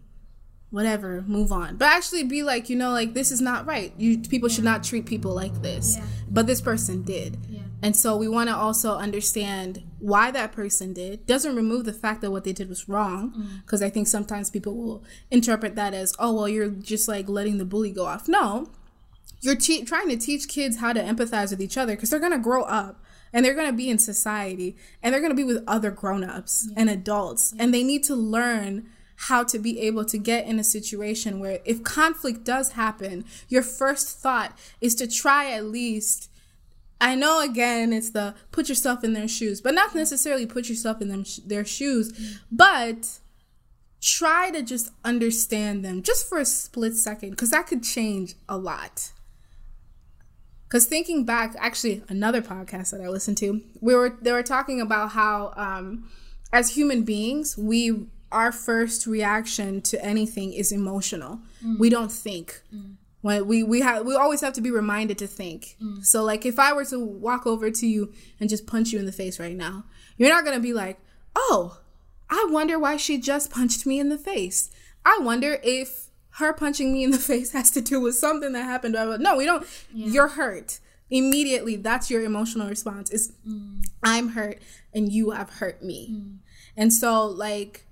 Whatever, 0.70 1.24
move 1.26 1.54
on. 1.54 1.78
But 1.78 1.88
actually 1.88 2.24
be 2.24 2.44
like, 2.44 2.70
you 2.70 2.76
know, 2.76 2.92
like 2.92 3.14
this 3.14 3.32
is 3.32 3.40
not 3.40 3.66
right. 3.66 3.94
You 3.98 4.20
people 4.20 4.50
should 4.50 4.66
not 4.66 4.84
treat 4.84 5.06
people 5.06 5.34
like 5.34 5.62
this. 5.62 5.96
Yeah. 5.96 6.06
But 6.30 6.46
this 6.46 6.60
person 6.60 7.04
did. 7.04 7.38
Yeah. 7.48 7.57
And 7.82 7.96
so 7.96 8.18
we 8.18 8.28
want 8.28 8.50
to 8.50 8.56
also 8.56 8.96
understand 8.96 9.84
why 10.00 10.32
that 10.32 10.52
person 10.52 10.94
did. 10.94 11.28
Doesn't 11.28 11.56
remove 11.56 11.86
the 11.86 11.94
fact 11.94 12.22
that 12.22 12.32
what 12.32 12.44
they 12.44 12.54
did 12.54 12.70
was 12.70 12.90
wrong, 12.90 13.34
mm. 13.38 13.62
because 13.62 13.84
I 13.84 13.90
think 13.90 14.08
sometimes 14.08 14.50
people 14.50 14.76
will 14.76 15.04
interpret 15.30 15.76
that 15.76 15.94
as, 15.94 16.14
oh, 16.18 16.34
well, 16.34 16.50
you're 16.50 16.70
just 16.70 17.08
like 17.08 17.30
letting 17.30 17.60
the 17.60 17.66
bully 17.66 17.92
go 17.92 18.06
off. 18.06 18.28
No, 18.28 18.70
you're 19.42 19.56
te- 19.56 19.86
trying 19.86 20.10
to 20.10 20.18
teach 20.18 20.48
kids 20.48 20.78
how 20.78 20.94
to 20.94 21.02
empathize 21.02 21.52
with 21.52 21.62
each 21.62 21.78
other 21.78 21.96
because 21.96 22.10
they're 22.10 22.20
going 22.20 22.32
to 22.32 22.40
grow 22.40 22.64
up 22.64 23.04
and 23.32 23.46
they're 23.46 23.54
going 23.54 23.70
to 23.70 23.78
be 23.78 23.90
in 23.90 24.00
society 24.00 24.76
and 25.04 25.14
they're 25.14 25.22
going 25.22 25.32
to 25.32 25.36
be 25.36 25.44
with 25.44 25.64
other 25.68 25.92
grown-ups 25.92 26.70
and 26.76 26.90
adults 26.90 27.54
and 27.60 27.74
they 27.74 27.84
need 27.84 28.04
to 28.04 28.16
learn 28.16 28.88
how 29.22 29.44
to 29.44 29.58
be 29.58 29.80
able 29.82 30.06
to 30.06 30.18
get 30.18 30.46
in 30.46 30.60
a 30.60 30.64
situation 30.64 31.40
where 31.40 31.60
if 31.66 31.84
conflict 31.84 32.44
does 32.44 32.74
happen 32.74 33.26
your 33.50 33.64
first 33.64 34.20
thought 34.20 34.58
is 34.80 34.96
to 34.96 35.08
try 35.08 35.52
at 35.52 35.66
least 35.66 36.30
I 37.00 37.16
know 37.16 37.42
again 37.42 37.94
it's 37.94 38.10
the 38.12 38.36
put 38.52 38.70
yourself 38.70 39.04
in 39.04 39.14
their 39.14 39.28
shoes, 39.28 39.62
but 39.62 39.74
not 39.74 39.94
necessarily 39.94 40.46
put 40.46 40.68
yourself 40.70 41.02
in 41.02 41.10
them 41.10 41.24
sh- 41.24 41.40
their 41.46 41.66
shoes, 41.66 42.40
but 42.52 43.20
try 44.02 44.52
to 44.52 44.62
just 44.62 44.92
understand 45.04 45.84
them 45.84 46.02
just 46.02 46.28
for 46.28 46.38
a 46.38 46.46
split 46.46 46.96
second 46.96 47.32
because 47.32 47.52
that 47.52 47.68
could 47.68 47.84
change 47.84 48.36
a 48.48 48.58
lot. 48.58 49.12
Because 50.68 50.86
thinking 50.86 51.24
back, 51.24 51.56
actually, 51.60 52.04
another 52.10 52.42
podcast 52.42 52.92
that 52.92 53.02
I 53.02 53.08
listened 53.08 53.38
to, 53.38 53.62
we 53.80 53.96
were 53.96 54.18
they 54.22 54.32
were 54.34 54.44
talking 54.44 54.82
about 54.82 55.12
how, 55.12 55.54
um, 55.56 56.10
as 56.52 56.76
human 56.76 57.04
beings, 57.04 57.58
we 57.58 58.08
our 58.32 58.52
first 58.52 59.08
reaction 59.08 59.82
to 59.82 60.04
anything 60.04 60.52
is 60.52 60.72
emotional. 60.74 61.40
We 61.80 61.90
don't 61.90 62.12
think. 62.12 62.62
When 63.22 63.48
we 63.48 63.64
we 63.64 63.82
have 63.82 64.06
we 64.06 64.16
always 64.16 64.42
have 64.42 64.54
to 64.54 64.62
be 64.62 64.72
reminded 64.72 65.18
to 65.20 65.28
think. 65.28 65.76
Mm. 65.82 66.06
So 66.06 66.24
like 66.24 66.46
if 66.46 66.60
I 66.60 66.74
were 66.74 66.86
to 66.86 67.00
walk 67.04 67.48
over 67.48 67.72
to 67.72 67.88
you 67.88 68.14
and 68.40 68.50
just 68.50 68.68
punch 68.68 68.92
you 68.92 69.00
in 69.00 69.06
the 69.06 69.12
face 69.12 69.40
right 69.40 69.56
now, 69.56 69.86
you're 70.18 70.30
not 70.30 70.46
gonna 70.46 70.60
be 70.60 70.74
like, 70.74 71.00
oh, 71.36 71.80
I 72.30 72.48
wonder 72.50 72.78
why 72.78 72.98
she 72.98 73.18
just 73.18 73.52
punched 73.52 73.86
me 73.86 74.00
in 74.00 74.10
the 74.10 74.18
face. 74.18 74.70
I 75.06 75.20
wonder 75.22 75.60
if 75.64 76.10
her 76.32 76.54
punching 76.54 76.94
me 76.94 77.04
in 77.04 77.12
the 77.12 77.18
face 77.32 77.52
has 77.52 77.72
to 77.72 77.82
do 77.82 78.00
with 78.00 78.16
something 78.16 78.54
that 78.54 78.64
happened. 78.64 78.94
No, 78.94 79.36
we 79.36 79.46
don't. 79.46 79.66
You're 79.94 80.30
hurt. 80.30 80.80
Immediately, 81.10 81.78
that's 81.78 82.12
your 82.12 82.24
emotional 82.24 82.68
response 82.68 83.12
is 83.12 83.32
mm. 83.48 83.82
I'm 84.04 84.30
hurt 84.30 84.62
and 84.94 85.12
you 85.12 85.32
have 85.32 85.50
hurt 85.52 85.82
me. 85.82 86.10
Mm. 86.12 86.38
And 86.76 86.94
so, 86.94 87.26
like, 87.26 87.87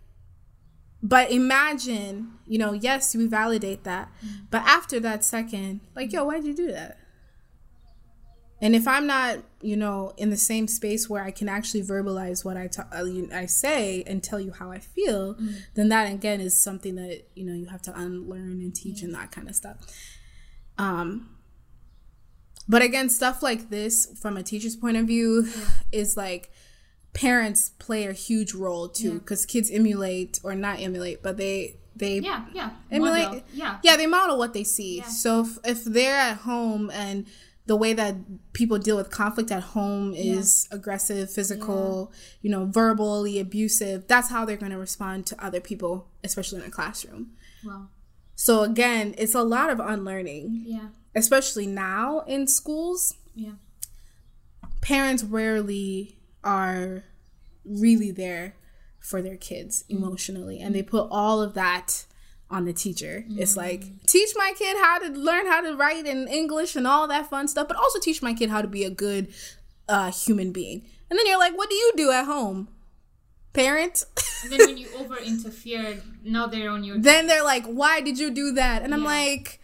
but 1.04 1.32
imagine, 1.32 2.34
you 2.48 2.58
know, 2.58 2.74
yes, 2.74 3.16
we 3.16 3.28
validate 3.28 3.84
that. 3.84 4.12
But 4.50 4.64
after 4.64 5.00
that 5.02 5.24
second, 5.24 5.82
like, 5.96 6.12
yo, 6.12 6.24
why'd 6.24 6.44
you 6.44 6.56
do 6.56 6.72
that? 6.72 6.98
And 8.62 8.76
if 8.76 8.88
I'm 8.88 9.06
not, 9.06 9.40
you 9.62 9.76
know, 9.76 10.14
in 10.18 10.30
the 10.30 10.38
same 10.38 10.68
space 10.68 11.10
where 11.10 11.24
I 11.24 11.32
can 11.32 11.50
actually 11.50 11.84
verbalize 11.84 12.46
what 12.46 12.58
I 12.58 12.68
ta- 12.68 12.88
uh, 12.92 13.06
I 13.34 13.46
say 13.46 14.04
and 14.08 14.24
tell 14.24 14.40
you 14.40 14.54
how 14.54 14.72
I 14.72 14.80
feel, 14.80 15.38
then 15.76 15.90
that 15.90 16.12
again 16.12 16.40
is 16.40 16.60
something 16.60 16.96
that 16.96 17.28
you 17.36 17.46
know 17.46 17.54
you 17.54 17.66
have 17.68 17.82
to 17.84 18.00
unlearn 18.00 18.62
and 18.62 18.74
teach 18.74 19.04
and 19.04 19.14
that 19.14 19.32
kind 19.32 19.50
of 19.50 19.56
stuff. 19.56 19.78
Um, 20.78 21.30
but 22.68 22.82
again, 22.82 23.10
stuff 23.10 23.44
like 23.44 23.70
this 23.70 24.18
from 24.20 24.38
a 24.38 24.44
teacher's 24.44 24.76
point 24.76 24.98
of 24.98 25.06
view 25.06 25.48
is 25.92 26.18
like 26.18 26.50
parents 27.16 27.72
play 27.80 28.06
a 28.06 28.14
huge 28.14 28.54
role 28.54 28.88
too 28.90 29.16
because 29.20 29.46
kids 29.46 29.72
emulate 29.72 30.40
or 30.44 30.54
not 30.54 30.80
emulate, 30.80 31.24
but 31.24 31.38
they 31.38 31.78
they 31.96 32.20
Yeah, 32.20 32.46
yeah. 32.54 32.72
emulate 32.92 33.24
Model. 33.26 33.42
Yeah. 33.54 33.78
yeah 33.82 33.96
they 33.96 34.06
model 34.06 34.38
what 34.38 34.54
they 34.54 34.66
see 34.66 34.98
Yeah. 34.98 35.04
so 35.08 35.42
if, 35.42 35.58
if 35.64 35.84
they're 35.86 36.18
at 36.18 36.38
home 36.40 36.92
and 36.94 37.26
the 37.68 37.76
way 37.78 37.94
that 37.94 38.16
people 38.54 38.78
deal 38.78 38.98
with 38.98 39.10
conflict 39.10 39.50
at 39.50 39.64
home 39.64 40.14
is 40.14 40.68
aggressive 40.72 41.32
physical 41.32 42.12
you 42.42 42.50
know 42.52 42.66
verbally 42.66 43.40
abusive 43.40 44.08
that's 44.08 44.30
how 44.30 44.44
they're 44.46 44.58
going 44.58 44.74
to 44.74 44.78
respond 44.78 45.26
to 45.28 45.42
other 45.44 45.62
people 45.62 46.10
especially 46.24 46.60
in 46.60 46.68
a 46.68 46.70
classroom 46.70 47.32
Well, 47.66 47.90
so 48.36 48.64
again 48.64 49.16
it's 49.18 49.34
a 49.34 49.42
lot 49.44 49.70
of 49.70 49.80
unlearning 49.80 50.64
yeah. 50.68 50.88
especially 51.16 51.66
now 51.66 52.20
in 52.28 52.46
schools 52.48 53.16
Yeah. 53.34 53.54
parents 54.82 55.24
rarely 55.24 56.15
are 56.46 57.04
really 57.66 58.12
there 58.12 58.56
for 59.00 59.22
their 59.22 59.38
kids 59.38 59.84
emotionally 59.90 60.60
and 60.60 60.74
they 60.74 60.82
put 60.84 61.08
all 61.12 61.42
of 61.42 61.54
that 61.56 62.06
on 62.50 62.66
the 62.66 62.74
teacher. 62.74 63.26
It's 63.30 63.58
like 63.58 63.84
teach 64.06 64.30
my 64.36 64.54
kid 64.56 64.78
how 64.78 65.00
to 65.00 65.10
learn 65.10 65.48
how 65.48 65.62
to 65.62 65.76
write 65.76 66.06
in 66.06 66.28
english 66.28 66.76
and 66.76 66.86
all 66.88 67.08
that 67.08 67.28
fun 67.30 67.48
stuff 67.48 67.68
but 67.68 67.76
also 67.78 68.00
teach 68.00 68.22
my 68.22 68.34
kid 68.34 68.50
how 68.50 68.62
to 68.62 68.68
be 68.68 68.84
a 68.84 68.90
good 68.90 69.34
uh, 69.90 70.12
human 70.12 70.52
being. 70.52 70.86
And 71.10 71.18
then 71.20 71.26
you're 71.28 71.40
like 71.40 71.58
what 71.58 71.70
do 71.70 71.76
you 71.76 71.94
do 71.98 72.12
at 72.12 72.26
home? 72.26 72.70
Parent? 73.54 74.06
And 74.44 74.52
then 74.52 74.60
when 74.60 74.78
you 74.78 74.90
over 75.00 75.18
interfere, 75.18 76.02
now 76.24 76.48
they're 76.48 76.70
on 76.70 76.84
your. 76.84 77.00
then 77.00 77.28
they're 77.28 77.44
like 77.44 77.66
why 77.66 78.02
did 78.02 78.20
you 78.20 78.30
do 78.32 78.52
that? 78.54 78.84
And 78.84 78.94
i'm 78.94 79.04
like 79.04 79.60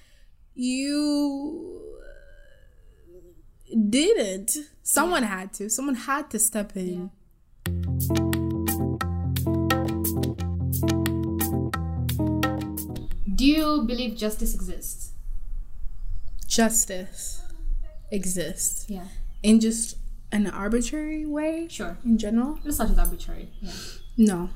you 0.53 1.80
didn't 3.89 4.51
someone 4.83 5.23
had 5.23 5.53
to 5.53 5.69
someone 5.69 5.95
had 5.95 6.29
to 6.29 6.39
step 6.39 6.75
in 6.75 7.09
Do 13.35 13.45
you 13.45 13.83
believe 13.87 14.17
justice 14.17 14.53
exists? 14.53 15.07
justice 16.47 17.41
exists 18.11 18.85
Yeah. 18.89 19.05
in 19.41 19.61
just 19.61 19.95
an 20.33 20.47
arbitrary 20.47 21.25
way 21.25 21.67
Sure. 21.69 21.97
in 22.03 22.17
general 22.17 22.59
Let's 22.65 22.75
start 22.75 22.89
with 22.89 22.99
arbitrary. 22.99 23.49
Yeah. 23.61 23.71
no 24.17 24.49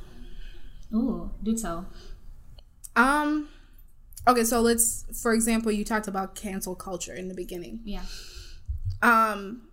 Oh, 0.94 1.32
do 1.42 1.56
tell. 1.58 1.88
um 2.98 3.48
okay 4.28 4.44
so 4.44 4.60
let's 4.62 5.06
for 5.22 5.34
example 5.34 5.72
you 5.72 5.86
talked 5.86 6.08
about 6.10 6.36
cancel 6.36 6.76
culture 6.76 7.14
in 7.14 7.30
the 7.30 7.34
beginning 7.34 7.80
Yeah. 7.86 8.04
Um 9.02 9.70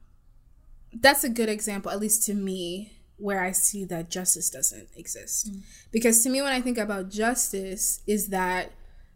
that's 1.01 1.25
a 1.25 1.29
good 1.29 1.49
example 1.49 1.91
at 1.91 1.99
least 2.01 2.23
to 2.27 2.35
me 2.35 2.93
where 3.17 3.41
i 3.43 3.51
see 3.53 3.85
that 3.85 4.11
justice 4.11 4.51
doesn't 4.51 4.89
exist. 4.97 5.49
Because 5.93 6.23
to 6.25 6.29
me 6.31 6.43
when 6.43 6.53
i 6.53 6.61
think 6.61 6.77
about 6.79 7.09
justice 7.11 8.03
is 8.07 8.29
that 8.29 8.73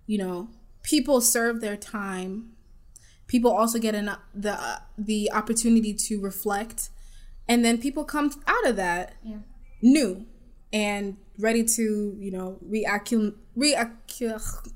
you 0.06 0.18
know 0.18 0.48
people 0.82 1.20
serve 1.20 1.60
their 1.60 1.76
time. 1.76 2.52
People 3.26 3.50
also 3.50 3.78
get 3.80 3.94
an, 3.96 4.10
the 4.32 4.56
the 4.96 5.32
opportunity 5.32 5.92
to 5.92 6.20
reflect. 6.20 6.90
And 7.48 7.64
then 7.64 7.78
people 7.78 8.04
come 8.04 8.30
out 8.46 8.64
of 8.68 8.76
that 8.76 9.14
Yeah. 9.24 9.38
new 9.82 10.26
and 10.72 11.16
ready 11.38 11.64
to 11.64 12.16
you 12.20 12.30
know 12.30 12.58
reaccum 12.64 13.34
reaccu- 13.56 14.70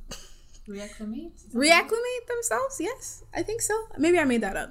Reacclimate? 0.69 1.33
reacclimate 1.55 2.25
themselves? 2.29 2.77
Yes 2.81 3.23
i 3.35 3.43
think 3.43 3.61
so. 3.63 3.75
Maybe 3.99 4.19
i 4.19 4.25
made 4.25 4.41
that 4.43 4.57
up 4.57 4.71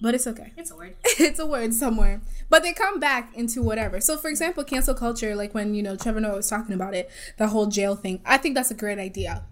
but 0.00 0.14
it's 0.14 0.26
okay. 0.26 0.52
It's 0.56 0.70
a 0.70 0.76
word. 0.76 0.94
it's 1.04 1.38
a 1.38 1.46
word 1.46 1.74
somewhere. 1.74 2.20
But 2.48 2.62
they 2.62 2.72
come 2.72 3.00
back 3.00 3.34
into 3.34 3.62
whatever. 3.62 4.00
So 4.00 4.16
for 4.16 4.28
example 4.28 4.64
cancel 4.64 4.94
culture 4.94 5.34
like 5.36 5.54
when 5.54 5.74
you 5.74 5.82
know 5.82 5.96
trevor 5.96 6.20
noah 6.20 6.36
was 6.36 6.48
talking 6.48 6.74
about 6.74 6.94
it 6.94 7.10
the 7.36 7.48
whole 7.48 7.66
jail 7.66 7.94
thing 7.94 8.20
i 8.26 8.36
think 8.36 8.54
that's 8.54 8.70
a 8.70 8.74
great 8.74 8.98
idea 8.98 9.42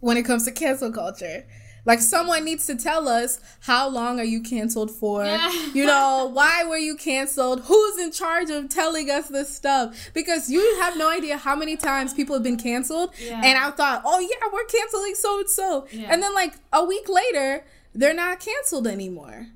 when 0.00 0.16
it 0.16 0.24
comes 0.24 0.44
to 0.44 0.52
cancel 0.52 0.92
culture. 0.92 1.44
Like 1.84 2.00
someone 2.00 2.44
needs 2.44 2.66
to 2.66 2.76
tell 2.76 3.08
us 3.08 3.40
how 3.60 3.88
long 3.88 4.20
are 4.20 4.24
you 4.24 4.42
canceled 4.42 4.90
for? 4.90 5.24
Yeah. 5.24 5.50
you 5.72 5.86
know 5.86 6.30
why 6.32 6.64
were 6.64 6.76
you 6.76 6.96
canceled? 6.96 7.62
Who's 7.62 7.98
in 7.98 8.12
charge 8.12 8.50
of 8.50 8.68
telling 8.68 9.10
us 9.10 9.28
this 9.28 9.54
stuff? 9.54 10.10
Because 10.12 10.50
you 10.50 10.60
have 10.80 10.98
no 10.98 11.08
idea 11.10 11.38
how 11.38 11.56
many 11.56 11.76
times 11.76 12.12
people 12.12 12.34
have 12.36 12.42
been 12.42 12.58
canceled. 12.58 13.10
Yeah. 13.20 13.40
and 13.42 13.56
i 13.58 13.70
thought 13.70 14.02
oh 14.04 14.20
yeah 14.20 14.48
we're 14.52 14.64
canceling 14.64 15.14
so 15.14 15.38
and 15.40 15.48
so 15.48 15.86
and 15.94 16.22
then 16.22 16.34
like 16.34 16.54
a 16.72 16.84
week 16.84 17.08
later 17.08 17.64
they're 17.94 18.14
not 18.14 18.38
canceled 18.40 18.86
anymore 18.86 19.46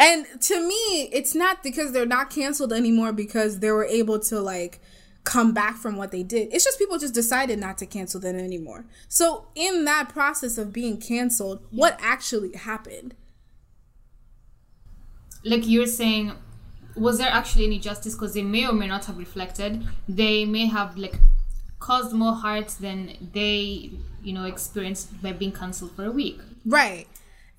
and 0.00 0.26
to 0.42 0.66
me, 0.66 1.08
it's 1.12 1.34
not 1.34 1.62
because 1.62 1.92
they're 1.92 2.06
not 2.06 2.30
canceled 2.30 2.72
anymore 2.72 3.12
because 3.12 3.60
they 3.60 3.70
were 3.70 3.84
able 3.84 4.18
to 4.20 4.40
like 4.40 4.80
come 5.24 5.52
back 5.52 5.76
from 5.76 5.96
what 5.96 6.10
they 6.10 6.22
did. 6.22 6.48
It's 6.52 6.64
just 6.64 6.78
people 6.78 6.98
just 6.98 7.14
decided 7.14 7.58
not 7.58 7.78
to 7.78 7.86
cancel 7.86 8.20
them 8.20 8.36
anymore. 8.36 8.86
So 9.08 9.46
in 9.54 9.84
that 9.84 10.08
process 10.08 10.58
of 10.58 10.72
being 10.72 10.96
canceled, 10.98 11.64
what 11.70 11.98
actually 12.00 12.52
happened? 12.56 13.14
like 15.44 15.66
you're 15.66 15.86
saying 15.86 16.32
was 16.96 17.18
there 17.18 17.30
actually 17.30 17.64
any 17.64 17.78
justice 17.78 18.14
because 18.14 18.34
they 18.34 18.42
may 18.42 18.66
or 18.66 18.72
may 18.72 18.86
not 18.86 19.04
have 19.06 19.16
reflected 19.16 19.82
they 20.08 20.44
may 20.44 20.66
have 20.66 20.96
like 20.96 21.14
caused 21.78 22.12
more 22.12 22.34
hurt 22.34 22.68
than 22.80 23.16
they 23.32 23.90
you 24.22 24.32
know 24.32 24.44
experienced 24.44 25.22
by 25.22 25.32
being 25.32 25.52
cancelled 25.52 25.92
for 25.92 26.04
a 26.04 26.10
week 26.10 26.38
Right. 26.66 27.06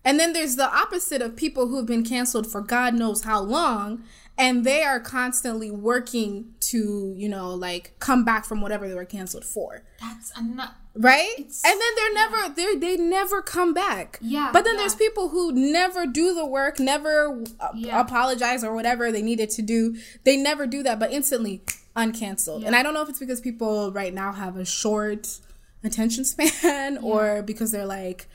And 0.04 0.20
then 0.20 0.34
there's 0.34 0.56
the 0.56 0.74
opposite 0.74 1.22
of 1.22 1.36
people 1.36 1.68
who've 1.68 1.86
been 1.86 2.04
canceled 2.04 2.48
for 2.52 2.62
God 2.62 2.94
knows 2.96 3.24
how 3.24 3.42
long 3.42 4.04
and 4.38 4.64
they 4.66 4.84
are 4.84 5.00
constantly 5.00 5.70
working 5.70 6.54
to, 6.62 7.14
you 7.16 7.30
know, 7.30 7.54
like 7.54 7.94
come 8.00 8.24
back 8.26 8.46
from 8.46 8.62
whatever 8.62 8.88
they 8.88 8.96
were 8.96 9.06
canceled 9.06 9.46
for. 9.46 9.84
that's 10.00 10.32
not 10.42 10.76
right? 10.96 11.36
and 11.38 11.48
then 11.64 11.80
they're 11.96 12.14
never 12.14 12.50
they 12.56 12.76
they 12.76 12.98
never 12.98 13.42
come 13.42 13.74
back. 13.74 14.18
Yeah, 14.22 14.50
but 14.52 14.64
then 14.64 14.76
yeah. 14.76 14.82
there's 14.82 14.96
people 14.96 15.30
who 15.30 15.52
never 15.52 16.06
do 16.08 16.34
the 16.34 16.46
work 16.46 16.80
never 16.80 17.44
uh, 17.60 17.70
Yeah. 17.76 18.00
apologize 18.02 18.64
or 18.64 18.74
whatever 18.74 19.12
they 19.12 19.22
needed 19.22 19.50
to 19.52 19.62
do. 19.62 19.96
They 20.24 20.38
never 20.38 20.66
do 20.66 20.82
that 20.84 20.98
but 21.00 21.12
instantly 21.12 21.62
uncanceled. 21.96 22.66
And 22.66 22.76
i 22.76 22.82
don't 22.84 22.94
know 22.94 23.02
if 23.04 23.10
it's 23.10 23.20
because 23.20 23.42
people 23.42 23.92
right 23.92 24.14
now 24.14 24.32
have 24.32 24.56
a 24.58 24.66
short 24.66 25.38
attention 25.84 26.24
span 26.26 26.98
or 27.04 27.42
because 27.44 27.72
they're 27.72 27.86
like 27.86 28.28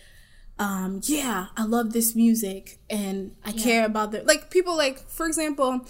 um 0.58 1.00
yeah 1.04 1.46
i 1.56 1.64
love 1.64 1.92
this 1.92 2.14
music 2.14 2.78
and 2.88 3.34
i 3.44 3.52
care 3.52 3.84
about 3.84 4.10
the 4.12 4.22
like 4.22 4.50
people 4.50 4.76
like 4.76 4.98
for 5.08 5.26
example 5.26 5.86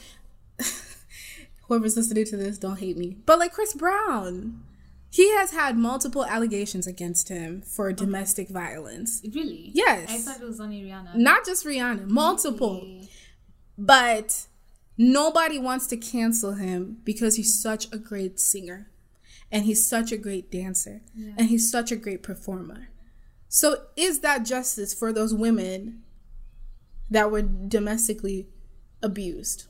whoever's 1.69 1.97
listening 1.97 2.25
to 2.25 2.37
this 2.37 2.59
don't 2.59 2.81
hate 2.81 2.97
me 2.97 3.17
but 3.27 3.39
like 3.39 3.53
chris 3.53 3.75
brown 3.75 4.61
he 5.17 5.31
has 5.33 5.51
had 5.53 5.79
multiple 5.79 6.27
allegations 6.27 6.87
against 6.87 7.31
him 7.31 7.63
for 7.63 7.91
domestic 7.91 8.51
violence. 8.51 9.23
Really? 9.35 9.71
Yes. 9.73 10.11
i 10.11 10.19
thought 10.19 10.43
it 10.43 10.47
was 10.47 10.61
only 10.61 10.83
rihanna. 10.83 11.15
Not 11.15 11.47
just 11.47 11.65
rihanna 11.65 12.07
multiple. 12.07 12.87
But 13.79 14.47
nobody 14.99 15.59
wants 15.59 15.87
to 15.89 15.97
cancel 15.97 16.55
him 16.55 16.99
because 17.05 17.37
he's 17.37 17.61
such 17.61 17.91
a 17.93 17.99
great 17.99 18.39
singer 18.39 18.91
and 19.51 19.65
he's 19.65 19.89
such 19.89 20.13
a 20.13 20.19
great 20.19 20.51
dancer 20.51 21.01
and 21.37 21.49
he's 21.49 21.71
such 21.71 21.91
a 21.91 21.97
great 21.97 22.23
performer 22.23 22.89
so 23.49 23.77
is 23.97 24.21
that 24.21 24.45
justice 24.45 24.93
for 24.95 25.13
those 25.13 25.33
women 25.35 26.03
that 27.11 27.31
were 27.31 27.43
domestically 27.43 28.49
abused? 29.03 29.67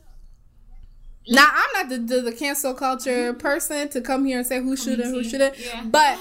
Now 1.28 1.50
i'm 1.52 1.70
not 1.74 1.88
the, 1.88 1.98
the, 1.98 2.22
the 2.22 2.32
cancel 2.32 2.72
culture 2.72 3.32
person 3.32 3.88
to 3.88 4.00
come 4.00 4.24
here 4.24 4.38
and 4.38 4.46
say 4.46 4.62
who 4.62 4.76
should 4.76 5.00
and 5.00 5.12
who 5.12 5.24
shouldn't 5.24 5.58
Yeah. 5.58 5.82
but 5.84 6.18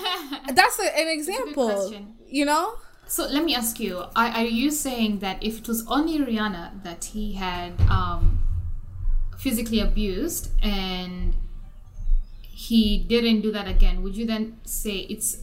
that's 0.56 0.80
a, 0.80 0.98
an 1.00 1.08
example 1.10 1.94
you 2.28 2.44
know? 2.46 2.76
So 3.08 3.28
let 3.28 3.44
me 3.44 3.54
ask 3.56 3.80
you: 3.80 4.00
Are, 4.16 4.28
are 4.28 4.44
you 4.44 4.72
saying 4.72 5.20
that 5.20 5.42
if 5.44 5.60
it 5.60 5.68
was 5.68 5.86
only 5.88 6.18
Rihanna 6.20 6.84
that 6.84 7.06
he 7.06 7.34
had 7.34 7.80
um, 7.90 8.40
physically 9.38 9.80
abused, 9.80 10.50
and 10.64 11.36
he 12.42 12.98
didn't 12.98 13.42
do 13.42 13.52
that 13.52 13.68
again, 13.68 14.02
would 14.02 14.18
you 14.18 14.26
then 14.26 14.58
say 14.66 15.06
it's 15.08 15.38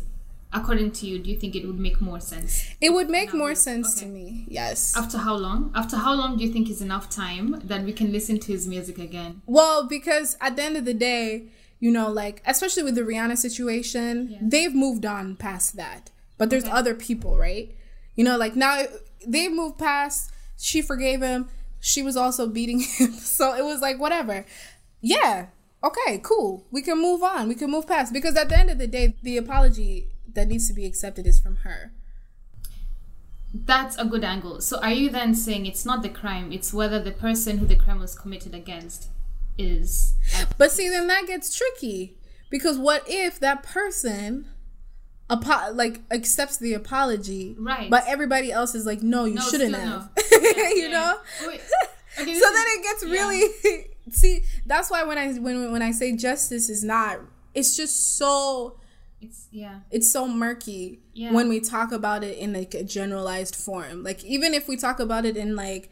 according 0.53 0.91
to 0.93 1.07
you? 1.07 1.19
Do 1.19 1.31
you 1.31 1.37
think 1.37 1.55
it 1.57 1.67
would 1.67 1.79
make 1.79 2.01
more 2.01 2.21
sense? 2.21 2.65
It 2.81 2.93
would 2.93 3.09
make 3.11 3.33
more 3.35 3.55
sense 3.55 3.95
to 4.01 4.07
me. 4.07 4.45
Yes. 4.49 4.97
After 4.97 5.19
how 5.19 5.35
long? 5.37 5.71
After 5.75 5.97
how 5.97 6.15
long 6.15 6.37
do 6.37 6.45
you 6.45 6.53
think 6.53 6.69
is 6.71 6.83
enough 6.83 7.09
time 7.11 7.61
that 7.65 7.85
we 7.85 7.93
can 7.93 8.13
listen 8.13 8.39
to 8.41 8.53
his 8.53 8.67
music 8.67 8.99
again? 8.99 9.43
Well, 9.47 9.87
because 9.87 10.37
at 10.41 10.57
the 10.57 10.63
end 10.63 10.77
of 10.77 10.85
the 10.85 10.95
day, 10.95 11.47
you 11.81 11.91
know, 11.91 12.09
like 12.11 12.43
especially 12.47 12.83
with 12.83 12.95
the 12.95 13.03
Rihanna 13.03 13.37
situation, 13.39 14.29
Yeah. 14.31 14.39
they've 14.43 14.75
moved 14.75 15.05
on 15.07 15.37
past 15.37 15.77
that. 15.77 16.11
But 16.39 16.51
there's 16.51 16.65
Okay. 16.65 16.73
other 16.73 16.95
people, 16.95 17.37
right? 17.39 17.75
You 18.15 18.25
know, 18.25 18.37
like 18.37 18.55
now 18.57 18.83
they've 19.27 19.53
moved 19.53 19.79
past. 19.79 20.31
She 20.59 20.83
forgave 20.83 21.23
him. 21.23 21.49
She 21.81 22.03
was 22.03 22.17
also 22.17 22.47
beating 22.47 22.79
him, 22.99 23.13
so 23.15 23.55
it 23.55 23.65
was 23.65 23.81
like 23.81 23.99
whatever. 23.99 24.45
Yeah. 25.01 25.47
Okay. 25.83 26.19
Cool. 26.23 26.65
We 26.71 26.83
can 26.83 27.01
move 27.03 27.23
on. 27.25 27.49
We 27.49 27.57
can 27.57 27.71
move 27.71 27.89
past 27.89 28.13
because 28.13 28.37
at 28.37 28.49
the 28.49 28.57
end 28.59 28.71
of 28.71 28.79
the 28.79 28.87
day, 28.87 29.17
the 29.23 29.37
apology 29.37 30.07
that 30.35 30.49
needs 30.49 30.69
to 30.69 30.75
be 30.75 30.85
accepted 30.87 31.27
is 31.27 31.39
from 31.41 31.57
her. 31.57 31.93
That's 33.55 33.97
a 33.99 34.05
good 34.05 34.25
angle. 34.25 34.61
So 34.61 34.79
are 34.81 34.93
you 34.93 35.11
then 35.11 35.35
saying 35.35 35.67
it's 35.67 35.85
not 35.85 36.03
the 36.03 36.09
crime, 36.09 36.53
it's 36.53 36.73
whether 36.73 36.99
the 37.03 37.11
person 37.13 37.59
who 37.59 37.67
the 37.67 37.77
crime 37.77 38.01
was 38.01 38.15
committed 38.19 38.55
against 38.55 39.09
is 39.59 40.15
But 40.57 40.71
see, 40.73 40.89
then 40.89 41.07
that 41.09 41.27
gets 41.27 41.55
tricky 41.55 42.17
because 42.49 42.79
what 42.79 43.03
if 43.07 43.39
that 43.41 43.63
person, 43.63 44.47
apo- 45.29 45.73
like 45.75 46.01
accepts 46.11 46.57
the 46.57 46.73
apology, 46.73 47.55
Right. 47.59 47.91
But 47.91 48.05
everybody 48.07 48.51
else 48.51 48.75
is 48.75 48.87
like, 48.87 49.03
no, 49.03 49.27
you 49.27 49.35
No, 49.35 49.43
shouldn't 49.43 49.75
have. 49.77 50.09
no. 50.17 50.39
Yeah, 50.41 50.69
you 50.71 50.89
yeah. 50.89 50.89
know. 50.89 51.19
Okay, 52.21 52.35
So 52.35 52.41
this 52.41 52.53
then 52.53 52.65
it 52.69 52.83
gets 52.83 53.05
yeah. 53.07 53.11
really 53.11 53.87
see. 54.11 54.41
That's 54.67 54.91
why 54.91 55.03
when 55.05 55.17
I 55.17 55.33
when 55.33 55.73
when 55.73 55.81
I 55.81 55.93
say 55.93 56.15
justice 56.15 56.69
is 56.69 56.85
not, 56.85 57.21
it's 57.55 57.75
just 57.75 58.19
so 58.19 58.77
it's 59.23 59.49
yeah. 59.51 59.81
it's 59.91 60.11
so 60.13 60.27
murky 60.29 61.01
Yeah. 61.15 61.33
when 61.33 61.49
we 61.49 61.61
talk 61.61 61.93
about 61.93 62.23
it 62.25 62.39
in 62.39 62.53
like 62.53 62.75
a 62.75 62.85
generalized 62.85 63.57
form. 63.57 64.03
Like 64.03 64.25
even 64.25 64.55
if 64.55 64.69
we 64.69 64.77
talk 64.77 65.01
about 65.01 65.25
it 65.25 65.37
in 65.37 65.55
like 65.57 65.91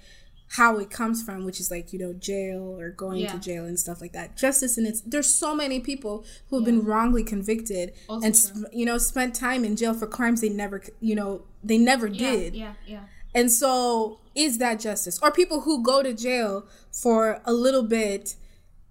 how 0.57 0.78
it 0.78 0.91
comes 0.91 1.22
from, 1.22 1.45
which 1.45 1.61
is 1.61 1.70
like 1.70 1.93
you 1.93 1.99
know 1.99 2.12
jail 2.12 2.76
or 2.78 2.91
going 2.91 3.20
Yeah. 3.20 3.33
to 3.33 3.39
jail 3.39 3.64
and 3.64 3.78
stuff 3.78 4.01
like 4.01 4.12
that. 4.14 4.37
Justice 4.37 4.76
and 4.78 4.87
it's 4.87 5.01
there's 5.03 5.33
so 5.33 5.55
many 5.55 5.78
people 5.81 6.24
who 6.49 6.57
have 6.57 6.64
been 6.64 6.85
wrongly 6.85 7.22
convicted 7.22 7.93
Also 8.09 8.26
and 8.26 8.35
true. 8.35 8.66
you 8.72 8.85
know 8.85 8.99
spent 8.99 9.35
time 9.35 9.64
in 9.64 9.76
jail 9.76 9.95
for 9.95 10.07
crimes 10.09 10.41
they 10.41 10.49
never 10.49 10.83
you 11.01 11.14
know 11.14 11.43
they 11.62 11.78
never 11.78 12.07
Yeah, 12.09 12.31
did. 12.31 12.55
yeah, 12.57 12.72
yeah. 12.87 13.05
And 13.33 13.53
so, 13.53 14.18
is 14.35 14.59
that 14.59 14.81
justice? 14.81 15.20
Or 15.22 15.31
people 15.31 15.61
who 15.61 15.85
go 15.85 16.03
to 16.03 16.12
jail 16.12 16.66
for 16.91 17.41
a 17.45 17.53
little 17.53 17.85
bit 17.85 18.35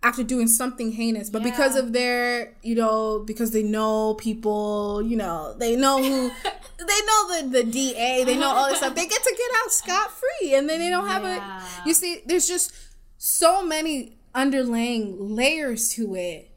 after 0.02 0.24
doing 0.24 0.47
something 0.47 0.93
heinous, 0.93 1.30
but 1.30 1.43
because 1.43 1.76
of 1.76 1.91
their, 1.91 2.56
you 2.64 2.74
know, 2.74 3.20
because 3.20 3.52
they 3.52 3.64
know 3.64 4.14
people, 4.14 5.02
you 5.02 5.18
know, 5.18 5.54
they 5.60 5.76
know 5.76 6.02
who, 6.02 6.30
they 6.78 7.00
know 7.06 7.41
the, 7.41 7.50
the 7.52 7.64
DA, 7.64 8.24
they 8.24 8.38
know 8.38 8.47
all 8.47 8.70
this 8.70 8.78
stuff, 8.78 8.95
they 8.95 9.06
get 9.06 9.22
to 9.22 9.36
get 9.38 9.52
out 9.62 9.72
scot 9.72 10.12
free. 10.12 10.56
And 10.56 10.70
then 10.70 10.80
they 10.80 10.89
don't 10.89 11.08
have 11.10 11.24
Yeah. 11.24 11.62
a, 11.84 11.88
you 11.88 11.93
see, 11.93 12.22
there's 12.26 12.47
just 12.47 12.72
so 13.18 13.66
many 13.66 14.18
underlying 14.34 15.36
layers 15.36 15.89
to 15.95 16.16
it. 16.16 16.50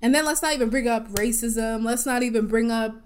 And 0.00 0.12
then 0.12 0.24
let's 0.24 0.42
not 0.42 0.52
even 0.54 0.68
bring 0.68 0.88
up 0.88 1.08
racism. 1.10 1.84
Let's 1.84 2.04
not 2.04 2.24
even 2.24 2.48
bring 2.48 2.72
up 2.72 2.96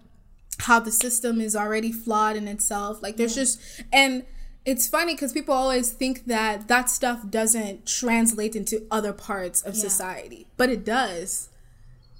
how 0.60 0.80
the 0.80 0.90
system 0.90 1.38
is 1.42 1.54
already 1.54 1.92
flawed 1.92 2.36
in 2.36 2.48
itself. 2.48 3.02
Like 3.02 3.18
there's 3.18 3.34
just 3.34 3.60
and 3.92 4.24
it's 4.66 4.88
funny 4.88 5.14
because 5.14 5.32
people 5.32 5.54
always 5.54 5.92
think 5.92 6.26
that 6.26 6.66
that 6.68 6.90
stuff 6.90 7.20
doesn't 7.30 7.86
translate 7.86 8.54
into 8.56 8.84
other 8.90 9.12
parts 9.12 9.62
of 9.62 9.74
Yeah. 9.76 9.80
society, 9.82 10.46
but 10.56 10.68
it 10.68 10.84
does. 10.84 11.48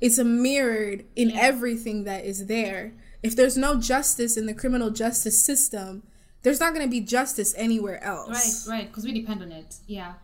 It's 0.00 0.16
a 0.18 0.24
mirrored 0.24 1.04
in 1.16 1.30
Yeah. 1.30 1.40
everything 1.40 2.04
that 2.04 2.24
is 2.24 2.46
there. 2.46 2.92
If 3.22 3.34
there's 3.34 3.56
no 3.56 3.74
justice 3.80 4.36
in 4.36 4.46
the 4.46 4.54
criminal 4.54 4.90
justice 4.90 5.42
system, 5.44 6.04
there's 6.42 6.60
not 6.60 6.72
going 6.72 6.86
to 6.86 6.90
be 6.90 7.00
justice 7.00 7.52
anywhere 7.56 8.02
else. 8.04 8.68
Right, 8.68 8.78
right, 8.78 8.86
because 8.88 9.04
we 9.04 9.12
depend 9.12 9.42
on 9.42 9.50
it. 9.50 9.76
Yeah. 9.88 10.14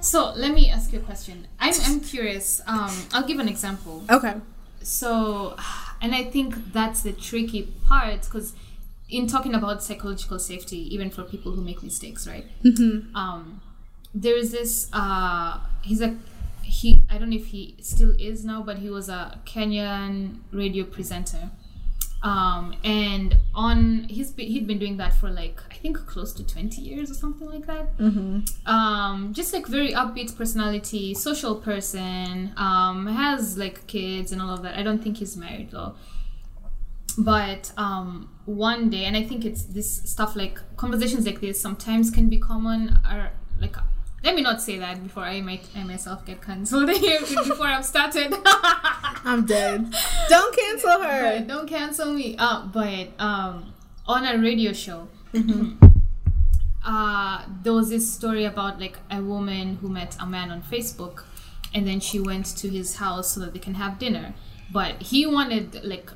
So 0.00 0.32
let 0.34 0.52
me 0.54 0.70
ask 0.70 0.92
you 0.92 0.98
a 0.98 1.02
question. 1.02 1.46
I'm, 1.60 1.74
I'm 1.84 2.00
curious. 2.00 2.60
Um, 2.66 2.90
I'll 3.12 3.26
give 3.26 3.38
an 3.38 3.48
example. 3.48 4.04
Okay. 4.10 4.34
So, 4.82 5.56
and 6.00 6.14
I 6.14 6.24
think 6.24 6.72
that's 6.72 7.02
the 7.02 7.12
tricky 7.12 7.62
part 7.86 8.22
because 8.22 8.52
in 9.18 9.26
talking 9.26 9.54
about 9.54 9.82
psychological 9.82 10.38
safety, 10.38 10.80
even 10.94 11.10
for 11.10 11.22
people 11.22 11.52
who 11.52 11.62
make 11.62 11.82
mistakes, 11.82 12.26
right? 12.26 12.46
Mm-hmm. 12.64 13.14
Um, 13.16 13.60
there 14.14 14.36
is 14.36 14.50
this. 14.52 14.88
Uh, 14.92 15.58
he's 15.82 16.00
a 16.00 16.16
he. 16.62 17.02
I 17.10 17.18
don't 17.18 17.30
know 17.30 17.36
if 17.36 17.46
he 17.46 17.76
still 17.80 18.14
is 18.18 18.44
now, 18.44 18.62
but 18.62 18.78
he 18.78 18.88
was 18.90 19.08
a 19.08 19.38
Kenyan 19.46 20.38
radio 20.52 20.84
presenter. 20.84 21.50
Um, 22.22 22.74
and 22.84 23.36
on 23.52 24.04
he's 24.08 24.30
been, 24.30 24.46
he'd 24.46 24.66
been 24.68 24.78
doing 24.78 24.96
that 24.98 25.12
for 25.12 25.28
like 25.28 25.60
I 25.72 25.74
think 25.74 25.96
close 26.06 26.32
to 26.34 26.46
twenty 26.46 26.80
years 26.82 27.10
or 27.10 27.14
something 27.14 27.48
like 27.50 27.66
that 27.66 27.98
Mm-hmm. 27.98 28.40
um 28.76 29.32
just 29.34 29.52
like 29.52 29.66
very 29.66 29.92
upbeat 29.92 30.36
personality 30.36 31.14
social 31.14 31.56
person 31.56 32.52
um 32.56 33.08
has 33.08 33.58
like 33.58 33.88
kids 33.88 34.30
and 34.30 34.40
all 34.40 34.50
of 34.54 34.62
that 34.62 34.78
i 34.78 34.84
don't 34.84 35.02
think 35.02 35.16
he's 35.16 35.36
married 35.36 35.72
though 35.72 35.96
but 37.18 37.72
um 37.76 38.28
one 38.44 38.90
day 38.90 39.04
and 39.04 39.16
i 39.16 39.22
think 39.22 39.44
it's 39.44 39.64
this 39.64 40.02
stuff 40.10 40.34
like 40.36 40.58
conversations 40.76 41.26
like 41.26 41.40
this 41.40 41.60
sometimes 41.60 42.10
can 42.10 42.28
be 42.28 42.38
common 42.38 42.98
or 43.10 43.30
like 43.60 43.76
let 44.24 44.34
me 44.34 44.42
not 44.42 44.60
say 44.62 44.78
that 44.78 45.02
before 45.02 45.24
i 45.24 45.40
might 45.40 45.64
i 45.76 45.82
myself 45.82 46.24
get 46.24 46.40
cancelled 46.40 46.90
here 46.90 47.20
before 47.20 47.66
i've 47.66 47.84
started 47.84 48.34
I'm 49.24 49.46
dead. 49.46 49.94
Don't 50.28 50.56
cancel 50.56 51.00
her. 51.02 51.38
but 51.38 51.46
don't 51.46 51.68
cancel 51.68 52.12
me. 52.12 52.36
Uh, 52.38 52.66
but 52.66 53.08
um, 53.18 53.72
on 54.06 54.24
a 54.24 54.36
radio 54.38 54.72
show, 54.72 55.08
uh, 56.84 57.44
there 57.62 57.72
was 57.72 57.90
this 57.90 58.12
story 58.12 58.44
about 58.44 58.80
like 58.80 58.98
a 59.10 59.22
woman 59.22 59.76
who 59.76 59.88
met 59.88 60.16
a 60.20 60.26
man 60.26 60.50
on 60.50 60.62
Facebook, 60.62 61.24
and 61.74 61.86
then 61.86 62.00
she 62.00 62.18
went 62.18 62.46
to 62.56 62.68
his 62.68 62.96
house 62.96 63.30
so 63.32 63.40
that 63.40 63.52
they 63.52 63.58
can 63.58 63.74
have 63.74 63.98
dinner. 63.98 64.34
But 64.72 65.02
he 65.02 65.26
wanted 65.26 65.84
like 65.84 66.10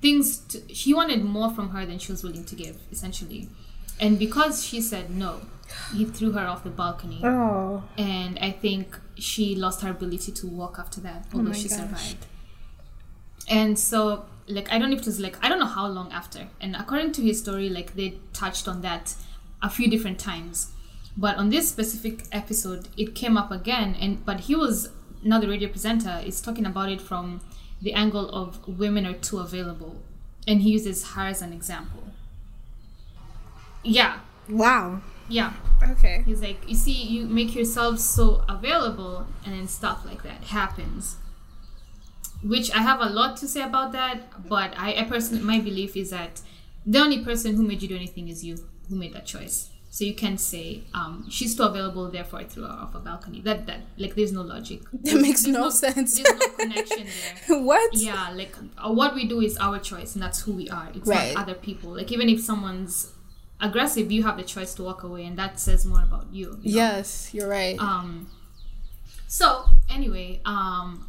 things. 0.00 0.38
To, 0.50 0.58
he 0.68 0.94
wanted 0.94 1.24
more 1.24 1.50
from 1.50 1.70
her 1.70 1.84
than 1.86 1.98
she 1.98 2.12
was 2.12 2.22
willing 2.22 2.44
to 2.44 2.54
give, 2.54 2.76
essentially. 2.90 3.48
And 4.00 4.18
because 4.18 4.64
she 4.64 4.80
said 4.80 5.10
no, 5.10 5.40
he 5.94 6.04
threw 6.04 6.32
her 6.32 6.46
off 6.46 6.62
the 6.64 6.70
balcony 6.70 7.20
Oh. 7.24 7.82
and 7.98 8.38
I 8.38 8.52
think 8.52 8.98
she 9.16 9.54
lost 9.56 9.82
her 9.82 9.90
ability 9.90 10.32
to 10.32 10.46
walk 10.46 10.78
after 10.78 11.00
that, 11.00 11.26
oh 11.34 11.38
although 11.38 11.50
my 11.50 11.56
she 11.56 11.68
gosh. 11.68 11.78
survived. 11.78 12.26
And 13.48 13.78
so, 13.78 14.26
like, 14.46 14.70
I 14.72 14.78
don't 14.78 14.90
know 14.90 14.96
if 14.96 15.02
it 15.02 15.06
was 15.06 15.20
like 15.20 15.42
I 15.44 15.48
don't 15.48 15.58
know 15.58 15.66
how 15.66 15.86
long 15.86 16.12
after. 16.12 16.48
And 16.60 16.76
according 16.76 17.12
to 17.12 17.22
his 17.22 17.38
story, 17.38 17.68
like 17.68 17.94
they 17.96 18.18
touched 18.32 18.68
on 18.68 18.82
that 18.82 19.14
a 19.62 19.68
few 19.70 19.88
different 19.90 20.18
times, 20.18 20.70
but 21.16 21.36
on 21.36 21.50
this 21.50 21.68
specific 21.68 22.24
episode, 22.32 22.88
it 22.96 23.14
came 23.14 23.36
up 23.36 23.50
again. 23.50 23.96
And 24.00 24.24
but 24.24 24.40
he 24.40 24.54
was 24.54 24.90
now 25.22 25.40
the 25.40 25.48
radio 25.48 25.68
presenter 25.68 26.20
is 26.24 26.40
talking 26.40 26.66
about 26.66 26.90
it 26.90 27.00
from 27.00 27.40
the 27.82 27.92
angle 27.92 28.28
of 28.30 28.66
women 28.66 29.06
are 29.06 29.14
too 29.14 29.38
available, 29.38 29.96
and 30.46 30.62
he 30.62 30.70
uses 30.72 31.10
her 31.12 31.26
as 31.26 31.42
an 31.42 31.52
example. 31.52 32.04
Yeah, 33.84 34.20
Wow. 34.48 35.00
yeah. 35.28 35.52
Okay. 35.82 36.22
He's 36.26 36.40
like, 36.42 36.68
you 36.68 36.74
see, 36.74 36.92
you 36.92 37.26
make 37.26 37.54
yourself 37.54 37.98
so 38.00 38.44
available, 38.48 39.26
and 39.44 39.54
then 39.54 39.68
stuff 39.68 40.04
like 40.04 40.22
that 40.24 40.44
happens. 40.44 41.16
Which 42.42 42.70
I 42.72 42.78
have 42.82 43.00
a 43.00 43.06
lot 43.08 43.36
to 43.38 43.48
say 43.48 43.62
about 43.62 43.92
that, 43.92 44.48
but 44.48 44.72
I, 44.76 44.94
I 44.94 45.04
personally, 45.04 45.42
my 45.42 45.58
belief 45.60 45.96
is 45.96 46.10
that 46.10 46.40
the 46.86 46.98
only 47.00 47.24
person 47.24 47.56
who 47.56 47.62
made 47.62 47.82
you 47.82 47.88
do 47.88 47.96
anything 47.96 48.28
is 48.28 48.44
you 48.44 48.56
who 48.88 48.96
made 48.96 49.12
that 49.12 49.26
choice. 49.26 49.70
So 49.90 50.04
you 50.04 50.14
can't 50.14 50.38
say 50.38 50.82
um, 50.94 51.26
she's 51.30 51.56
too 51.56 51.62
available, 51.62 52.10
therefore 52.10 52.40
I 52.40 52.44
threw 52.44 52.64
her 52.64 52.68
off 52.68 52.94
a 52.94 52.98
balcony. 52.98 53.40
That 53.40 53.66
that 53.66 53.80
like 53.96 54.14
there's 54.14 54.32
no 54.32 54.42
logic. 54.42 54.82
That 54.92 55.20
makes 55.20 55.42
There's 55.44 55.56
no 55.56 55.70
sense. 55.70 56.20
There's 56.20 56.38
no 56.40 56.48
connection 56.58 57.06
there. 57.48 57.62
what? 57.70 57.94
Yeah, 57.94 58.30
like 58.34 58.54
uh, 58.76 58.92
what 58.92 59.14
we 59.14 59.26
do 59.26 59.40
is 59.40 59.56
our 59.58 59.78
choice, 59.78 60.14
and 60.14 60.22
that's 60.22 60.40
who 60.42 60.52
we 60.52 60.68
are. 60.68 60.88
It's 60.94 61.08
Right. 61.08 61.34
not 61.34 61.42
other 61.44 61.54
people. 61.54 61.96
Like 61.96 62.12
even 62.12 62.28
if 62.28 62.40
someone's 62.40 63.12
aggressive, 63.60 64.12
you 64.12 64.22
have 64.24 64.36
the 64.36 64.42
choice 64.44 64.74
to 64.74 64.82
walk 64.84 65.02
away, 65.04 65.24
and 65.24 65.38
that 65.38 65.58
says 65.58 65.86
more 65.86 66.02
about 66.02 66.26
you. 66.32 66.58
you 66.62 66.74
know? 66.76 66.82
Yes, 66.82 67.32
you're 67.32 67.48
right. 67.48 67.78
Um. 67.80 68.28
So 69.26 69.64
anyway, 69.88 70.40
um, 70.44 71.08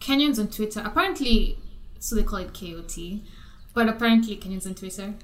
Kenyans 0.00 0.38
on 0.38 0.48
Twitter 0.48 0.82
apparently, 0.84 1.58
so 1.98 2.14
they 2.14 2.22
call 2.22 2.38
it 2.40 2.52
KOT, 2.54 3.20
but 3.74 3.88
apparently 3.88 4.36
Kenyans 4.36 4.66
on 4.66 4.74
Twitter. 4.74 5.14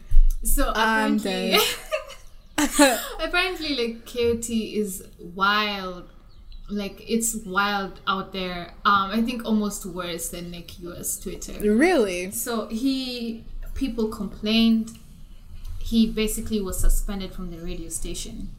So 0.43 0.73
I'm 0.75 1.17
apparently, 1.17 1.59
apparently 3.21 3.75
like 3.77 4.07
KOT 4.07 4.51
is 4.51 5.07
wild. 5.19 6.11
Like 6.71 7.03
it's 7.09 7.37
wild 7.45 8.01
out 8.07 8.33
there. 8.33 8.73
Um, 8.85 9.11
I 9.11 9.23
think 9.23 9.45
almost 9.45 9.85
worse 9.85 10.31
than 10.31 10.53
like 10.53 10.79
US 10.81 11.19
Twitter. 11.19 11.53
really? 11.61 12.31
So 12.31 12.69
he 12.69 13.45
people 13.75 14.09
complained. 14.09 14.91
He 15.81 16.11
basically 16.11 16.63
was 16.63 16.79
suspended 16.79 17.35
from 17.35 17.51
the 17.51 17.59
radio 17.59 17.91
station 17.91 18.51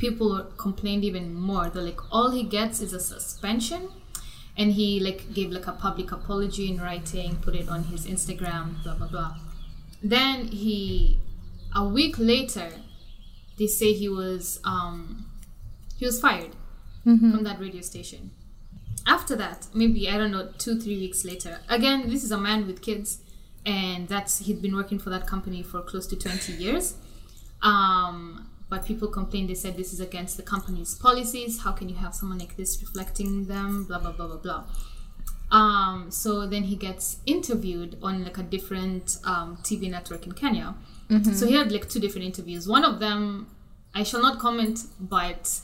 people 0.00 0.44
complained 0.56 1.04
even 1.04 1.34
more. 1.34 1.68
They're 1.68 1.82
like, 1.82 2.00
all 2.10 2.30
he 2.30 2.42
gets 2.42 2.80
is 2.80 2.92
a 2.92 2.98
suspension. 2.98 3.90
And 4.56 4.72
he 4.72 4.98
like 4.98 5.32
gave 5.32 5.50
like 5.50 5.66
a 5.66 5.72
public 5.72 6.10
apology 6.10 6.70
in 6.70 6.80
writing, 6.80 7.36
put 7.36 7.54
it 7.54 7.68
on 7.68 7.84
his 7.84 8.06
Instagram, 8.06 8.82
blah 8.82 8.94
blah 8.94 9.06
blah. 9.06 9.36
Then 10.02 10.48
he, 10.48 11.20
a 11.74 11.86
week 11.86 12.18
later, 12.18 12.70
they 13.60 13.66
say 13.66 13.92
he 13.92 14.08
was 14.08 14.58
um, 14.64 15.26
he 15.98 16.06
was 16.06 16.18
fired 16.18 16.56
from 17.04 17.44
that 17.44 17.60
radio 17.60 17.82
station. 17.82 18.30
After 19.06 19.36
that, 19.36 19.68
maybe 19.74 20.08
I 20.08 20.16
don't 20.16 20.32
know, 20.32 20.48
two 20.58 20.80
three 20.80 20.98
weeks 20.98 21.24
later, 21.24 21.60
again, 21.68 22.08
this 22.08 22.24
is 22.24 22.32
a 22.32 22.38
man 22.38 22.66
with 22.66 22.80
kids, 22.80 23.18
and 23.66 24.08
that's 24.08 24.38
he'd 24.38 24.62
been 24.62 24.74
working 24.74 24.98
for 24.98 25.10
that 25.10 25.26
company 25.26 25.62
for 25.62 25.82
close 25.82 26.06
to 26.08 26.16
twenty 26.16 26.54
years. 26.54 26.94
Um, 27.62 28.48
but 28.70 28.86
people 28.86 29.08
complained. 29.08 29.50
They 29.50 29.54
said 29.54 29.76
this 29.76 29.92
is 29.92 30.00
against 30.00 30.38
the 30.38 30.42
company's 30.42 30.94
policies. 30.94 31.60
How 31.62 31.72
can 31.72 31.90
you 31.90 31.96
have 31.96 32.14
someone 32.14 32.38
like 32.38 32.56
this 32.56 32.80
reflecting 32.80 33.44
them? 33.46 33.84
Blah 33.84 33.98
blah 33.98 34.12
blah 34.12 34.26
blah 34.26 34.38
blah. 34.38 34.64
Um, 35.52 36.10
so 36.10 36.46
then 36.46 36.62
he 36.62 36.76
gets 36.76 37.18
interviewed 37.26 37.98
on 38.02 38.24
like 38.24 38.38
a 38.38 38.42
different 38.42 39.18
um, 39.24 39.58
TV 39.62 39.90
network 39.90 40.26
in 40.26 40.32
Kenya. 40.32 40.76
Mm-hmm. 41.10 41.32
So 41.32 41.46
he 41.46 41.54
had 41.54 41.72
like 41.72 41.88
two 41.88 41.98
different 41.98 42.26
interviews. 42.26 42.68
One 42.68 42.84
of 42.84 43.00
them, 43.00 43.48
I 43.94 44.04
shall 44.04 44.22
not 44.22 44.38
comment, 44.38 44.80
but 45.00 45.60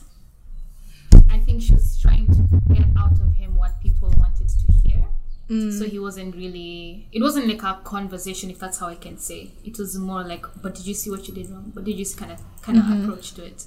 I 1.30 1.38
think 1.38 1.62
she 1.62 1.72
was 1.72 1.98
trying 2.00 2.26
to 2.26 2.74
get 2.74 2.86
out 2.98 3.12
of 3.12 3.34
him 3.34 3.56
what 3.56 3.80
people 3.80 4.12
wanted 4.18 4.48
to 4.48 4.72
hear. 4.82 5.04
So 5.48 5.54
mm. 5.54 5.88
he 5.88 5.98
wasn't 6.00 6.34
really. 6.34 7.08
It 7.12 7.22
wasn't 7.22 7.46
like 7.46 7.62
a 7.62 7.80
conversation, 7.84 8.50
if 8.50 8.58
that's 8.58 8.78
how 8.78 8.88
I 8.88 8.96
can 8.96 9.16
say. 9.16 9.52
It 9.64 9.78
was 9.78 9.96
more 9.96 10.24
like, 10.24 10.44
"But 10.60 10.74
did 10.74 10.86
you 10.86 10.94
see 10.94 11.08
what 11.08 11.28
you 11.28 11.34
did 11.34 11.48
wrong? 11.50 11.70
But 11.72 11.84
did 11.84 11.96
you 11.96 12.06
kind 12.16 12.32
of 12.32 12.40
kind 12.62 12.78
of 12.78 12.84
mm-hmm. 12.84 13.04
approach 13.04 13.34
to 13.34 13.44
it?" 13.44 13.64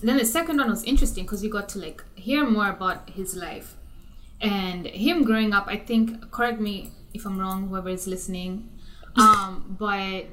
Then 0.00 0.16
the 0.16 0.24
second 0.24 0.58
one 0.58 0.70
was 0.70 0.84
interesting 0.84 1.24
because 1.24 1.42
we 1.42 1.50
got 1.50 1.68
to 1.70 1.80
like 1.80 2.04
hear 2.14 2.48
more 2.48 2.70
about 2.70 3.10
his 3.10 3.34
life 3.34 3.74
and 4.40 4.86
him 4.86 5.24
growing 5.24 5.52
up. 5.52 5.66
I 5.66 5.76
think, 5.76 6.30
correct 6.30 6.60
me 6.60 6.92
if 7.12 7.26
I'm 7.26 7.38
wrong, 7.38 7.68
whoever 7.68 7.88
is 7.88 8.06
listening, 8.06 8.68
um, 9.16 9.76
but 9.78 10.26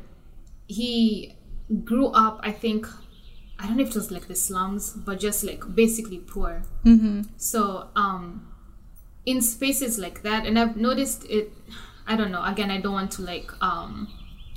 he 0.68 1.36
grew 1.84 2.08
up. 2.08 2.40
I 2.44 2.52
think 2.52 2.88
I 3.60 3.68
don't 3.68 3.78
know 3.78 3.84
if 3.84 3.90
it 3.90 3.96
was 3.96 4.12
like 4.12 4.28
the 4.28 4.36
slums, 4.36 4.94
but 4.94 5.20
just 5.20 5.44
like 5.44 5.64
basically 5.74 6.20
poor. 6.20 6.64
Mm-hmm. 6.86 7.22
So 7.38 7.90
um, 7.96 8.48
in 9.26 9.42
spaces 9.42 9.98
like 9.98 10.22
that, 10.24 10.46
and 10.46 10.58
I've 10.60 10.78
noticed 10.78 11.26
it. 11.30 11.52
I 12.10 12.16
don't 12.16 12.32
know. 12.32 12.44
Again, 12.44 12.72
I 12.72 12.80
don't 12.80 12.94
want 12.94 13.12
to 13.14 13.22
like 13.22 13.52
um, 13.62 14.08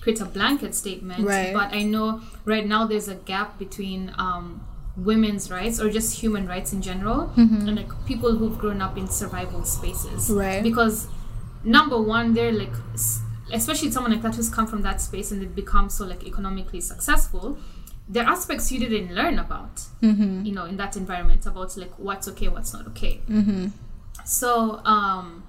create 0.01 0.21
a 0.21 0.25
blanket 0.25 0.75
statement, 0.75 1.25
Right. 1.27 1.53
but 1.53 1.73
I 1.75 1.83
know 1.83 2.21
right 2.45 2.65
now 2.67 2.87
there's 2.87 3.09
a 3.09 3.17
gap 3.17 3.59
between 3.59 4.15
um, 4.19 4.65
women's 4.97 5.51
rights 5.51 5.81
or 5.81 5.91
just 5.91 6.21
human 6.21 6.47
rights 6.47 6.73
in 6.73 6.81
general, 6.81 7.33
and 7.37 7.75
like 7.75 7.91
people 8.07 8.37
who've 8.37 8.57
grown 8.57 8.81
up 8.81 8.97
in 8.97 9.09
survival 9.09 9.65
spaces, 9.65 10.31
Right. 10.31 10.63
Because 10.63 11.09
number 11.65 12.01
one, 12.01 12.35
they're 12.35 12.53
like. 12.53 12.73
Especially 13.53 13.91
someone 13.91 14.13
like 14.13 14.23
that 14.23 14.35
who's 14.35 14.49
come 14.49 14.67
from 14.67 14.83
that 14.83 15.01
space 15.01 15.31
and 15.33 15.41
they've 15.41 15.55
become 15.55 15.89
so 15.91 16.05
like 16.07 16.25
economically 16.25 16.81
successful, 16.81 17.59
there 18.09 18.25
are 18.25 18.33
aspects 18.33 18.71
you 18.73 18.81
didn't 18.81 19.15
learn 19.15 19.39
about 19.39 19.83
you 20.45 20.53
know 20.53 20.65
in 20.65 20.77
that 20.77 20.97
environment 20.97 21.47
about 21.47 21.77
like 21.77 21.93
what's 21.99 22.27
okay 22.29 22.49
what's 22.49 22.73
not 22.73 22.87
okay. 22.87 23.21
So 24.25 24.81
um 24.85 25.45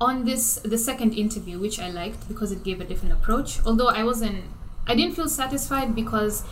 on 0.00 0.24
this 0.24 0.56
the 0.64 0.78
second 0.78 1.12
interview 1.14 1.60
which 1.60 1.78
i 1.78 1.88
liked 1.88 2.26
because 2.26 2.50
it 2.50 2.64
gave 2.64 2.80
a 2.80 2.84
different 2.84 3.12
approach 3.12 3.60
although 3.64 3.88
i 3.88 4.02
wasn't 4.02 4.44
i 4.88 4.94
didn't 4.96 5.14
feel 5.14 5.28
satisfied 5.28 5.94
because 5.94 6.42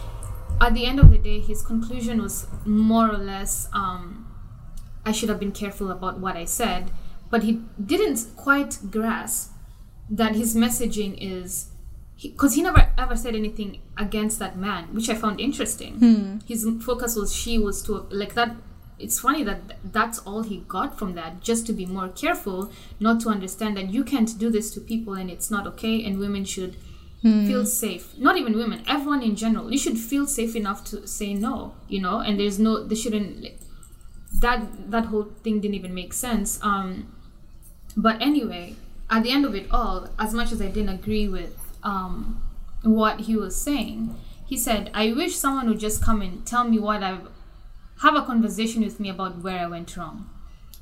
at 0.61 0.73
the 0.73 0.85
end 0.87 1.01
of 1.01 1.11
the 1.11 1.19
day 1.19 1.41
his 1.41 1.61
conclusion 1.63 2.23
was 2.23 2.47
more 2.65 3.09
or 3.11 3.19
less 3.19 3.69
um 3.73 4.25
i 5.05 5.11
should 5.11 5.29
have 5.29 5.41
been 5.41 5.51
careful 5.51 5.91
about 5.91 6.21
what 6.21 6.37
i 6.37 6.45
said 6.45 6.93
but 7.29 7.43
he 7.43 7.61
didn't 7.85 8.25
quite 8.37 8.79
grasp 8.91 9.50
that 10.11 10.35
his 10.35 10.57
messaging 10.57 11.17
is 11.21 11.69
because 12.21 12.55
he, 12.55 12.63
never 12.63 12.93
ever 12.99 13.17
said 13.17 13.35
anything 13.35 13.81
against 13.97 14.39
that 14.39 14.57
man, 14.57 14.85
which 14.95 15.09
I 15.09 15.15
found 15.15 15.41
interesting. 15.41 15.99
His 16.47 16.67
focus 16.85 17.17
was 17.17 17.35
she 17.35 17.59
was 17.59 17.83
to 17.85 18.07
like 18.11 18.35
that. 18.35 18.57
It's 18.99 19.19
funny 19.19 19.43
that 19.45 19.61
that's 19.83 20.19
all 20.19 20.43
he 20.43 20.59
got 20.69 20.99
from 20.99 21.15
that, 21.15 21.41
just 21.41 21.67
to 21.69 21.73
be 21.73 21.87
more 21.87 22.09
careful, 22.09 22.71
not 22.99 23.21
to 23.23 23.31
understand 23.31 23.77
that 23.79 23.89
you 23.89 24.05
can't 24.05 24.39
do 24.39 24.51
this 24.51 24.75
to 24.75 24.81
people 24.81 25.15
and 25.15 25.31
it's 25.31 25.51
not 25.51 25.67
okay, 25.69 26.05
and 26.05 26.19
women 26.19 26.45
should 26.45 26.77
feel 27.23 27.67
safe. 27.67 28.17
Not 28.19 28.37
even 28.37 28.57
women, 28.57 28.83
everyone 28.87 29.23
in 29.23 29.37
general. 29.37 29.71
You 29.71 29.79
should 29.79 29.99
feel 29.99 30.27
safe 30.27 30.57
enough 30.57 30.85
to 30.85 31.07
say 31.07 31.35
no, 31.35 31.75
you 31.89 32.01
know. 32.01 32.19
And 32.21 32.39
there's 32.39 32.59
no, 32.59 32.85
they 32.85 32.95
shouldn't. 32.95 33.43
Like, 33.43 33.61
that 34.41 34.91
that 34.91 35.07
whole 35.07 35.25
thing 35.43 35.61
didn't 35.61 35.75
even 35.75 35.95
make 35.95 36.13
sense. 36.13 36.59
Um, 36.63 37.13
but 37.97 38.21
anyway, 38.23 38.77
at 39.11 39.25
the 39.25 39.31
end 39.31 39.45
of 39.45 39.55
it 39.55 39.67
all, 39.71 40.09
as 40.19 40.33
much 40.33 40.53
as 40.53 40.63
I 40.63 40.69
didn't 40.69 40.91
agree 40.91 41.29
with 41.29 41.57
um, 41.83 42.43
what 42.83 43.21
he 43.21 43.37
was 43.37 43.57
saying, 43.57 44.15
he 44.47 44.57
said, 44.57 44.91
"I 44.95 45.13
wish 45.13 45.37
someone 45.37 45.69
would 45.69 45.81
just 45.81 46.03
come 46.03 46.23
and 46.23 46.47
tell 46.47 46.65
me 46.65 46.79
what 46.79 47.03
I've 47.03 47.29
have 48.03 48.15
a 48.17 48.23
conversation 48.23 48.83
with 48.83 48.99
me 48.99 49.11
about 49.11 49.43
where 49.43 49.59
I 49.59 49.67
went 49.67 49.97
wrong." 49.97 50.31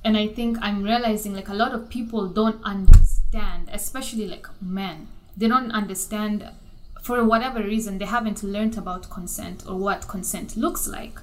And 0.05 0.17
I 0.17 0.29
think 0.29 0.59
I'm 0.61 0.83
realizing 0.85 1.35
like 1.35 1.49
a 1.49 1.55
lot 1.55 1.73
of 1.75 1.89
people 1.89 2.29
don't 2.29 2.63
understand, 2.63 3.69
especially 3.73 4.27
like 4.29 4.47
men. 4.61 5.09
They 5.37 5.49
don't 5.49 5.73
understand 5.73 6.49
for 7.03 7.25
whatever 7.25 7.63
reason 7.63 7.99
they 7.99 8.05
haven't 8.05 8.43
learned 8.43 8.77
about 8.77 9.09
consent 9.11 9.65
or 9.67 9.77
what 9.77 10.09
consent 10.09 10.57
looks 10.57 10.87
like. 10.87 11.19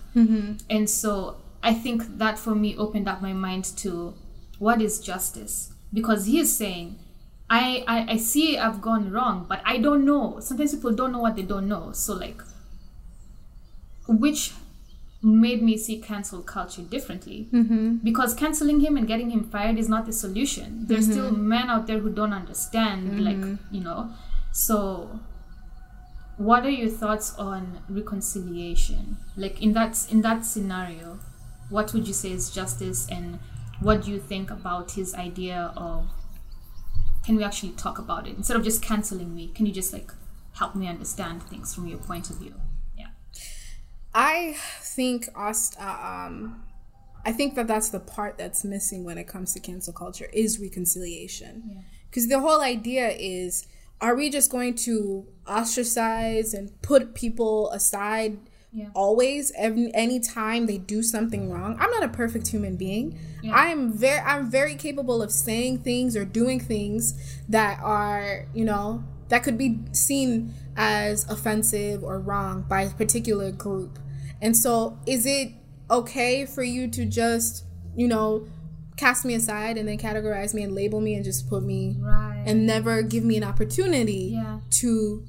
And 0.69 0.89
so 0.89 1.37
I 1.63 1.73
think 1.73 2.17
that 2.17 2.39
for 2.39 2.55
me 2.55 2.75
opened 2.77 3.07
up 3.07 3.21
my 3.21 3.33
mind 3.33 3.65
to 3.77 4.13
what 4.59 4.81
is 4.81 4.99
justice 4.99 5.73
because 5.93 6.25
he 6.25 6.39
is 6.39 6.55
saying 6.55 6.97
I, 7.49 7.83
I 7.87 8.13
i 8.13 8.17
see 8.17 8.57
i've 8.57 8.81
gone 8.81 9.11
wrong 9.11 9.45
but 9.47 9.61
i 9.65 9.77
don't 9.77 10.05
know. 10.05 10.39
Sometimes 10.39 10.73
people 10.73 10.91
don't 10.91 11.11
know 11.11 11.19
what 11.19 11.35
they 11.35 11.43
don't 11.43 11.67
know. 11.67 11.91
So 11.93 12.13
like 12.13 12.41
which 14.07 14.53
made 15.21 15.61
me 15.63 15.77
see 15.77 15.99
cancel 15.99 16.41
culture 16.41 16.81
differently. 16.81 17.47
Mm-hmm. 17.51 17.97
Because 18.03 18.33
canceling 18.33 18.79
him 18.79 18.97
and 18.97 19.07
getting 19.07 19.31
him 19.31 19.43
fired 19.43 19.77
is 19.77 19.89
not 19.89 20.05
the 20.05 20.13
solution. 20.13 20.85
There's 20.87 21.05
mm-hmm. 21.05 21.11
still 21.13 21.31
men 21.31 21.69
out 21.69 21.87
there 21.87 21.99
who 21.99 22.11
don't 22.11 22.33
understand 22.33 23.11
mm-hmm. 23.11 23.19
like 23.19 23.59
you 23.71 23.81
know. 23.81 24.11
So 24.51 25.19
what 26.37 26.65
are 26.65 26.69
your 26.69 26.89
thoughts 26.89 27.33
on 27.35 27.79
reconciliation? 27.89 29.17
Like 29.37 29.61
in 29.61 29.73
that 29.73 30.05
in 30.09 30.21
that 30.21 30.45
scenario 30.45 31.19
what 31.69 31.93
would 31.93 32.07
you 32.07 32.13
say 32.13 32.31
is 32.31 32.51
justice 32.51 33.07
and 33.09 33.39
what 33.79 34.03
do 34.03 34.11
you 34.11 34.19
think 34.19 34.51
about 34.51 34.91
his 34.91 35.13
idea 35.13 35.73
of 35.75 36.09
can 37.25 37.35
we 37.35 37.43
actually 37.43 37.71
talk 37.71 37.97
about 37.97 38.27
it? 38.27 38.37
Instead 38.37 38.55
of 38.55 38.63
just 38.63 38.81
canceling 38.81 39.33
me 39.35 39.47
can 39.47 39.65
you 39.65 39.73
just 39.73 39.93
like 39.93 40.11
help 40.53 40.75
me 40.75 40.87
understand 40.87 41.43
things 41.43 41.73
from 41.73 41.87
your 41.87 41.97
point 41.99 42.29
of 42.29 42.37
view? 42.37 42.55
Yeah. 42.97 43.07
I 44.13 44.55
think 44.81 45.27
us, 45.35 45.75
uh, 45.79 46.25
um, 46.27 46.63
I 47.25 47.31
think 47.31 47.55
that 47.55 47.67
that's 47.67 47.89
the 47.89 47.99
part 47.99 48.37
that's 48.37 48.63
missing 48.63 49.03
when 49.03 49.17
it 49.17 49.27
comes 49.27 49.53
to 49.53 49.59
cancel 49.59 49.93
culture 49.93 50.29
is 50.31 50.59
reconciliation. 50.59 51.83
Because 52.09 52.29
the 52.29 52.39
whole 52.39 52.61
idea 52.61 53.09
is, 53.09 53.67
are 53.99 54.15
we 54.15 54.29
just 54.29 54.51
going 54.51 54.75
to 54.75 55.25
ostracize 55.47 56.53
and 56.53 56.81
put 56.81 57.15
people 57.15 57.69
aside 57.71 58.37
Yeah. 58.75 58.89
always 58.93 59.51
every 59.57 59.89
any 59.93 60.19
time 60.19 60.65
they 60.65 60.77
do 60.77 61.01
something 61.01 61.49
wrong? 61.49 61.77
I'm 61.79 61.89
not 61.91 62.03
a 62.03 62.09
perfect 62.09 62.47
human 62.47 62.75
being. 62.75 63.17
Yeah. 63.41 63.53
I'm 63.55 63.93
very 63.93 64.19
I'm 64.19 64.51
very 64.51 64.75
capable 64.75 65.21
of 65.21 65.31
saying 65.31 65.79
things 65.79 66.15
or 66.17 66.25
doing 66.25 66.59
things 66.59 67.13
that 67.49 67.79
are, 67.81 68.45
you 68.53 68.65
know, 68.65 69.03
that 69.29 69.43
could 69.43 69.57
be 69.57 69.79
seen 69.93 70.53
as 70.75 71.27
offensive 71.29 72.03
or 72.03 72.19
wrong 72.19 72.65
by 72.67 72.81
a 72.83 72.89
particular 72.91 73.51
group. 73.51 73.97
And 74.41 74.55
so, 74.57 74.99
is 75.07 75.25
it 75.25 75.53
okay 75.89 76.45
for 76.45 76.61
you 76.63 76.89
to 76.91 77.05
just, 77.05 77.63
you 77.95 78.07
know, 78.07 78.45
cast 78.97 79.23
me 79.25 79.33
aside 79.35 79.77
and 79.77 79.87
then 79.87 79.97
categorize 79.97 80.53
me 80.53 80.63
and 80.63 80.73
label 80.75 80.99
me 81.01 81.15
and 81.15 81.23
just 81.23 81.49
put 81.49 81.63
me 81.63 81.95
right 81.99 82.43
and 82.45 82.65
never 82.67 83.01
give 83.01 83.23
me 83.23 83.35
an 83.37 83.43
opportunity 83.43 84.31
Yeah. 84.33 84.59
to 84.81 85.25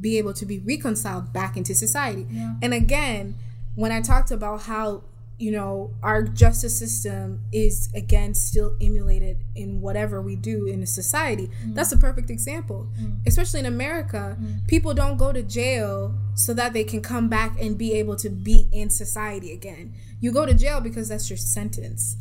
be 0.00 0.18
able 0.18 0.34
to 0.34 0.46
be 0.46 0.58
reconciled 0.58 1.32
back 1.32 1.56
into 1.56 1.74
society? 1.74 2.26
Yeah. 2.30 2.54
And 2.62 2.74
again, 2.74 3.34
when 3.74 3.92
I 3.92 4.00
talked 4.00 4.30
about 4.30 4.62
how 4.62 5.02
you 5.40 5.50
know 5.50 5.90
our 6.02 6.22
justice 6.22 6.78
system 6.78 7.40
is 7.50 7.90
again 7.94 8.34
still 8.34 8.76
emulated 8.78 9.38
in 9.56 9.80
whatever 9.80 10.20
we 10.20 10.36
do 10.36 10.66
in 10.66 10.82
a 10.82 10.86
society 10.86 11.48
mm. 11.64 11.74
that's 11.74 11.90
a 11.92 11.96
perfect 11.96 12.28
example. 12.28 12.88
Mm. 13.00 13.26
Especially 13.26 13.58
in 13.60 13.66
america 13.66 14.36
mm. 14.38 14.66
people 14.68 14.92
don't 14.92 15.16
go 15.16 15.32
to 15.32 15.42
jail 15.42 16.14
so 16.34 16.52
that 16.52 16.74
they 16.74 16.84
can 16.84 17.00
come 17.00 17.28
back 17.28 17.58
and 17.58 17.78
be 17.78 17.94
able 17.94 18.16
to 18.16 18.28
be 18.28 18.68
in 18.70 18.90
society 18.90 19.52
again. 19.52 19.94
You 20.20 20.30
go 20.30 20.44
to 20.44 20.52
jail 20.52 20.82
because 20.82 21.08
that's 21.08 21.30
your 21.30 21.38
sentence. 21.38 22.18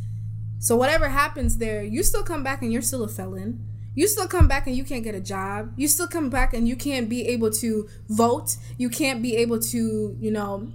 So 0.60 0.78
whatever 0.78 1.10
happens 1.10 1.58
there 1.58 1.84
you 1.84 2.04
still 2.04 2.24
come 2.24 2.42
back 2.42 2.62
and 2.62 2.72
you're 2.72 2.82
still 2.82 3.04
a 3.04 3.10
felon 3.10 3.66
you 4.00 4.08
still 4.08 4.28
come 4.28 4.48
back 4.48 4.68
and 4.68 4.76
you 4.76 4.84
can't 4.84 5.04
get 5.04 5.16
a 5.16 5.20
job 5.36 5.74
you 5.76 5.88
still 5.88 6.08
come 6.08 6.30
back 6.30 6.54
and 6.54 6.68
you 6.68 6.76
can't 6.76 7.10
be 7.10 7.28
able 7.28 7.52
to 7.52 7.88
vote 8.08 8.56
you 8.78 8.90
can't 8.90 9.22
be 9.22 9.36
able 9.36 9.60
to 9.60 10.16
you 10.20 10.32
know 10.32 10.72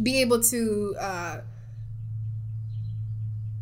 be 0.00 0.20
able 0.20 0.40
to 0.42 0.94
uh, 1.00 1.38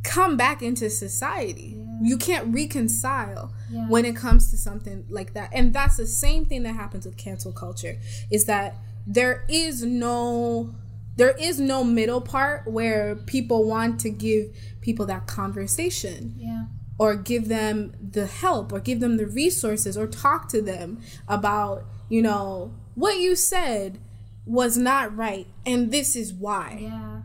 come 0.03 0.37
back 0.37 0.63
into 0.63 0.91
society. 0.91 1.77
Yeah. 1.77 1.85
You 2.03 2.17
can't 2.17 2.55
reconcile 2.55 3.53
yeah. 3.71 3.89
when 3.89 4.05
it 4.05 4.17
comes 4.17 4.51
to 4.51 4.57
something 4.57 5.05
like 5.09 5.35
that. 5.35 5.51
And 5.53 5.73
that's 5.73 5.97
the 5.97 6.07
same 6.07 6.45
thing 6.45 6.63
that 6.65 6.75
happens 6.75 7.07
with 7.07 7.17
cancel 7.17 7.53
culture 7.53 7.99
is 8.31 8.47
that 8.47 8.77
there 9.07 9.45
is 9.49 9.83
no 9.83 10.75
there 11.17 11.35
is 11.39 11.61
no 11.61 11.85
middle 11.85 12.21
part 12.21 12.67
where 12.67 13.15
people 13.15 13.69
want 13.69 14.01
to 14.01 14.11
give 14.11 14.47
people 14.81 15.05
that 15.07 15.27
conversation. 15.27 16.35
Yeah. 16.39 16.65
Or 17.01 17.17
give 17.17 17.49
them 17.49 17.95
the 18.13 18.27
help 18.27 18.75
or 18.75 18.79
give 18.79 19.01
them 19.01 19.17
the 19.17 19.27
resources 19.27 19.97
or 19.97 20.07
talk 20.07 20.49
to 20.51 20.61
them 20.61 21.01
about, 21.27 21.85
you 22.11 22.21
know, 22.21 22.75
what 22.95 23.17
you 23.17 23.37
said 23.37 23.99
was 24.45 24.77
not 24.77 25.17
right 25.17 25.47
and 25.65 25.91
this 25.91 26.15
is 26.15 26.35
why. 26.35 26.81
Yeah 26.83 27.21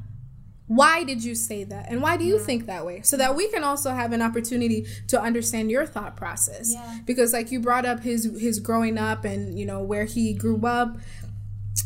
why 0.68 1.04
did 1.04 1.24
you 1.24 1.36
say 1.36 1.64
that 1.64 1.90
and 1.90 2.02
why 2.02 2.18
do 2.18 2.24
you 2.24 2.38
yeah. 2.38 2.44
think 2.44 2.66
that 2.66 2.86
way 2.86 3.02
so 3.02 3.18
that 3.18 3.36
we 3.36 3.48
can 3.50 3.64
also 3.64 3.92
have 3.92 4.12
an 4.14 4.22
opportunity 4.22 4.86
to 5.08 5.22
understand 5.22 5.70
your 5.70 5.86
thought 5.86 6.18
process 6.18 6.74
yeah. 6.74 7.00
because 7.06 7.34
like 7.34 7.52
you 7.52 7.60
brought 7.60 7.86
up 7.86 8.02
his 8.02 8.26
his 8.40 8.60
growing 8.60 8.98
up 8.98 9.26
and 9.26 9.60
you 9.60 9.66
know 9.66 9.82
where 9.82 10.06
he 10.06 10.34
grew 10.34 10.66
up 10.66 10.98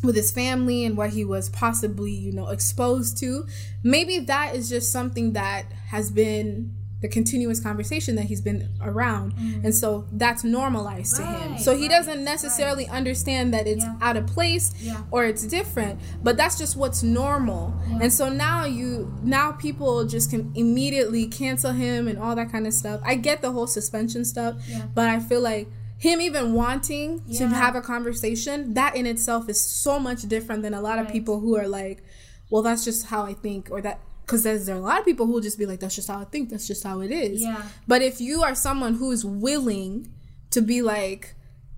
with 0.03 0.15
his 0.15 0.31
family 0.31 0.85
and 0.85 0.95
what 0.95 1.09
he 1.09 1.25
was 1.25 1.49
possibly 1.49 2.11
you 2.11 2.31
know 2.31 2.47
exposed 2.47 3.17
to 3.17 3.45
maybe 3.83 4.19
that 4.19 4.55
is 4.55 4.69
just 4.69 4.91
something 4.91 5.33
that 5.33 5.65
has 5.87 6.09
been 6.09 6.73
the 7.01 7.07
continuous 7.07 7.59
conversation 7.59 8.15
that 8.15 8.25
he's 8.25 8.41
been 8.41 8.69
around 8.81 9.33
mm. 9.35 9.63
and 9.63 9.73
so 9.73 10.05
that's 10.13 10.43
normalized 10.43 11.17
right, 11.17 11.25
to 11.25 11.43
him 11.43 11.57
so 11.57 11.75
he 11.75 11.83
right, 11.83 11.91
doesn't 11.91 12.23
necessarily 12.23 12.85
right. 12.85 12.93
understand 12.93 13.53
that 13.53 13.67
it's 13.67 13.83
yeah. 13.83 13.95
out 14.01 14.17
of 14.17 14.27
place 14.27 14.73
yeah. 14.79 15.01
or 15.11 15.25
it's 15.25 15.45
different 15.47 15.99
but 16.21 16.35
that's 16.35 16.57
just 16.57 16.75
what's 16.75 17.01
normal 17.01 17.73
yeah. 17.89 17.99
and 18.01 18.13
so 18.13 18.29
now 18.29 18.65
you 18.65 19.13
now 19.23 19.51
people 19.51 20.05
just 20.05 20.29
can 20.29 20.51
immediately 20.55 21.27
cancel 21.27 21.71
him 21.71 22.07
and 22.07 22.19
all 22.19 22.35
that 22.35 22.51
kind 22.51 22.67
of 22.67 22.73
stuff 22.73 22.99
i 23.05 23.15
get 23.15 23.41
the 23.41 23.51
whole 23.51 23.67
suspension 23.67 24.25
stuff 24.25 24.55
but 24.93 25.07
i 25.07 25.19
feel 25.19 25.41
like 25.41 25.67
him 25.97 26.21
even 26.21 26.53
wanting 26.53 27.21
to 27.33 27.47
have 27.47 27.75
a 27.75 27.81
conversation 27.81 28.73
that 28.73 28.95
in 28.95 29.05
itself 29.05 29.49
is 29.49 29.61
so 29.61 29.99
much 29.99 30.21
different 30.23 30.63
than 30.63 30.73
a 30.73 30.81
lot 30.81 30.97
of 30.97 31.09
people 31.09 31.41
who 31.41 31.57
are 31.57 31.67
like 31.67 32.03
well 32.49 32.61
that's 32.61 32.85
just 32.85 33.07
how 33.07 33.23
i 33.23 33.33
think 33.33 33.69
or 33.71 33.81
that 33.81 33.99
because 34.29 34.43
there's, 34.43 34.67
there 34.67 34.75
are 34.75 34.79
a 34.79 34.81
lot 34.81 34.99
of 34.99 35.05
people 35.05 35.25
who 35.25 35.31
will 35.31 35.41
just 35.41 35.57
be 35.57 35.65
like, 35.65 35.79
that's 35.79 35.95
just 35.95 36.07
how 36.07 36.19
I 36.19 36.23
think, 36.23 36.49
that's 36.49 36.67
just 36.67 36.83
how 36.83 37.01
it 37.01 37.09
is. 37.09 37.41
Yeah. 37.41 37.63
But 37.87 38.03
if 38.03 38.21
you 38.21 38.43
are 38.43 38.53
someone 38.53 38.93
who 38.93 39.09
is 39.09 39.25
willing 39.25 40.13
to 40.51 40.61
be 40.61 40.83
like, 40.83 41.33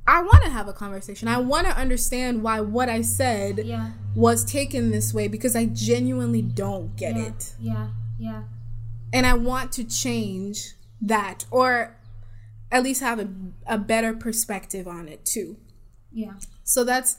I 0.05 0.21
want 0.21 0.43
to 0.43 0.49
have 0.49 0.67
a 0.67 0.73
conversation. 0.73 1.29
I 1.29 1.37
want 1.37 1.67
to 1.67 1.77
understand 1.77 2.43
why 2.43 2.59
what 2.59 2.89
I 2.89 3.03
said 3.03 3.59
yeah. 3.59 3.91
was 4.15 4.43
taken 4.43 4.91
this 4.91 5.13
way 5.13 5.29
because 5.29 5.55
I 5.55 5.67
genuinely 5.67 6.41
don't 6.41 6.93
get 6.97 7.15
yeah. 7.15 7.25
it. 7.27 7.53
Yeah, 7.57 7.87
yeah. 8.19 8.43
And 9.13 9.25
I 9.25 9.35
want 9.35 9.71
to 9.73 9.85
change 9.85 10.73
that 11.01 11.45
or 11.51 11.95
at 12.69 12.83
least 12.83 12.99
have 12.99 13.19
a, 13.19 13.29
a 13.65 13.77
better 13.77 14.13
perspective 14.13 14.89
on 14.89 15.07
it 15.07 15.23
too. 15.23 15.55
Yeah. 16.11 16.33
So 16.65 16.83
that's 16.83 17.15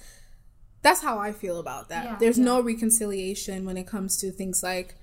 that's 0.83 1.01
how 1.01 1.19
I 1.19 1.33
feel 1.33 1.59
about 1.59 1.89
that. 1.89 2.05
Yeah, 2.05 2.17
There's 2.21 2.39
yeah. 2.39 2.45
no 2.45 2.61
reconciliation 2.61 3.65
when 3.65 3.79
it 3.79 3.87
comes 3.87 4.19
to 4.19 4.31
things 4.31 4.63
like 4.63 4.97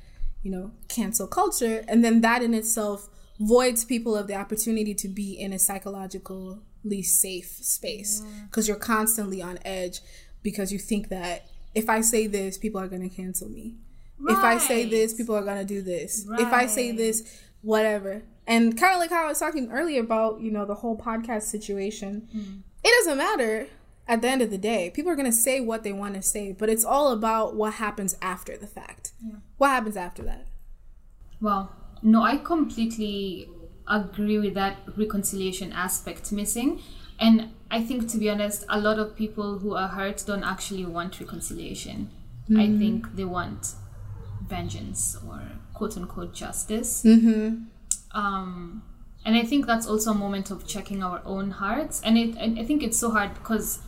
you 0.44 0.52
know, 0.52 0.72
cancel 0.88 1.28
culture. 1.28 1.84
And 1.88 2.04
then 2.04 2.22
that 2.22 2.42
in 2.42 2.54
itself 2.54 3.10
voids 3.40 3.86
people 3.86 4.16
of 4.16 4.28
the 4.28 4.36
opportunity 4.36 4.94
to 4.94 5.08
be 5.08 5.34
in 5.34 5.54
a 5.54 5.60
psychologically 5.60 7.02
safe 7.02 7.48
space 7.48 8.22
because 8.46 8.68
yeah. 8.68 8.74
you're 8.74 8.82
constantly 8.82 9.42
on 9.42 9.60
edge 9.64 10.00
because 10.44 10.72
you 10.72 10.80
think 10.80 11.10
that 11.10 11.48
if 11.76 11.90
I 11.90 12.02
say 12.02 12.28
this, 12.28 12.58
people 12.58 12.82
are 12.82 12.88
going 12.88 13.08
to 13.08 13.16
cancel 13.16 13.50
me. 13.50 13.76
Right. 14.20 14.38
If 14.38 14.44
I 14.44 14.58
say 14.58 14.86
this, 14.86 15.14
people 15.14 15.36
are 15.36 15.44
going 15.44 15.60
to 15.60 15.66
do 15.66 15.82
this. 15.82 16.26
Right. 16.28 16.42
If 16.42 16.52
I 16.52 16.66
say 16.66 16.92
this, 16.92 17.42
whatever. 17.62 18.24
And 18.48 18.78
kind 18.78 18.94
of 18.94 19.00
like 19.00 19.12
how 19.12 19.26
I 19.26 19.28
was 19.28 19.40
talking 19.40 19.72
earlier 19.72 20.02
about, 20.02 20.42
you 20.42 20.52
know, 20.52 20.66
the 20.66 20.76
whole 20.76 20.98
podcast 20.98 21.44
situation. 21.44 22.28
Mm. 22.36 22.62
It 22.84 22.92
doesn't 23.00 23.18
matter 23.18 23.68
at 24.10 24.24
the 24.24 24.28
end 24.28 24.41
of 24.41 24.49
the 24.49 24.57
day, 24.57 24.89
people 24.89 25.12
are 25.12 25.16
going 25.16 25.30
to 25.30 25.32
say 25.32 25.62
what 25.62 25.84
they 25.84 25.93
want 25.93 26.16
to 26.16 26.22
say, 26.24 26.51
but 26.51 26.68
it's 26.68 26.84
all 26.84 27.12
about 27.12 27.55
what 27.55 27.76
happens 27.76 28.18
after 28.24 28.57
the 28.57 28.66
fact. 28.66 29.12
Yeah. 29.24 29.36
What 29.57 29.70
happens 29.70 29.95
after 29.95 30.24
that? 30.24 30.47
Well, 31.39 31.72
no, 32.01 32.24
I 32.24 32.38
completely 32.38 33.47
agree 33.88 34.39
with 34.39 34.55
that 34.55 34.78
reconciliation 34.97 35.72
aspect 35.72 36.32
missing. 36.32 36.82
And 37.20 37.51
I 37.70 37.84
think, 37.84 38.10
to 38.10 38.18
be 38.18 38.32
honest, 38.32 38.66
a 38.68 38.80
lot 38.80 38.97
of 38.97 39.16
people 39.16 39.60
who 39.60 39.76
are 39.76 39.89
hurt 39.89 40.24
don't 40.26 40.43
actually 40.43 40.86
want 40.86 41.20
reconciliation. 41.20 42.10
Mm-hmm. 42.49 42.60
I 42.60 42.78
think 42.80 43.16
they 43.16 43.26
want 43.26 43.76
vengeance 44.47 45.18
or 45.28 45.39
quote 45.76 45.95
unquote 45.97 46.34
justice. 46.34 47.03
Mm-hmm. 47.03 47.66
Um, 48.18 48.82
and 49.24 49.36
I 49.36 49.43
think 49.43 49.68
that's 49.68 49.86
also 49.86 50.12
a 50.12 50.16
moment 50.16 50.49
of 50.49 50.66
checking 50.66 51.03
our 51.03 51.22
own 51.26 51.51
hearts. 51.51 52.01
And 52.01 52.18
it, 52.18 52.36
and 52.38 52.57
I 52.57 52.64
think 52.64 52.82
it's 52.82 52.97
so 52.97 53.12
hard 53.12 53.36
because 53.36 53.80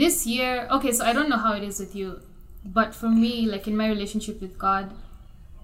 this 0.00 0.26
year 0.26 0.66
okay 0.70 0.92
so 0.92 1.04
i 1.04 1.12
don't 1.12 1.28
know 1.28 1.36
how 1.36 1.52
it 1.52 1.62
is 1.62 1.78
with 1.78 1.94
you 1.94 2.20
but 2.64 2.94
for 2.94 3.08
me 3.08 3.46
like 3.46 3.68
in 3.68 3.76
my 3.76 3.86
relationship 3.86 4.40
with 4.40 4.58
god 4.58 4.90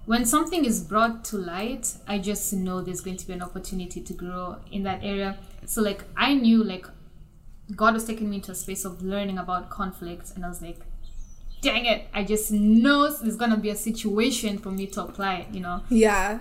when 0.05 0.25
something 0.25 0.63
is 0.63 0.81
brought 0.81 1.23
to 1.25 1.37
light 1.37 1.95
i 2.07 2.17
just 2.19 2.53
know 2.53 2.79
there's 2.81 3.01
going 3.01 3.17
to 3.17 3.25
be 3.25 3.33
an 3.33 3.41
opportunity 3.41 3.99
to 4.01 4.13
grow 4.13 4.55
in 4.71 4.83
that 4.83 5.03
area. 5.03 5.37
So 5.65 5.81
like 5.81 6.03
i 6.15 6.33
knew 6.33 6.63
like 6.63 6.85
god 7.75 7.93
was 7.95 8.05
taking 8.05 8.29
me 8.29 8.37
into 8.37 8.51
a 8.51 8.55
space 8.55 8.85
of 8.85 9.01
learning 9.01 9.39
about 9.39 9.69
conflict 9.69 10.31
and 10.35 10.45
i 10.45 10.47
was 10.47 10.61
like 10.61 10.79
dang 11.61 11.85
it 11.85 12.07
i 12.13 12.23
just 12.23 12.51
know 12.51 13.11
there's 13.11 13.35
gonna 13.35 13.57
be 13.57 13.71
a 13.71 13.75
situation 13.75 14.57
for 14.59 14.71
me 14.71 14.85
to 14.87 15.01
apply 15.01 15.47
you 15.51 15.59
know? 15.59 15.81
Yeah. 15.89 16.39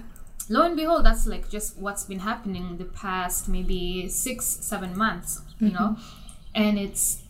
Lo 0.49 0.63
and 0.63 0.77
behold 0.77 1.07
that's 1.07 1.27
like 1.27 1.49
just 1.49 1.79
what's 1.79 2.05
been 2.05 2.21
happening 2.21 2.77
the 2.77 2.85
past 2.85 3.49
maybe 3.49 4.09
six 4.09 4.45
seven 4.47 4.97
months 4.97 5.41
you 5.59 5.71
mm-hmm. 5.71 5.77
know? 5.77 5.97
And 6.55 6.79
it's 6.79 7.26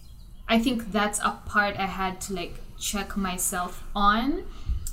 I 0.49 0.59
think 0.59 0.93
that's 0.93 1.19
a 1.21 1.41
part 1.47 1.77
I 1.77 1.87
had 1.87 2.21
to 2.23 2.35
like 2.35 2.55
check 2.79 3.17
myself 3.17 3.83
on. 3.95 4.45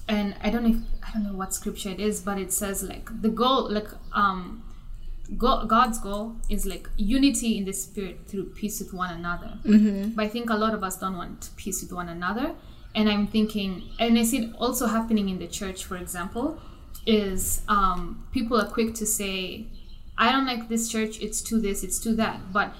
And 0.07 0.35
I 0.41 0.49
don't 0.49 0.63
know 0.63 0.69
if 0.69 1.07
I 1.07 1.13
don't 1.13 1.23
know 1.23 1.37
what 1.37 1.53
scripture 1.53 1.89
it 1.89 1.99
is, 1.99 2.21
but 2.21 2.37
it 2.37 2.51
says 2.51 2.83
like 2.83 3.09
the 3.21 3.29
goal, 3.29 3.71
like 3.71 3.87
um, 4.13 4.63
God's 5.37 5.99
goal 5.99 6.35
is 6.49 6.65
like 6.65 6.89
unity 6.97 7.57
in 7.57 7.65
the 7.65 7.71
spirit 7.73 8.27
through 8.27 8.45
peace 8.45 8.79
with 8.79 8.93
one 8.93 9.13
another. 9.13 9.57
Mm-hmm. 9.63 10.09
But 10.11 10.25
I 10.25 10.27
think 10.27 10.49
a 10.49 10.55
lot 10.55 10.73
of 10.73 10.83
us 10.83 10.97
don't 10.97 11.17
want 11.17 11.49
peace 11.55 11.81
with 11.81 11.93
one 11.93 12.09
another. 12.09 12.55
And 12.95 13.09
I'm 13.09 13.27
thinking, 13.27 13.83
and 13.99 14.19
I 14.19 14.23
see 14.23 14.45
it 14.45 14.55
also 14.59 14.87
happening 14.87 15.29
in 15.29 15.39
the 15.39 15.47
church, 15.47 15.83
for 15.85 15.97
example, 15.97 16.59
is 17.07 17.61
um, 17.67 18.27
people 18.31 18.59
are 18.59 18.67
quick 18.67 18.93
to 18.95 19.05
say, 19.05 19.65
I 20.17 20.31
don't 20.31 20.45
like 20.45 20.69
this 20.69 20.89
church, 20.89 21.19
it's 21.19 21.41
to 21.43 21.59
this, 21.59 21.83
it's 21.83 21.97
to 21.99 22.13
that. 22.15 22.53
But 22.53 22.75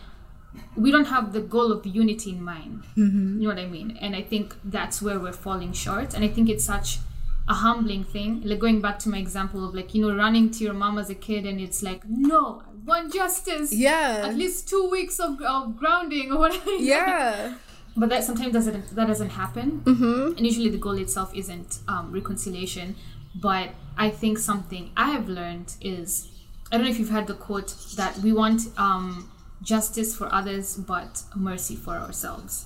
we 0.76 0.92
don't 0.92 1.06
have 1.06 1.34
the 1.34 1.42
goal 1.42 1.72
of 1.72 1.86
unity 1.86 2.32
in 2.32 2.44
mind. 2.44 2.84
Mm-hmm. 2.98 3.42
You 3.42 3.48
know 3.48 3.56
what 3.56 3.64
I 3.64 3.68
mean? 3.68 3.98
And 4.02 4.16
I 4.16 4.22
think 4.22 4.56
that's 4.64 5.02
where 5.02 5.20
we're 5.20 5.34
falling 5.34 5.74
short. 5.74 6.14
And 6.14 6.24
I 6.24 6.28
think 6.28 6.50
it's 6.50 6.64
such 6.64 7.00
a 7.48 7.54
humbling 7.54 8.04
thing. 8.04 8.42
Like 8.44 8.60
going 8.60 8.82
back 8.82 9.00
to 9.00 9.10
my 9.10 9.18
example 9.18 9.68
of 9.68 9.76
like, 9.76 9.94
you 9.94 10.02
know, 10.06 10.16
running 10.16 10.50
to 10.52 10.64
your 10.64 10.74
mom 10.74 10.98
as 10.98 11.10
a 11.10 11.16
kid 11.16 11.46
and 11.46 11.60
it's 11.60 11.84
like, 11.84 12.04
no, 12.08 12.64
I 12.66 12.72
want 12.86 13.14
justice. 13.14 13.74
Yeah. 13.74 14.24
At 14.26 14.36
least 14.36 14.68
two 14.70 14.90
weeks 14.90 15.20
of, 15.20 15.42
of 15.42 15.78
grounding 15.78 16.32
or 16.32 16.40
whatever. 16.40 16.72
Yeah. 16.72 17.56
but 17.98 18.10
that 18.10 18.24
sometimes 18.24 18.54
doesn't 18.54 18.96
that 18.96 19.08
doesn't 19.08 19.30
happen. 19.30 19.82
Mm-hmm. 19.82 20.38
And 20.38 20.46
usually 20.46 20.70
the 20.70 20.78
goal 20.78 20.98
itself 20.98 21.34
isn't 21.36 21.80
um, 21.88 22.12
reconciliation. 22.12 22.96
But 23.36 23.70
I 23.98 24.10
think 24.10 24.38
something 24.38 24.92
I 24.96 25.12
have 25.12 25.28
learned 25.28 25.76
is 25.82 26.30
I 26.72 26.78
don't 26.78 26.86
know 26.86 26.92
if 26.92 27.00
you've 27.00 27.10
heard 27.10 27.28
the 27.28 27.36
quote 27.36 27.76
that 27.98 28.18
we 28.20 28.34
want 28.34 28.62
um, 28.78 29.30
justice 29.64 30.16
for 30.16 30.32
others 30.34 30.76
but 30.76 31.24
mercy 31.36 31.76
for 31.76 31.96
ourselves. 31.96 32.66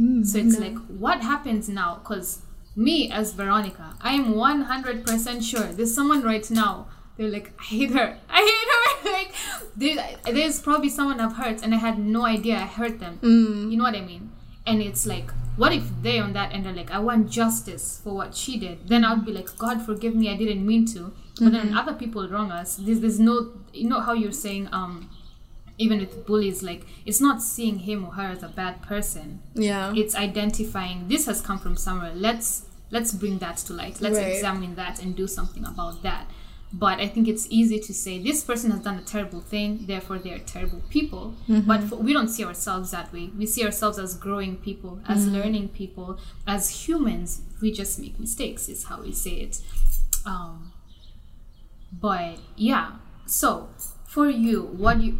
Mm, 0.00 0.24
so 0.24 0.38
it's 0.38 0.58
no. 0.58 0.66
like 0.66 0.78
what 0.86 1.20
happens 1.20 1.68
now? 1.68 2.00
Because 2.02 2.42
me 2.74 3.10
as 3.10 3.32
veronica 3.32 3.94
i 4.00 4.14
am 4.14 4.34
100% 4.34 5.42
sure. 5.42 5.66
There's 5.72 5.94
someone 5.94 6.22
right 6.22 6.50
now 6.50 6.86
they're 7.16 7.28
like 7.28 7.52
i 7.58 7.64
hate 7.64 7.90
her. 7.90 8.18
I 8.28 8.40
hate 8.40 8.68
her. 8.68 8.78
Like 9.12 9.34
there's, 9.76 9.98
there's 10.24 10.60
probably 10.60 10.88
someone 10.88 11.20
i've 11.20 11.34
hurt 11.34 11.62
and 11.62 11.74
i 11.74 11.78
had 11.78 11.98
no 11.98 12.24
idea 12.24 12.56
i 12.56 12.66
hurt 12.66 12.98
them. 13.00 13.18
Mm. 13.22 13.70
you 13.70 13.76
know 13.76 13.84
what 13.84 13.94
i 13.94 14.00
mean? 14.00 14.30
And 14.66 14.80
it's 14.80 15.06
like 15.06 15.30
what 15.56 15.72
if 15.72 15.84
they 16.02 16.18
on 16.18 16.32
that 16.32 16.52
end 16.54 16.66
are 16.66 16.72
like 16.72 16.90
i 16.90 16.98
want 16.98 17.28
justice 17.28 18.00
for 18.02 18.14
what 18.14 18.34
she 18.34 18.58
did. 18.58 18.88
Then 18.88 19.04
i 19.04 19.12
would 19.12 19.26
be 19.26 19.32
like 19.32 19.56
god 19.58 19.82
forgive 19.82 20.14
me 20.14 20.30
i 20.30 20.36
didn't 20.36 20.66
mean 20.66 20.86
to. 20.86 21.12
But 21.38 21.46
mm-hmm. 21.46 21.50
then 21.50 21.76
other 21.76 21.94
people 21.94 22.28
wrong 22.28 22.50
us. 22.52 22.76
There's, 22.76 23.00
there's 23.00 23.20
no 23.20 23.52
you 23.72 23.88
know 23.88 24.00
how 24.00 24.12
you're 24.12 24.32
saying 24.32 24.68
um 24.72 25.10
even 25.78 25.98
with 25.98 26.26
bullies 26.26 26.62
like 26.62 26.82
it's 27.06 27.20
not 27.20 27.42
seeing 27.42 27.80
him 27.80 28.04
or 28.04 28.12
her 28.12 28.28
as 28.32 28.42
a 28.42 28.48
bad 28.48 28.80
person 28.82 29.40
yeah 29.54 29.92
it's 29.96 30.14
identifying 30.14 31.08
this 31.08 31.26
has 31.26 31.40
come 31.40 31.58
from 31.58 31.76
somewhere 31.76 32.12
let's 32.14 32.66
let's 32.90 33.12
bring 33.12 33.38
that 33.38 33.56
to 33.56 33.72
light 33.72 34.00
let's 34.00 34.16
right. 34.16 34.34
examine 34.34 34.74
that 34.74 35.02
and 35.02 35.16
do 35.16 35.26
something 35.26 35.64
about 35.64 36.02
that 36.02 36.26
but 36.72 37.00
I 37.00 37.06
think 37.06 37.28
it's 37.28 37.46
easy 37.50 37.78
to 37.80 37.92
say 37.92 38.18
this 38.18 38.42
person 38.42 38.70
has 38.70 38.80
done 38.80 38.96
a 38.96 39.02
terrible 39.02 39.40
thing, 39.40 39.84
therefore 39.86 40.18
they 40.18 40.32
are 40.32 40.38
terrible 40.38 40.82
people. 40.88 41.34
Mm-hmm. 41.46 41.68
But 41.68 41.80
f 41.82 41.92
we 41.92 42.14
don't 42.14 42.28
see 42.28 42.44
ourselves 42.44 42.92
that 42.92 43.12
way. 43.12 43.30
We 43.36 43.44
see 43.44 43.62
ourselves 43.64 43.98
as 43.98 44.14
growing 44.14 44.56
people, 44.56 45.00
as 45.06 45.26
Mm-hmm. 45.26 45.34
learning 45.34 45.68
people, 45.68 46.18
as 46.46 46.86
humans. 46.86 47.42
We 47.60 47.72
just 47.72 47.98
make 47.98 48.18
mistakes, 48.18 48.68
is 48.70 48.84
how 48.84 49.02
we 49.02 49.12
say 49.12 49.32
it. 49.46 49.60
Um, 50.24 50.72
but 51.92 52.38
yeah, 52.56 52.92
so 53.26 53.68
for 54.06 54.30
you, 54.30 54.62
what 54.62 54.98
do 54.98 55.04
you. 55.04 55.18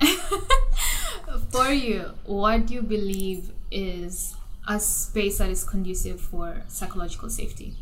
for 1.50 1.68
you, 1.68 2.12
what 2.24 2.66
do 2.66 2.74
you 2.74 2.82
believe 2.82 3.50
is 3.70 4.34
a 4.66 4.78
space 4.78 5.38
that 5.38 5.50
is 5.50 5.64
conducive 5.64 6.20
for 6.20 6.62
psychological 6.68 7.30
safety? 7.30 7.74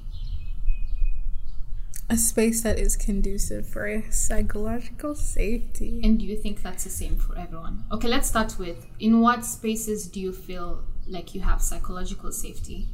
A 2.09 2.17
space 2.17 2.63
that 2.63 2.79
is 2.79 2.97
conducive 2.97 3.67
for 3.67 4.05
psychological 4.11 5.17
safety. 5.17 6.01
And 6.05 6.21
do 6.21 6.25
you 6.25 6.37
think 6.37 6.63
that's 6.63 6.85
the 6.85 6.91
same 6.91 7.17
for 7.17 7.37
everyone? 7.37 7.85
Okay, 7.91 8.07
let's 8.07 8.29
start 8.29 8.57
with 8.59 8.87
in 9.01 9.21
what 9.21 9.45
spaces 9.45 10.07
do 10.07 10.21
you 10.21 10.33
feel 10.33 10.85
like 11.09 11.35
you 11.35 11.41
have 11.41 11.61
psychological 11.61 12.31
safety? 12.31 12.87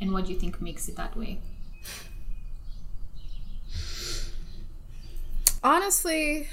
And 0.00 0.12
what 0.12 0.26
do 0.26 0.32
you 0.32 0.38
think 0.38 0.62
makes 0.62 0.88
it 0.88 0.96
that 0.96 1.16
way? 1.16 1.40
Honestly, 5.62 6.48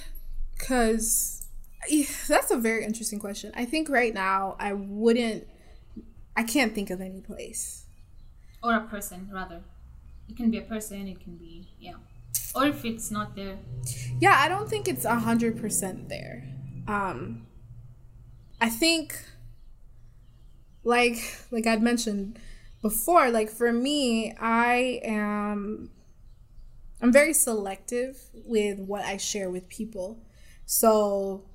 because 0.58 1.48
that's 2.28 2.52
a 2.52 2.58
very 2.58 2.84
interesting 2.84 3.20
question. 3.20 3.52
I 3.56 3.66
think 3.66 3.90
right 3.90 4.14
now 4.14 4.56
I 4.60 4.74
wouldn't, 4.74 5.48
I 6.36 6.44
can't 6.44 6.74
think 6.74 6.90
of 6.90 7.02
any 7.02 7.22
place. 7.22 7.86
Or 8.64 8.74
a 8.74 8.82
person, 8.82 9.30
rather. 9.32 9.62
It 10.28 10.36
can 10.36 10.52
be 10.52 10.58
a 10.58 10.62
person, 10.62 11.08
it 11.08 11.20
can 11.22 11.38
be, 11.38 11.70
yeah. 11.80 11.94
Or 12.56 12.66
if 12.66 12.84
it's 12.86 13.12
not 13.12 13.36
there, 13.36 13.60
Yeah, 14.20 14.36
I 14.38 14.48
don't 14.48 14.70
think 14.70 14.88
it's 14.88 15.06
a 15.06 15.16
hundred 15.16 15.60
percent 15.60 16.10
there. 16.10 16.44
Um, 16.88 17.46
I 18.60 18.70
think, 18.70 19.18
like 20.84 21.18
like 21.52 21.68
I'd 21.68 21.82
mentioned 21.82 22.40
before, 22.82 23.30
like 23.30 23.50
for 23.50 23.72
me, 23.72 24.34
I 24.40 25.02
am 25.04 25.92
I'm 27.02 27.12
very 27.12 27.34
selective 27.34 28.18
with 28.34 28.80
what 28.80 29.04
I 29.06 29.18
share 29.18 29.50
with 29.50 29.70
people. 29.70 30.20
So 30.68 31.46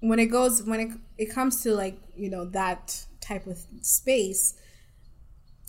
when 0.00 0.18
it 0.18 0.26
goes 0.26 0.62
when 0.62 0.80
it 0.80 0.90
it 1.18 1.26
comes 1.26 1.62
to 1.62 1.74
like 1.74 2.00
you 2.16 2.30
know 2.30 2.46
that 2.46 3.04
type 3.20 3.46
of 3.46 3.58
space, 3.82 4.54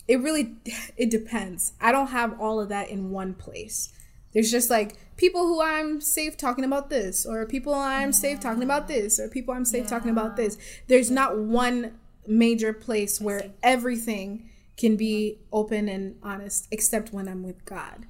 it 0.08 0.22
really 0.22 0.56
it 0.98 1.12
depends. 1.12 1.74
I 1.80 1.92
don't 1.92 2.08
have 2.08 2.40
all 2.40 2.60
of 2.60 2.70
that 2.70 2.90
in 2.90 3.12
one 3.12 3.36
place. 3.36 3.94
There's 4.34 4.50
just 4.50 4.70
like 4.70 4.96
people 5.18 5.42
who 5.42 5.62
I'm 5.62 6.00
safe 6.00 6.38
talking 6.38 6.64
about 6.64 6.90
this, 6.90 7.26
or 7.26 7.46
people 7.46 7.74
I'm 7.74 8.14
safe 8.14 8.40
talking 8.40 8.64
about 8.64 8.88
this, 8.88 9.20
or 9.20 9.28
people 9.28 9.54
I'm 9.54 9.66
safe 9.66 9.88
talking 9.88 10.10
about 10.10 10.38
this. 10.38 10.58
There's 10.88 11.12
not 11.12 11.38
one 11.38 12.00
major 12.26 12.72
place 12.72 13.20
where 13.20 13.52
everything 13.62 14.50
can 14.78 14.96
be 14.96 15.40
open 15.52 15.90
and 15.90 16.16
honest, 16.24 16.70
except 16.72 17.12
when 17.12 17.28
I'm 17.28 17.44
with 17.44 17.66
God. 17.66 18.06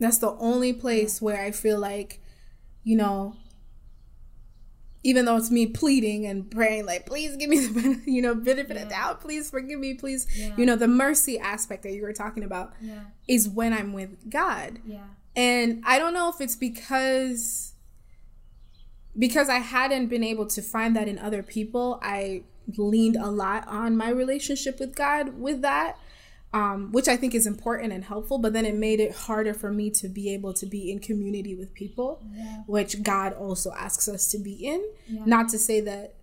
That's 0.00 0.18
the 0.18 0.32
only 0.32 0.72
place 0.72 1.22
where 1.22 1.40
I 1.40 1.52
feel 1.52 1.78
like, 1.78 2.20
you 2.82 2.96
know, 2.96 3.36
even 5.04 5.24
though 5.24 5.36
it's 5.36 5.50
me 5.50 5.66
pleading 5.66 6.26
and 6.26 6.50
praying, 6.50 6.86
like, 6.86 7.06
please 7.06 7.36
give 7.36 7.50
me 7.50 7.58
the 7.66 7.72
benefit, 7.72 8.06
you 8.08 8.22
know, 8.22 8.34
benefit 8.34 8.76
of 8.76 8.88
doubt, 8.88 9.20
please 9.20 9.50
forgive 9.50 9.78
me, 9.80 9.94
please, 9.94 10.26
Yeah. 10.36 10.54
you 10.56 10.64
know, 10.66 10.76
the 10.76 10.86
mercy 10.88 11.38
aspect 11.38 11.82
that 11.82 11.92
you 11.92 12.02
were 12.02 12.12
talking 12.12 12.44
about 12.44 12.72
yeah, 12.80 13.00
is 13.26 13.48
when 13.48 13.72
I'm 13.72 13.92
with 13.92 14.30
God. 14.30 14.78
yeah, 14.86 15.04
And 15.34 15.82
I 15.84 15.98
don't 15.98 16.14
know 16.14 16.28
if 16.28 16.40
it's 16.40 16.56
because 16.56 17.74
because 19.18 19.48
I 19.50 19.58
hadn't 19.58 20.06
been 20.06 20.24
able 20.24 20.46
to 20.46 20.62
find 20.62 20.96
that 20.96 21.06
in 21.08 21.18
other 21.18 21.42
people, 21.42 21.98
I 22.02 22.44
leaned 22.78 23.16
a 23.16 23.26
lot 23.30 23.66
on 23.68 23.94
my 23.96 24.08
relationship 24.08 24.78
with 24.80 24.94
God 24.94 25.38
with 25.38 25.60
that. 25.62 25.98
Um, 26.54 26.92
which 26.92 27.08
I 27.08 27.16
think 27.16 27.34
is 27.34 27.46
important 27.46 27.94
and 27.94 28.04
helpful, 28.04 28.36
but 28.36 28.52
then 28.52 28.66
it 28.66 28.74
made 28.74 29.00
it 29.00 29.12
harder 29.14 29.54
for 29.54 29.72
me 29.72 29.88
to 29.92 30.06
be 30.06 30.34
able 30.34 30.52
to 30.52 30.66
be 30.66 30.90
in 30.92 30.98
community 30.98 31.54
with 31.54 31.72
people, 31.72 32.22
yeah, 32.34 32.58
which 32.66 33.02
God 33.02 33.32
also 33.32 33.72
asks 33.72 34.06
us 34.06 34.30
to 34.32 34.38
be 34.38 34.52
in. 34.52 34.84
Yeah. 35.08 35.22
Not 35.24 35.48
to 35.48 35.58
say 35.58 35.80
that, 35.80 36.14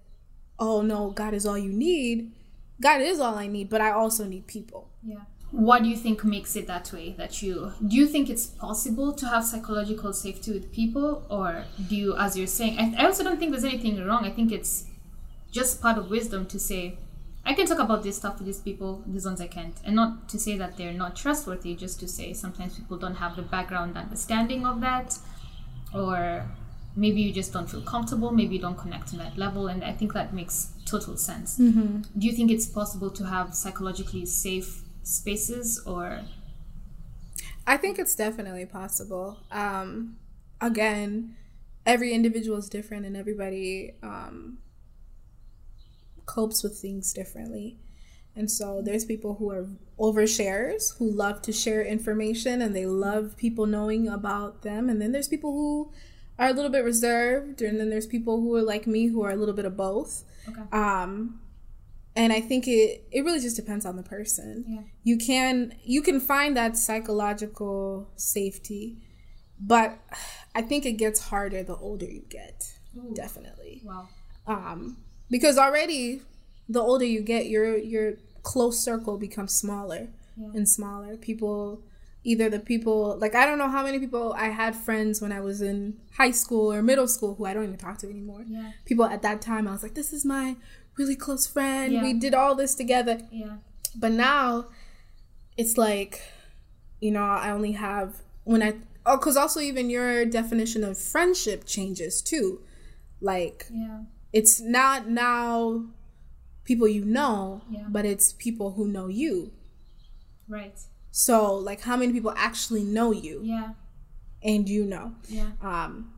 oh 0.60 0.84
no, 0.84 1.10
God 1.10 1.34
is 1.34 1.48
all 1.48 1.58
you 1.58 1.74
need. 1.74 2.32
God 2.80 3.02
is 3.02 3.20
all 3.20 3.36
I 3.40 3.48
need, 3.48 3.70
but 3.70 3.82
I 3.82 3.90
also 3.90 4.26
need 4.26 4.46
people. 4.46 4.92
yeah. 5.04 5.22
What 5.52 5.82
do 5.82 5.90
you 5.90 5.98
think 5.98 6.24
makes 6.24 6.56
it 6.56 6.68
that 6.68 6.94
way? 6.94 7.16
That 7.18 7.42
you 7.42 7.74
do 7.88 7.96
you 7.96 8.06
think 8.06 8.30
it's 8.30 8.46
possible 8.46 9.14
to 9.14 9.26
have 9.26 9.44
psychological 9.44 10.14
safety 10.14 10.52
with 10.52 10.72
people, 10.72 11.26
or 11.28 11.66
do 11.88 11.96
you, 11.96 12.16
as 12.16 12.38
you're 12.38 12.46
saying, 12.46 12.78
I, 12.78 13.02
I 13.02 13.06
also 13.08 13.24
don't 13.24 13.40
think 13.40 13.50
there's 13.52 13.64
anything 13.64 13.98
wrong. 14.06 14.26
I 14.26 14.30
think 14.30 14.52
it's 14.52 14.86
just 15.52 15.82
part 15.82 15.98
of 15.98 16.12
wisdom 16.12 16.46
to 16.46 16.60
say, 16.60 17.00
I 17.46 17.54
can 17.54 17.66
talk 17.66 17.80
about 17.80 18.04
this 18.04 18.18
stuff 18.18 18.38
with 18.38 18.46
these 18.46 18.60
people, 18.60 19.04
these 19.08 19.26
ones 19.26 19.42
I 19.42 19.48
can't. 19.48 19.76
And 19.84 19.96
not 19.96 20.30
to 20.30 20.40
say 20.40 20.58
that 20.58 20.78
they're 20.78 20.94
not 20.94 21.16
trustworthy, 21.16 21.76
just 21.76 22.00
to 22.02 22.08
say 22.08 22.34
sometimes 22.34 22.78
people 22.78 22.98
don't 22.98 23.16
have 23.16 23.36
the 23.36 23.42
background 23.42 23.98
understanding 23.98 24.66
of 24.66 24.82
that. 24.82 25.18
Or 25.94 26.46
maybe 26.96 27.22
you 27.22 27.34
just 27.34 27.52
don't 27.54 27.70
feel 27.70 27.82
comfortable, 27.82 28.32
maybe 28.32 28.56
you 28.56 28.62
don't 28.62 28.78
connect 28.78 29.08
to 29.10 29.18
that 29.18 29.38
level. 29.38 29.68
And 29.68 29.84
I 29.84 29.94
think 29.94 30.14
that 30.14 30.34
makes 30.34 30.70
total 30.86 31.18
sense. 31.18 31.58
Do 32.18 32.28
you 32.28 32.34
think 32.34 32.52
it's 32.52 32.68
possible 32.68 33.10
to 33.12 33.26
have 33.26 33.56
psychologically 33.56 34.26
safe 34.26 34.84
spaces 35.04 35.82
or. 35.86 36.22
I 37.66 37.78
think 37.78 38.00
it's 38.00 38.16
definitely 38.16 38.66
possible. 38.66 39.38
Um, 39.52 40.18
again, 40.62 41.36
every 41.86 42.14
individual 42.14 42.58
is 42.58 42.70
different, 42.70 43.06
and 43.06 43.16
everybody 43.16 43.94
um, 44.02 44.58
copes 46.36 46.64
with 46.64 46.76
things 46.78 47.14
differently. 47.14 47.68
And 48.36 48.50
so 48.50 48.82
there's 48.86 49.06
people 49.14 49.32
who 49.38 49.48
are 49.56 49.66
oversharers 49.98 50.98
who 50.98 51.10
love 51.24 51.42
to 51.48 51.52
share 51.52 51.84
information 51.84 52.62
and 52.62 52.76
they 52.76 52.86
love 52.86 53.36
people 53.46 53.66
knowing 53.66 54.08
about 54.08 54.62
them. 54.62 54.90
And 54.90 55.02
then 55.02 55.12
there's 55.12 55.28
people 55.28 55.52
who 55.52 55.92
are 56.38 56.50
a 56.50 56.54
little 56.54 56.72
bit 56.72 56.86
reserved, 56.86 57.62
and 57.62 57.78
then 57.80 57.90
there's 57.90 58.08
people 58.08 58.36
who 58.42 58.56
are 58.56 58.62
like 58.74 58.88
me 58.88 59.08
who 59.12 59.22
are 59.26 59.32
a 59.32 59.36
little 59.36 59.56
bit 59.60 59.66
of 59.66 59.76
both. 59.76 60.24
Okay. 60.48 60.62
Um, 60.72 61.42
and 62.16 62.32
I 62.32 62.40
think 62.50 62.66
it 62.68 63.04
it 63.12 63.22
really 63.26 63.42
just 63.48 63.58
depends 63.58 63.86
on 63.86 63.96
the 63.98 64.04
person. 64.04 64.64
Yeah. 64.68 64.82
You 65.10 65.18
can 65.18 65.74
you 65.84 66.02
can 66.02 66.20
find 66.22 66.56
that 66.56 66.78
psychological 66.78 68.08
safety, 68.16 68.98
but 69.60 70.00
I 70.56 70.62
think 70.62 70.86
it 70.86 70.94
gets 70.94 71.20
harder 71.30 71.62
the 71.64 71.76
older 71.76 72.06
you 72.06 72.24
get. 72.30 72.58
Ooh. 72.98 73.14
Definitely, 73.14 73.82
Wow. 73.84 74.08
um, 74.48 74.98
because 75.30 75.58
already 75.58 76.22
the 76.68 76.82
older 76.82 77.06
you 77.06 77.22
get, 77.22 77.48
your 77.48 77.78
your 77.78 78.14
close 78.44 78.80
circle 78.84 79.18
becomes 79.18 79.54
smaller 79.54 80.08
Yeah. 80.38 80.52
and 80.54 80.68
smaller. 80.68 81.18
People, 81.18 81.82
either 82.24 82.50
the 82.50 82.60
people 82.60 83.18
like 83.20 83.36
I 83.36 83.46
don't 83.46 83.58
know 83.58 83.70
how 83.70 83.84
many 83.84 84.00
people 84.00 84.34
I 84.38 84.50
had 84.50 84.76
friends 84.76 85.22
when 85.22 85.32
I 85.32 85.42
was 85.42 85.62
in 85.62 85.98
high 86.18 86.32
school 86.32 86.72
or 86.74 86.82
middle 86.82 87.08
school 87.08 87.36
who 87.36 87.46
I 87.46 87.54
don't 87.54 87.64
even 87.66 87.78
talk 87.78 87.98
to 88.00 88.10
anymore 88.10 88.44
Yeah. 88.48 88.72
people 88.86 89.06
at 89.06 89.22
that 89.22 89.42
time 89.42 89.68
I 89.68 89.72
was 89.72 89.84
like, 89.84 89.96
this 89.96 90.12
is 90.14 90.24
my 90.26 90.56
really 90.98 91.16
close 91.16 91.48
friend. 91.48 91.94
Yeah. 91.94 92.04
We 92.04 92.14
did 92.14 92.34
all 92.34 92.56
this 92.56 92.76
together. 92.76 93.20
Yeah. 93.32 93.58
But 93.96 94.12
now 94.12 94.68
it's 95.58 95.78
like, 95.78 96.22
you 97.00 97.12
know, 97.12 97.24
I 97.24 97.52
only 97.52 97.72
have 97.74 98.16
when 98.44 98.62
I 98.62 98.74
oh, 99.06 99.18
because 99.18 99.38
also 99.38 99.60
even 99.62 99.90
your 99.90 100.26
definition 100.26 100.84
of 100.84 100.98
friendship 100.98 101.66
changes 101.66 102.22
too. 102.22 102.62
Like 103.22 103.66
Yeah. 103.72 104.02
It's 104.34 104.60
not 104.62 105.10
now 105.10 105.86
people 106.64 106.88
you 106.88 107.04
know, 107.06 107.62
Yeah. 107.70 107.88
but 107.90 108.06
it's 108.06 108.34
people 108.34 108.72
who 108.74 108.88
know 108.88 109.08
you. 109.08 109.52
Right. 110.48 110.78
So 111.12 111.56
like 111.56 111.82
how 111.82 111.98
many 111.98 112.14
people 112.14 112.34
actually 112.36 112.84
know 112.84 113.12
you 113.12 113.42
Yeah. 113.44 113.74
and 114.44 114.68
you 114.70 114.86
know? 114.86 115.16
Yeah. 115.28 115.52
Um, 115.62 116.14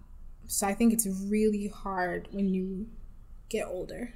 so 0.48 0.68
I 0.68 0.74
think 0.74 0.92
it's 0.94 1.08
really 1.08 1.68
hard 1.68 2.28
when 2.32 2.50
you 2.50 2.88
get 3.50 3.68
older 3.68 4.14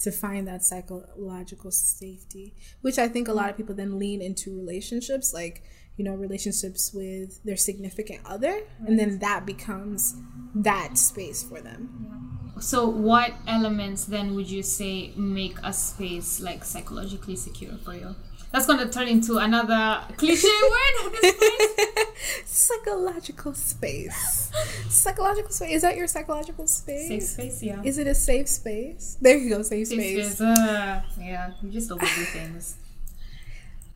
to 0.00 0.10
find 0.10 0.46
that 0.48 0.64
psychological 0.64 1.70
safety, 1.70 2.54
which 2.82 2.98
I 2.98 3.08
think 3.08 3.28
a 3.28 3.32
lot 3.32 3.48
of 3.50 3.56
people 3.56 3.74
then 3.74 3.98
lean 3.98 4.20
into 4.20 4.54
relationships, 4.54 5.32
like, 5.32 5.62
you 5.96 6.04
know, 6.04 6.14
relationships 6.14 6.92
with 6.92 7.42
their 7.44 7.56
significant 7.56 8.20
other, 8.26 8.62
and 8.86 8.98
then 8.98 9.18
that 9.20 9.46
becomes 9.46 10.16
that 10.54 10.98
space 10.98 11.42
for 11.42 11.60
them. 11.60 12.41
So, 12.60 12.86
what 12.88 13.32
elements 13.46 14.04
then 14.04 14.34
would 14.34 14.48
you 14.50 14.62
say 14.62 15.12
make 15.16 15.56
a 15.64 15.72
space 15.72 16.40
like 16.40 16.64
psychologically 16.64 17.34
secure 17.36 17.76
for 17.84 17.94
you? 17.94 18.14
That's 18.52 18.66
going 18.66 18.78
to 18.80 18.88
turn 18.90 19.08
into 19.08 19.38
another 19.38 20.02
cliche 20.18 20.46
word 20.70 21.06
at 21.06 21.22
this 21.22 21.32
point. 21.32 22.08
Psychological 22.44 23.54
space. 23.54 24.50
psychological 24.90 25.50
space. 25.50 25.72
Is 25.72 25.82
that 25.82 25.96
your 25.96 26.06
psychological 26.06 26.66
space? 26.66 27.08
Safe 27.08 27.22
space, 27.22 27.62
yeah. 27.62 27.80
Is 27.82 27.96
it 27.96 28.06
a 28.06 28.14
safe 28.14 28.48
space? 28.48 29.16
There 29.20 29.36
you 29.38 29.48
go, 29.48 29.62
safe, 29.62 29.88
Safe 29.88 29.98
space. 29.98 30.34
space. 30.34 30.40
Uh, 30.42 31.02
yeah, 31.18 31.52
you 31.62 31.70
just 31.70 31.90
overdo 31.90 32.06
things. 32.36 32.76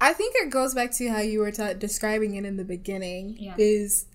I 0.01 0.13
think 0.15 0.35
it 0.39 0.51
goes 0.51 0.75
back 0.75 0.91
to 0.93 1.09
how 1.09 1.21
you 1.21 1.41
were 1.41 1.51
ta 1.53 1.75
describing 1.75 2.35
it 2.37 2.45
in 2.47 2.57
the 2.57 2.65
beginning. 2.65 3.37
Yeah. 3.39 3.55
Is 3.59 4.07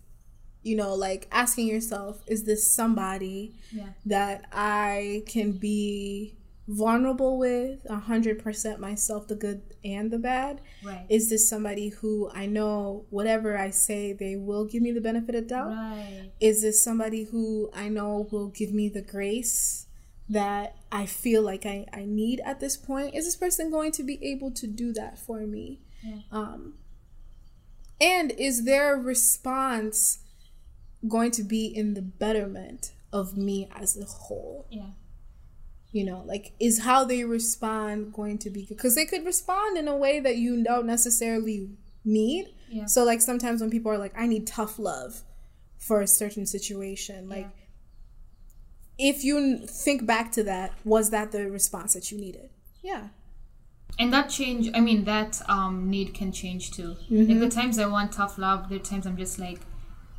you 0.64 0.76
know 0.76 0.93
like 0.93 1.28
asking 1.32 1.68
yourself, 1.68 2.22
is 2.28 2.43
this 2.43 2.72
somebody 2.72 3.53
Yeah. 3.72 3.89
that 4.05 4.45
I 4.51 5.24
can 5.28 5.53
be 5.53 6.36
vulnerable 6.68 7.38
with, 7.38 7.80
a 7.89 7.97
hundred 7.99 8.41
percent 8.43 8.80
myself, 8.80 9.28
the 9.28 9.36
good 9.36 9.62
and 9.84 10.12
the 10.12 10.20
bad? 10.20 10.62
Right. 10.84 11.05
Is 11.09 11.30
this 11.30 11.49
somebody 11.49 11.89
who 11.89 12.30
I 12.34 12.45
know 12.45 13.05
whatever 13.09 13.57
I 13.57 13.72
say, 13.72 14.14
they 14.14 14.36
will 14.36 14.66
give 14.66 14.82
me 14.82 14.91
the 14.91 15.01
benefit 15.01 15.36
of 15.36 15.47
doubt? 15.47 15.70
right. 15.72 16.32
Is 16.39 16.62
this 16.62 16.84
somebody 16.84 17.24
who 17.26 17.70
I 17.74 17.89
know 17.89 18.28
will 18.32 18.47
give 18.49 18.72
me 18.74 18.88
the 18.89 19.01
grace 19.01 19.88
that 20.30 20.78
I 20.91 21.07
feel 21.07 21.41
like 21.41 21.66
I, 21.66 21.86
I 21.91 22.05
need 22.05 22.39
at 22.45 22.59
this 22.62 22.78
point? 22.78 23.16
Is 23.16 23.26
this 23.26 23.36
person 23.36 23.70
going 23.70 23.91
to 23.93 24.03
be 24.03 24.24
able 24.24 24.51
to 24.51 24.68
do 24.68 24.93
that 24.93 25.18
for 25.20 25.39
me? 25.41 25.82
Yeah. 26.03 26.20
Um, 26.32 26.76
and 27.99 28.32
is 28.32 28.64
their 28.66 28.95
response 28.95 30.20
going 31.08 31.32
to 31.32 31.43
be 31.43 31.66
in 31.66 31.93
the 31.93 32.02
betterment 32.02 32.91
of 33.12 33.36
me 33.38 33.70
as 33.76 33.97
a 33.97 34.06
whole? 34.06 34.68
Yeah. 34.70 34.91
You 35.91 36.06
know, 36.06 36.24
like, 36.26 36.54
is 36.60 36.80
how 36.80 37.04
they 37.04 37.24
respond 37.26 38.14
going 38.14 38.38
to 38.39 38.49
be 38.49 38.62
good? 38.62 38.78
Because 38.78 38.95
they 38.95 39.06
could 39.06 39.26
respond 39.26 39.78
in 39.78 39.88
a 39.88 39.95
way 39.95 40.20
that 40.22 40.38
you 40.38 40.64
don't 40.64 40.86
necessarily 40.86 41.70
need. 42.06 42.47
Yeah. 42.70 42.86
So, 42.86 43.04
like, 43.04 43.22
sometimes 43.22 43.60
when 43.60 43.70
people 43.70 43.91
are 43.91 43.97
like, 43.97 44.14
I 44.18 44.26
need 44.28 44.47
tough 44.47 44.80
love 44.80 45.24
for 45.78 45.99
a 46.02 46.08
certain 46.08 46.45
situation, 46.45 47.28
like, 47.28 47.49
if 48.97 49.24
you 49.24 49.66
think 49.68 50.06
back 50.06 50.32
to 50.34 50.43
that, 50.43 50.74
was 50.86 51.10
that 51.10 51.32
the 51.32 51.49
response 51.49 51.93
that 51.93 52.12
you 52.12 52.18
needed? 52.20 52.49
Yeah. 52.84 53.08
and 53.99 54.12
that 54.14 54.30
change 54.30 54.70
i 54.74 54.80
mean 54.80 55.04
that 55.04 55.41
um 55.49 55.89
need 55.89 56.14
can 56.14 56.32
change 56.32 56.72
too 56.72 56.95
like 57.10 57.39
the 57.39 57.49
times 57.49 57.78
i 57.78 57.86
want 57.86 58.12
tough 58.14 58.38
love 58.38 58.70
the 58.70 58.80
times 58.80 59.06
i'm 59.06 59.18
just 59.18 59.38
like 59.38 59.60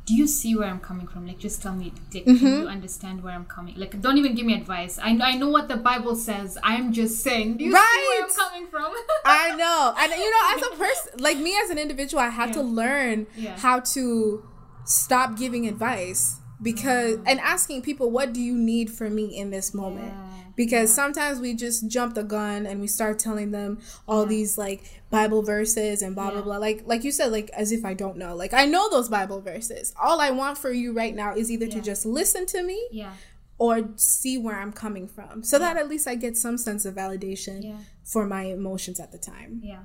do 0.05 0.13
you 0.13 0.27
see 0.27 0.55
where 0.55 0.67
i'm 0.67 0.79
coming 0.79 1.07
from? 1.07 1.25
Like 1.27 1.39
just 1.39 1.61
tell 1.61 1.73
me 1.73 1.93
like, 2.13 2.25
can 2.25 2.35
mm-hmm. 2.37 2.45
you 2.45 2.67
understand 2.67 3.23
where 3.23 3.33
i'm 3.33 3.45
coming? 3.45 3.75
Like 3.77 3.99
don't 4.01 4.17
even 4.17 4.35
give 4.35 4.45
me 4.45 4.53
advice. 4.53 4.99
I, 5.01 5.13
know, 5.13 5.25
I 5.25 5.35
know 5.35 5.49
what 5.49 5.67
the 5.69 5.77
bible 5.77 6.15
says. 6.15 6.57
I'm 6.63 6.91
just 6.91 7.21
saying 7.21 7.57
do 7.57 7.65
you 7.65 7.71
see 7.71 7.77
where 7.77 8.23
i'm 8.23 8.29
coming 8.29 8.67
from? 8.67 8.93
I 9.25 9.55
know. 9.55 9.93
And 9.97 10.11
you 10.11 10.31
know, 10.31 10.57
as 10.57 10.73
a 10.73 10.77
person, 10.77 11.19
like 11.19 11.37
me 11.37 11.57
as 11.63 11.69
an 11.69 11.77
individual, 11.77 12.21
I 12.21 12.29
had 12.29 12.53
to 12.53 12.61
learn 12.61 13.27
Yeah. 13.35 13.57
how 13.57 13.79
to 13.79 14.45
stop 14.85 15.37
giving 15.37 15.67
advice 15.67 16.39
because 16.63 17.17
and 17.25 17.39
asking 17.39 17.81
people, 17.83 18.09
what 18.09 18.33
do 18.33 18.41
you 18.41 18.55
need 18.57 18.89
from 18.89 19.15
me 19.15 19.25
in 19.37 19.49
this 19.51 19.73
moment? 19.73 20.07
Yeah. 20.13 20.29
Because 20.55 20.93
sometimes 20.93 21.39
we 21.39 21.55
just 21.55 21.87
jump 21.89 22.13
the 22.13 22.23
gun 22.23 22.65
and 22.67 22.79
we 22.79 22.87
start 22.87 23.17
telling 23.17 23.49
them 23.51 23.79
all 24.07 24.25
these 24.27 24.55
like 24.57 24.83
Bible 25.09 25.41
verses 25.41 26.01
and 26.03 26.13
blah 26.15 26.29
blah 26.29 26.39
Yeah. 26.39 26.43
blah. 26.43 26.57
Like 26.57 26.83
like 26.85 27.03
you 27.03 27.11
said, 27.11 27.31
like 27.31 27.49
as 27.51 27.71
if 27.71 27.83
I 27.83 27.93
don't 27.93 28.17
know. 28.17 28.35
Like 28.35 28.53
I 28.53 28.65
know 28.65 28.89
those 28.89 29.09
Bible 29.09 29.41
verses. 29.41 29.93
All 30.01 30.21
I 30.21 30.29
want 30.31 30.57
for 30.57 30.71
you 30.71 30.93
right 30.93 31.15
now 31.15 31.35
is 31.35 31.51
either 31.51 31.67
to 31.67 31.81
just 31.81 32.05
listen 32.05 32.45
to 32.47 32.63
me 32.63 32.79
yeah 32.91 33.13
or 33.59 33.89
see 33.95 34.37
where 34.37 34.55
I'm 34.55 34.73
coming 34.73 35.07
from. 35.07 35.43
So 35.43 35.57
that 35.59 35.77
at 35.77 35.87
least 35.87 36.07
I 36.07 36.15
get 36.15 36.35
some 36.37 36.57
sense 36.57 36.85
of 36.85 36.95
validation 36.95 37.63
Yeah. 37.63 37.77
for 38.03 38.25
my 38.25 38.43
emotions 38.43 38.99
at 38.99 39.11
the 39.11 39.17
time. 39.19 39.59
yeah 39.63 39.83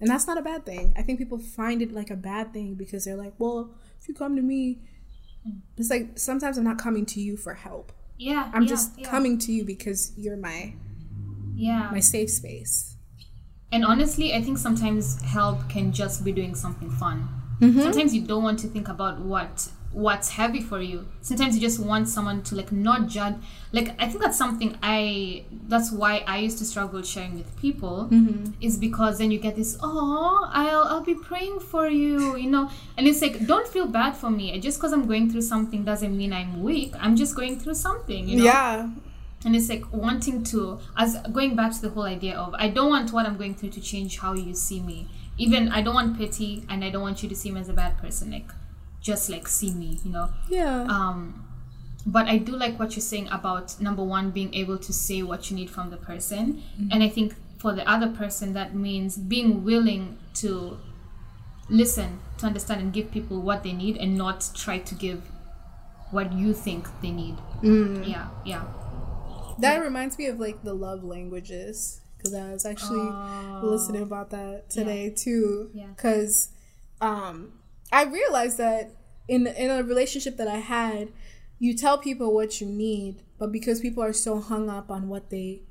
And 0.00 0.08
that's 0.08 0.26
not 0.26 0.38
a 0.38 0.42
bad 0.42 0.64
thing. 0.64 0.94
I 0.96 1.02
think 1.02 1.18
people 1.18 1.38
find 1.38 1.82
it 1.82 1.92
like 1.92 2.10
a 2.10 2.16
bad 2.16 2.52
thing 2.54 2.74
because 2.76 3.04
they're 3.04 3.16
like, 3.26 3.34
well, 3.38 3.74
if 4.00 4.08
you 4.08 4.14
come 4.14 4.36
to 4.36 4.42
me, 4.42 4.80
it's 5.76 5.90
like 5.90 6.18
sometimes 6.18 6.58
I'm 6.58 6.64
not 6.64 6.78
coming 6.78 7.06
to 7.06 7.20
you 7.20 7.36
for 7.36 7.54
help. 7.54 7.92
yeah 8.18 8.50
I'm 8.54 8.62
yeah, 8.62 8.68
just 8.68 8.98
yeah. 8.98 9.08
coming 9.08 9.38
to 9.38 9.52
you 9.52 9.64
because 9.64 10.12
you're 10.16 10.36
my 10.36 10.74
yeah 11.54 11.88
my 11.90 12.00
safe 12.00 12.30
space. 12.30 12.96
And 13.72 13.84
honestly, 13.84 14.34
I 14.34 14.42
think 14.42 14.58
sometimes 14.58 15.22
help 15.22 15.68
can 15.68 15.92
just 15.92 16.24
be 16.24 16.32
doing 16.32 16.56
something 16.56 16.90
fun. 16.90 17.28
Mm-hmm. 17.60 17.80
Sometimes 17.80 18.12
you 18.12 18.22
don't 18.26 18.42
want 18.42 18.58
to 18.60 18.66
think 18.66 18.88
about 18.88 19.20
what 19.20 19.68
what's 19.92 20.28
heavy 20.30 20.60
for 20.60 20.80
you. 20.80 21.08
Sometimes 21.20 21.54
you 21.56 21.60
just 21.60 21.80
want 21.80 22.08
someone 22.08 22.42
to 22.44 22.54
like 22.54 22.70
not 22.70 23.08
judge. 23.08 23.34
Like 23.72 23.88
I 24.00 24.06
think 24.08 24.20
that's 24.22 24.38
something 24.38 24.78
I 24.82 25.44
that's 25.68 25.90
why 25.90 26.22
I 26.28 26.38
used 26.38 26.58
to 26.58 26.64
struggle 26.64 27.02
sharing 27.02 27.34
with 27.36 27.56
people 27.60 28.08
Mm-hmm. 28.10 28.52
is 28.60 28.76
because 28.76 29.18
then 29.18 29.30
you 29.32 29.38
get 29.40 29.56
this 29.56 29.76
oh 29.82 30.48
I'll 30.52 30.84
I'll 30.84 31.00
be 31.00 31.14
praying 31.14 31.58
for 31.60 31.88
you 31.88 32.36
you 32.36 32.48
know 32.50 32.70
and 32.96 33.06
it's 33.08 33.20
like 33.20 33.46
don't 33.46 33.66
feel 33.66 33.86
bad 33.86 34.16
for 34.16 34.30
me 34.30 34.58
just 34.60 34.78
because 34.78 34.92
I'm 34.92 35.06
going 35.06 35.28
through 35.30 35.42
something 35.42 35.84
doesn't 35.84 36.16
mean 36.16 36.32
I'm 36.32 36.62
weak 36.62 36.94
I'm 37.00 37.16
just 37.16 37.34
going 37.34 37.58
through 37.58 37.74
something 37.74 38.28
you 38.28 38.38
know 38.38 38.44
Yeah. 38.44 38.88
and 39.44 39.56
it's 39.56 39.68
like 39.68 39.92
wanting 39.92 40.44
to 40.44 40.78
as 40.96 41.16
going 41.32 41.56
back 41.56 41.72
to 41.74 41.80
the 41.82 41.90
whole 41.90 42.04
idea 42.04 42.36
of 42.36 42.54
i 42.58 42.68
don't 42.68 42.90
want 42.90 43.10
what 43.12 43.24
i'm 43.26 43.36
going 43.38 43.54
through 43.54 43.70
to 43.70 43.80
change 43.80 44.18
how 44.18 44.34
you 44.34 44.54
see 44.54 44.80
me 44.80 45.08
even 45.38 45.68
i 45.70 45.80
don't 45.80 45.94
want 45.94 46.18
pity 46.18 46.62
and 46.68 46.84
i 46.84 46.90
don't 46.90 47.00
want 47.02 47.22
you 47.22 47.28
to 47.28 47.34
see 47.34 47.50
me 47.50 47.58
as 47.58 47.68
a 47.70 47.72
bad 47.72 47.96
person 47.98 48.30
like 48.32 48.50
just 49.00 49.30
like 49.30 49.48
see 49.48 49.72
me 49.72 49.98
you 50.04 50.10
know 50.12 50.28
Yeah. 50.48 50.82
um 50.82 51.46
but 52.06 52.26
i 52.28 52.38
do 52.38 52.52
like 52.56 52.78
what 52.78 52.96
you're 52.96 53.02
saying 53.02 53.28
about 53.30 53.80
number 53.80 54.02
one 54.02 54.30
being 54.30 54.52
able 54.54 54.78
to 54.78 54.92
say 54.92 55.22
what 55.22 55.50
you 55.50 55.56
need 55.56 55.70
from 55.70 55.90
the 55.90 55.96
person 55.96 56.62
and 56.90 57.02
i 57.02 57.08
think 57.08 57.34
for 57.58 57.72
the 57.74 57.88
other 57.88 58.08
person 58.08 58.52
that 58.54 58.74
means 58.74 59.16
being 59.16 59.64
willing 59.64 60.18
to 60.34 60.78
listen 61.68 62.18
to 62.38 62.46
understand 62.46 62.80
and 62.80 62.92
give 62.92 63.10
people 63.10 63.40
what 63.40 63.62
they 63.62 63.72
need 63.72 63.96
and 63.96 64.16
not 64.16 64.50
try 64.54 64.78
to 64.78 64.94
give 64.94 65.22
what 66.10 66.32
you 66.32 66.52
think 66.52 66.88
they 67.02 67.10
need 67.10 67.36
yeah 67.62 68.28
yeah 68.44 68.64
that 69.58 69.82
reminds 69.82 70.16
me 70.18 70.26
of 70.26 70.40
like 70.40 70.62
the 70.62 70.72
love 70.72 71.04
languages 71.04 72.00
because 72.16 72.34
I 72.34 72.52
was 72.52 72.64
actually 72.66 73.08
listening 73.62 74.02
about 74.02 74.30
that 74.30 74.68
today 74.70 75.10
too. 75.10 75.68
Oh. 75.68 75.70
Yeah. 75.74 75.86
Because 75.86 76.50
um, 77.00 77.52
I 77.92 78.04
realized 78.04 78.58
that 78.58 78.92
in 79.28 79.46
in 79.46 79.70
a 79.70 79.82
relationship 79.82 80.36
that 80.36 80.48
I 80.48 80.58
had, 80.58 81.08
you 81.58 81.76
tell 81.76 81.98
people 81.98 82.34
what 82.34 82.60
you 82.60 82.66
need, 82.66 83.22
but 83.38 83.52
because 83.52 83.80
people 83.80 84.02
are 84.02 84.12
so 84.12 84.40
hung 84.40 84.68
up 84.68 84.90
on 84.90 85.08
what 85.08 85.30
they 85.30 85.62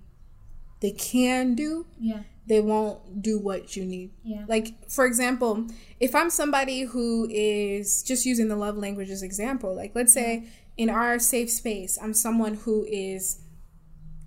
they 0.82 0.92
can 0.92 1.56
do, 1.56 1.86
yeah 2.00 2.24
they 2.50 2.60
won't 2.60 3.22
do 3.22 3.40
what 3.40 3.76
you 3.78 3.86
need. 3.86 4.10
Yeah. 4.24 4.44
Like 4.48 4.90
for 4.90 5.06
example, 5.06 5.68
if 6.00 6.16
I'm 6.16 6.32
somebody 6.32 6.82
who 6.82 7.28
is 7.30 8.02
just 8.02 8.26
using 8.26 8.48
the 8.48 8.56
love 8.56 8.76
languages 8.76 9.22
example, 9.22 9.74
like 9.76 9.92
let's 9.94 10.12
say 10.12 10.48
in 10.76 10.90
our 10.90 11.20
safe 11.20 11.52
space, 11.52 11.98
I'm 12.02 12.14
someone 12.14 12.56
who 12.56 12.86
is 12.90 13.42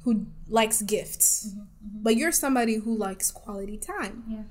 who 0.04 0.26
likes 0.48 0.82
gifts. 0.82 1.48
Mm-hmm, 1.48 1.60
mm-hmm. 1.60 2.02
But 2.02 2.16
you're 2.16 2.32
somebody 2.32 2.76
who 2.76 2.96
likes 2.96 3.30
quality 3.32 3.76
time. 3.76 4.22
yeah 4.28 4.42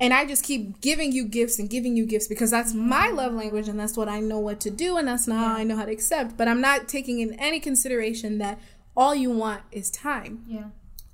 And 0.00 0.12
I 0.12 0.26
just 0.26 0.42
keep 0.42 0.80
giving 0.80 1.12
you 1.12 1.24
gifts 1.24 1.58
and 1.58 1.70
giving 1.70 1.96
you 1.96 2.04
gifts 2.04 2.26
because 2.26 2.50
that's 2.50 2.74
my 2.74 3.06
mm-hmm. 3.06 3.16
love 3.16 3.32
language 3.32 3.68
and 3.68 3.78
that's 3.78 3.96
what 3.96 4.08
I 4.08 4.18
know 4.20 4.40
what 4.40 4.58
to 4.60 4.70
do 4.70 4.96
and 4.96 5.06
that's 5.06 5.28
not 5.28 5.38
how 5.46 5.54
I 5.56 5.62
know 5.64 5.76
how 5.76 5.84
to 5.84 5.92
accept. 5.92 6.36
But 6.36 6.48
I'm 6.48 6.60
not 6.60 6.88
taking 6.88 7.20
in 7.20 7.34
any 7.34 7.60
consideration 7.60 8.38
that 8.38 8.58
all 8.96 9.14
you 9.14 9.30
want 9.30 9.62
is 9.72 9.90
time. 9.90 10.44
yeah 10.48 10.64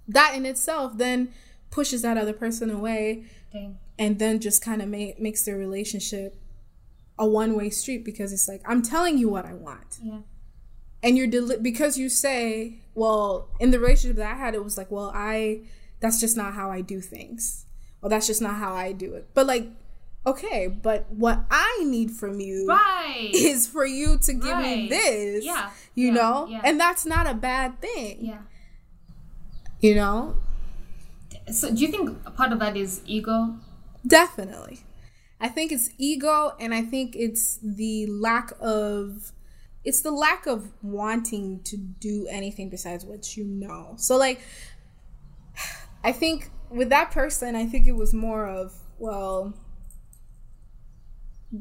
That 0.08 0.34
in 0.34 0.46
itself 0.46 0.96
then 0.96 1.32
pushes 1.70 2.02
that 2.02 2.16
other 2.18 2.32
person 2.32 2.70
away 2.70 3.24
Dang. 3.52 3.78
and 3.98 4.18
then 4.18 4.40
just 4.40 4.62
kind 4.64 4.82
of 4.82 4.88
ma- 4.88 5.14
makes 5.18 5.44
their 5.44 5.56
relationship 5.56 6.40
a 7.18 7.26
one-way 7.26 7.70
street 7.70 8.04
because 8.04 8.32
it's 8.32 8.48
like 8.48 8.62
I'm 8.66 8.82
telling 8.82 9.18
you 9.18 9.28
what 9.28 9.44
I 9.44 9.52
want 9.52 9.98
Yeah. 10.02 10.20
and 11.02 11.16
you're 11.18 11.26
deli- 11.26 11.58
because 11.60 11.96
you 11.98 12.08
say 12.08 12.80
well 12.94 13.48
in 13.60 13.70
the 13.70 13.78
relationship 13.78 14.16
that 14.16 14.32
I 14.34 14.38
had 14.38 14.54
it 14.54 14.64
was 14.64 14.76
like 14.78 14.90
well 14.90 15.12
I 15.14 15.62
that's 16.00 16.18
just 16.18 16.36
not 16.36 16.54
how 16.54 16.70
I 16.70 16.80
do 16.80 17.00
things 17.00 17.66
well 18.00 18.10
that's 18.10 18.26
just 18.26 18.40
not 18.42 18.54
how 18.56 18.74
I 18.74 18.92
do 18.92 19.14
it 19.14 19.28
but 19.34 19.46
like 19.46 19.68
okay 20.26 20.66
but 20.68 21.10
what 21.12 21.44
I 21.50 21.82
need 21.84 22.10
from 22.10 22.40
you 22.40 22.66
Right. 22.68 23.30
is 23.34 23.66
for 23.66 23.86
you 23.86 24.18
to 24.18 24.32
give 24.32 24.56
me 24.58 24.88
this 24.88 25.44
Yeah. 25.44 25.70
you 25.94 26.08
Yeah. 26.08 26.12
know 26.14 26.46
Yeah. 26.48 26.60
and 26.64 26.78
that's 26.80 27.04
not 27.06 27.26
a 27.26 27.34
bad 27.34 27.80
thing 27.80 28.18
Yeah. 28.20 28.42
you 29.80 29.94
know 29.94 30.36
So 31.52 31.70
do 31.74 31.80
you 31.80 31.88
think 31.88 32.10
a 32.26 32.30
part 32.30 32.52
of 32.52 32.58
that 32.60 32.76
is 32.76 33.00
ego? 33.06 33.56
Definitely. 34.06 34.80
I 35.40 35.48
think 35.48 35.72
it's 35.72 35.90
ego 35.98 36.54
and 36.60 36.72
I 36.74 36.82
think 36.82 37.16
it's 37.16 37.58
the 37.62 38.06
lack 38.06 38.52
of 38.60 39.32
it's 39.82 40.02
the 40.02 40.10
lack 40.10 40.46
of 40.46 40.68
wanting 40.82 41.60
to 41.64 41.76
do 41.76 42.26
anything 42.30 42.68
besides 42.68 43.04
what 43.04 43.36
you 43.36 43.44
know. 43.44 43.94
So 43.96 44.16
like 44.18 44.40
I 46.04 46.12
think 46.12 46.50
with 46.70 46.88
that 46.90 47.10
person 47.10 47.56
I 47.56 47.66
think 47.66 47.86
it 47.86 47.92
was 47.92 48.14
more 48.14 48.46
of 48.46 48.74
well 48.98 49.54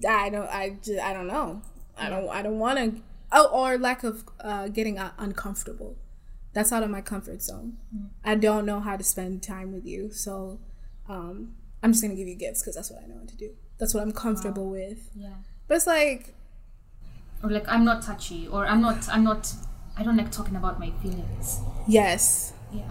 I 0.08 0.30
don't 0.30 0.48
I 0.50 0.78
just, 0.82 1.00
I 1.00 1.14
don't 1.14 1.28
know. 1.28 1.62
I 1.98 2.10
don't 2.10 2.30
I 2.30 2.42
don't 2.42 2.60
want 2.60 2.78
to 2.78 3.02
oh 3.32 3.50
or 3.52 3.78
lack 3.78 4.04
of 4.04 4.24
uh, 4.40 4.68
getting 4.68 4.98
uh, 5.00 5.12
uncomfortable. 5.18 5.98
That's 6.54 6.72
out 6.72 6.84
of 6.84 6.90
my 6.90 7.02
comfort 7.02 7.42
zone. 7.42 7.78
I 8.24 8.36
don't 8.36 8.66
know 8.66 8.80
how 8.80 8.98
to 8.98 9.04
spend 9.04 9.44
time 9.44 9.72
with 9.72 9.86
you, 9.86 10.12
so 10.12 10.60
um, 11.08 11.56
I'm 11.84 11.92
just 11.92 12.04
gonna 12.04 12.16
give 12.16 12.28
you 12.28 12.36
gifts 12.36 12.62
because 12.62 12.76
that's 12.76 12.90
what 12.92 13.04
I 13.04 13.08
know 13.08 13.20
how 13.20 13.26
to 13.26 13.36
do. 13.36 13.52
That's 13.78 13.94
what 13.94 14.02
I'm 14.02 14.12
comfortable 14.12 14.70
with. 14.70 15.10
Yeah. 15.16 15.36
But 15.68 15.76
it's 15.76 15.88
like, 15.88 16.34
Or 17.44 17.50
like 17.50 17.68
I'm 17.68 17.86
not 17.86 18.02
touchy, 18.02 18.48
or 18.48 18.66
I'm 18.66 18.82
not. 18.82 19.08
I'm 19.10 19.24
not. 19.24 19.54
I 19.98 20.04
don't 20.04 20.18
like 20.18 20.32
talking 20.32 20.56
about 20.56 20.80
my 20.80 20.92
feelings. 21.02 21.60
yes, 21.88 22.54
Yeah. 22.72 22.90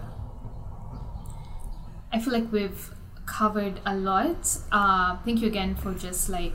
I 2.13 2.19
feel 2.19 2.33
like 2.33 2.51
we've 2.53 2.91
covered 3.27 3.81
a 3.85 3.95
lot. 3.95 4.57
Uh, 4.73 5.19
thank 5.25 5.41
you 5.41 5.49
again 5.49 5.75
for 5.75 5.95
just 5.95 6.29
like 6.29 6.55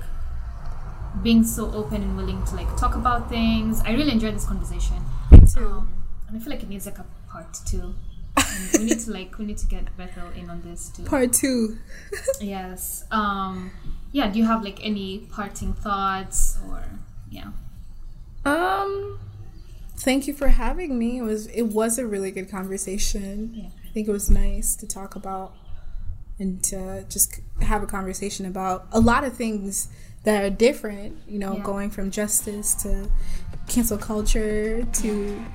being 1.21 1.43
so 1.43 1.71
open 1.71 2.01
and 2.01 2.17
willing 2.17 2.43
to 2.45 2.55
like 2.55 2.75
talk 2.77 2.95
about 2.95 3.29
things. 3.29 3.81
I 3.85 3.91
really 3.91 4.11
enjoyed 4.11 4.35
this 4.35 4.45
conversation. 4.45 4.97
Me 5.31 5.39
too. 5.39 5.67
Um, 5.67 5.93
and 6.27 6.37
I 6.37 6.39
feel 6.39 6.51
like 6.51 6.63
it 6.63 6.69
needs 6.69 6.85
like 6.85 6.97
a 6.97 7.05
part 7.29 7.53
two. 7.65 7.93
And 8.35 8.69
we 8.79 8.85
need 8.85 8.99
to 9.01 9.11
like 9.19 9.37
we 9.37 9.45
need 9.45 9.57
to 9.59 9.67
get 9.67 9.95
Bethel 9.95 10.29
in 10.35 10.49
on 10.49 10.61
this 10.63 10.89
too. 10.89 11.03
Part 11.03 11.33
two. 11.33 11.77
Yes. 12.41 13.05
Um 13.11 13.71
yeah, 14.11 14.29
do 14.29 14.39
you 14.39 14.45
have 14.45 14.63
like 14.63 14.83
any 14.83 15.19
parting 15.31 15.73
thoughts 15.73 16.57
or 16.67 16.83
yeah. 17.29 17.49
Um, 18.45 19.19
thank 19.97 20.27
you 20.27 20.33
for 20.33 20.49
having 20.49 20.99
me. 20.99 21.17
It 21.17 21.21
was 21.23 21.47
it 21.47 21.63
was 21.63 21.97
a 21.97 22.05
really 22.05 22.31
good 22.31 22.49
conversation. 22.49 23.51
Yeah. 23.53 23.69
I 23.93 23.97
think 24.01 24.07
it 24.07 24.11
was 24.11 24.27
nice 24.27 24.75
to 24.77 24.87
talk 24.87 25.15
about 25.15 25.53
and 26.39 26.63
to 26.63 27.05
just 27.09 27.41
have 27.61 27.83
a 27.83 27.85
conversation 27.85 28.47
about 28.47 28.87
a 28.91 28.99
lot 28.99 29.23
of 29.23 29.33
things 29.35 29.87
that 30.23 30.43
are 30.43 30.49
different. 30.49 31.17
You 31.27 31.37
know, 31.37 31.57
Yeah. 31.57 31.63
going 31.63 31.91
from 31.91 32.09
justice 32.09 32.73
to 32.81 33.07
cancel 33.67 33.99
culture 33.99 34.81
to 34.83 35.45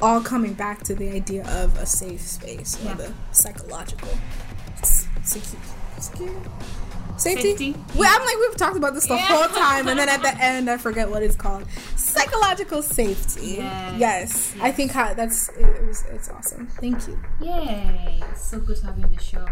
all 0.00 0.20
coming 0.20 0.52
back 0.52 0.84
to 0.84 0.94
the 0.94 1.10
idea 1.10 1.44
of 1.48 1.76
a 1.76 1.84
safe 1.84 2.20
space 2.20 2.76
or 2.86 2.94
the 2.94 3.12
psychological 3.32 4.10
s- 4.80 5.08
secu- 5.24 5.56
security. 6.00 6.50
Safety? 7.22 7.50
Safety. 7.72 7.76
Well, 7.96 8.10
I'm 8.12 8.24
like 8.26 8.36
we've 8.40 8.56
talked 8.56 8.76
about 8.76 8.94
this 8.94 9.06
the 9.06 9.14
Yeah. 9.14 9.26
whole 9.26 9.48
time, 9.48 9.88
and 9.88 9.98
then 9.98 10.08
at 10.08 10.22
the 10.22 10.34
end, 10.42 10.68
I 10.68 10.76
forget 10.76 11.10
what 11.10 11.22
it's 11.22 11.36
called. 11.36 11.64
Psychological 11.96 12.82
safety. 12.82 13.56
Yes. 13.58 13.98
Yes, 13.98 14.54
I 14.60 14.72
think 14.72 14.90
how, 14.92 15.14
that's 15.14 15.48
it, 15.50 15.60
it 15.64 15.86
was. 15.86 16.04
It's 16.10 16.28
awesome. 16.28 16.66
Thank 16.80 17.06
you. 17.08 17.18
Yay. 17.40 18.20
So 18.36 18.58
good 18.60 18.76
to 18.78 18.86
have 18.86 18.98
you 18.98 19.04
on 19.04 19.12
the 19.14 19.22
show. 19.22 19.46